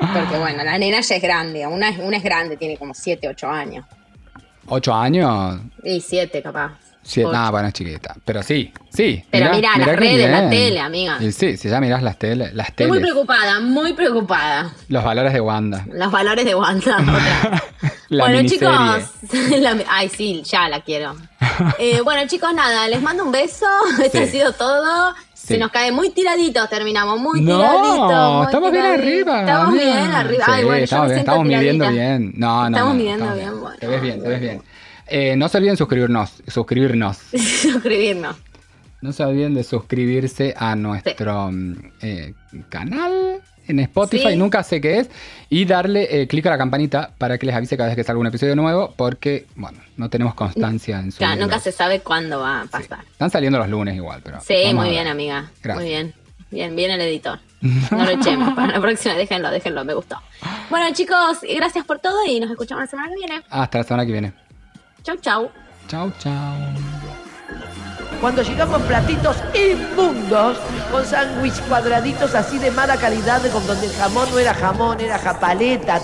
porque 0.00 0.38
bueno, 0.38 0.64
la 0.64 0.78
nena 0.78 1.00
ya 1.00 1.16
es 1.16 1.22
grande. 1.22 1.66
Una, 1.66 1.88
es- 1.90 1.98
una 1.98 2.16
es 2.16 2.22
grande, 2.22 2.56
tiene 2.56 2.76
como 2.76 2.94
7, 2.94 3.28
8 3.28 3.48
años. 3.48 3.84
¿Ocho 4.68 4.92
años? 4.92 5.60
Y 5.84 6.00
7, 6.00 6.42
capaz. 6.42 6.72
Sí, 7.02 7.22
nada, 7.22 7.50
bueno, 7.52 7.68
es 7.68 7.74
chiquita. 7.74 8.16
Pero 8.24 8.42
sí, 8.42 8.72
sí. 8.92 9.24
Pero 9.30 9.52
mirá, 9.54 9.76
las 9.78 9.86
qué 9.90 9.94
redes, 9.96 10.28
la 10.28 10.40
bien. 10.40 10.50
tele, 10.50 10.80
amiga. 10.80 11.18
Y 11.20 11.30
sí, 11.30 11.56
si 11.56 11.68
ya 11.68 11.80
mirás 11.80 12.02
las, 12.02 12.18
tele, 12.18 12.50
las 12.52 12.70
Estoy 12.70 12.88
muy 12.88 12.98
teles, 12.98 13.12
preocupada, 13.12 13.60
muy 13.60 13.92
preocupada. 13.92 14.72
los 14.88 15.04
valores 15.04 15.32
de 15.32 15.40
Wanda. 15.40 15.86
Los 15.92 16.10
valores 16.10 16.44
de 16.44 16.56
Wanda. 16.56 16.96
otra. 17.00 17.62
La 18.08 18.24
bueno, 18.24 18.38
miniserie. 18.42 18.68
chicos. 19.30 19.50
la- 19.60 19.84
ay, 19.88 20.08
sí, 20.08 20.42
ya 20.44 20.68
la 20.68 20.80
quiero. 20.80 21.14
Eh, 21.78 22.00
bueno, 22.00 22.26
chicos, 22.26 22.52
nada, 22.52 22.88
les 22.88 23.00
mando 23.00 23.22
un 23.24 23.30
beso. 23.30 23.66
Sí. 24.10 24.18
ha 24.18 24.26
sido 24.26 24.52
todo. 24.52 25.14
Sí. 25.46 25.54
Se 25.54 25.58
nos 25.58 25.70
cae 25.70 25.92
muy 25.92 26.10
tiraditos, 26.10 26.68
terminamos 26.68 27.20
muy 27.20 27.40
No, 27.40 27.56
tiraditos. 27.56 28.34
muy 28.34 28.46
estamos 28.46 28.72
bien 28.72 28.84
arriba. 28.84 29.40
Estamos 29.40 29.74
bien 29.74 29.96
arriba. 29.96 30.44
Sí, 30.44 30.50
Ay, 30.52 30.64
bueno, 30.64 30.78
yo 30.78 30.84
estamos 30.84 31.06
me 31.06 31.14
bien, 31.14 31.18
estamos 31.20 31.44
midiendo 31.46 31.90
bien. 31.90 32.32
No, 32.36 32.60
no, 32.62 32.66
Estamos 32.76 32.94
no, 32.94 32.98
midiendo 32.98 33.24
estamos 33.24 33.38
bien, 33.38 33.60
bueno. 33.60 33.76
Te 33.78 33.86
ves 33.86 34.02
bien, 34.02 34.22
te 34.22 34.28
ves 34.28 34.40
bien. 34.40 34.62
Eh, 35.06 35.36
no 35.36 35.48
se 35.48 35.58
olviden 35.58 35.76
suscribirnos, 35.76 36.42
suscribirnos. 36.48 37.16
Suscribirnos. 37.62 38.36
No 39.02 39.12
se 39.12 39.24
olviden 39.24 39.54
de 39.54 39.62
suscribirse 39.62 40.52
a 40.56 40.74
nuestro 40.74 41.52
mm, 41.52 41.74
eh, 42.02 42.34
canal 42.68 43.40
en 43.68 43.80
Spotify, 43.80 44.30
Sí. 44.30 44.36
nunca 44.36 44.62
sé 44.62 44.80
qué 44.80 44.98
es, 45.00 45.10
y 45.50 45.64
darle 45.64 46.22
eh, 46.22 46.26
clic 46.26 46.46
a 46.46 46.50
la 46.50 46.58
campanita 46.58 47.10
para 47.18 47.38
que 47.38 47.46
les 47.46 47.54
avise 47.54 47.76
cada 47.76 47.88
vez 47.88 47.96
que 47.96 48.04
salga 48.04 48.20
un 48.20 48.26
episodio 48.26 48.54
nuevo, 48.56 48.92
porque, 48.96 49.46
bueno, 49.56 49.78
no 49.96 50.08
tenemos 50.10 50.34
constancia 50.34 50.98
en 51.00 51.12
su. 51.12 51.18
Claro, 51.18 51.40
nunca 51.40 51.58
se 51.58 51.72
sabe 51.72 52.00
cuándo 52.00 52.40
va 52.40 52.62
a 52.62 52.64
pasar. 52.66 53.00
Están 53.10 53.30
saliendo 53.30 53.58
los 53.58 53.68
lunes 53.68 53.94
igual, 53.96 54.20
pero. 54.24 54.40
Sí, 54.40 54.72
muy 54.74 54.90
bien, 54.90 55.06
amiga. 55.06 55.50
Gracias. 55.62 55.76
Muy 55.76 55.88
bien. 55.88 56.14
Bien, 56.50 56.76
bien 56.76 56.90
el 56.92 57.00
editor. 57.00 57.40
No 57.90 58.04
lo 58.04 58.10
echemos. 58.10 58.54
Para 58.54 58.74
la 58.74 58.80
próxima, 58.80 59.14
déjenlo, 59.14 59.50
déjenlo, 59.50 59.84
me 59.84 59.94
gustó. 59.94 60.16
Bueno, 60.70 60.86
chicos, 60.94 61.38
gracias 61.56 61.84
por 61.84 61.98
todo 61.98 62.24
y 62.26 62.38
nos 62.38 62.50
escuchamos 62.50 62.82
la 62.84 62.86
semana 62.86 63.08
que 63.08 63.16
viene. 63.16 63.42
Hasta 63.50 63.78
la 63.78 63.84
semana 63.84 64.06
que 64.06 64.12
viene. 64.12 64.32
Chau, 65.02 65.16
chau. 65.16 65.50
Chau, 65.88 66.12
chau. 66.18 66.95
Cuando 68.20 68.42
llegamos 68.42 68.80
platitos 68.82 69.36
inmundos, 69.54 70.56
con 70.90 71.04
sándwich 71.04 71.60
cuadraditos 71.68 72.34
así 72.34 72.58
de 72.58 72.70
mala 72.70 72.96
calidad, 72.96 73.42
con 73.52 73.66
donde 73.66 73.86
el 73.86 73.92
jamón 73.92 74.28
no 74.30 74.38
era 74.38 74.54
jamón, 74.54 75.00
era 75.00 75.18
japaleta. 75.18 76.00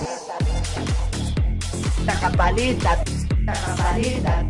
La 2.05 2.13
japaleta, 2.13 3.03
la 3.45 3.55
japaleta, 3.55 4.45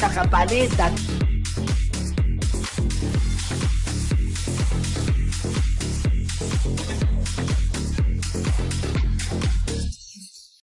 la 0.00 0.08
japaleta. 0.08 0.90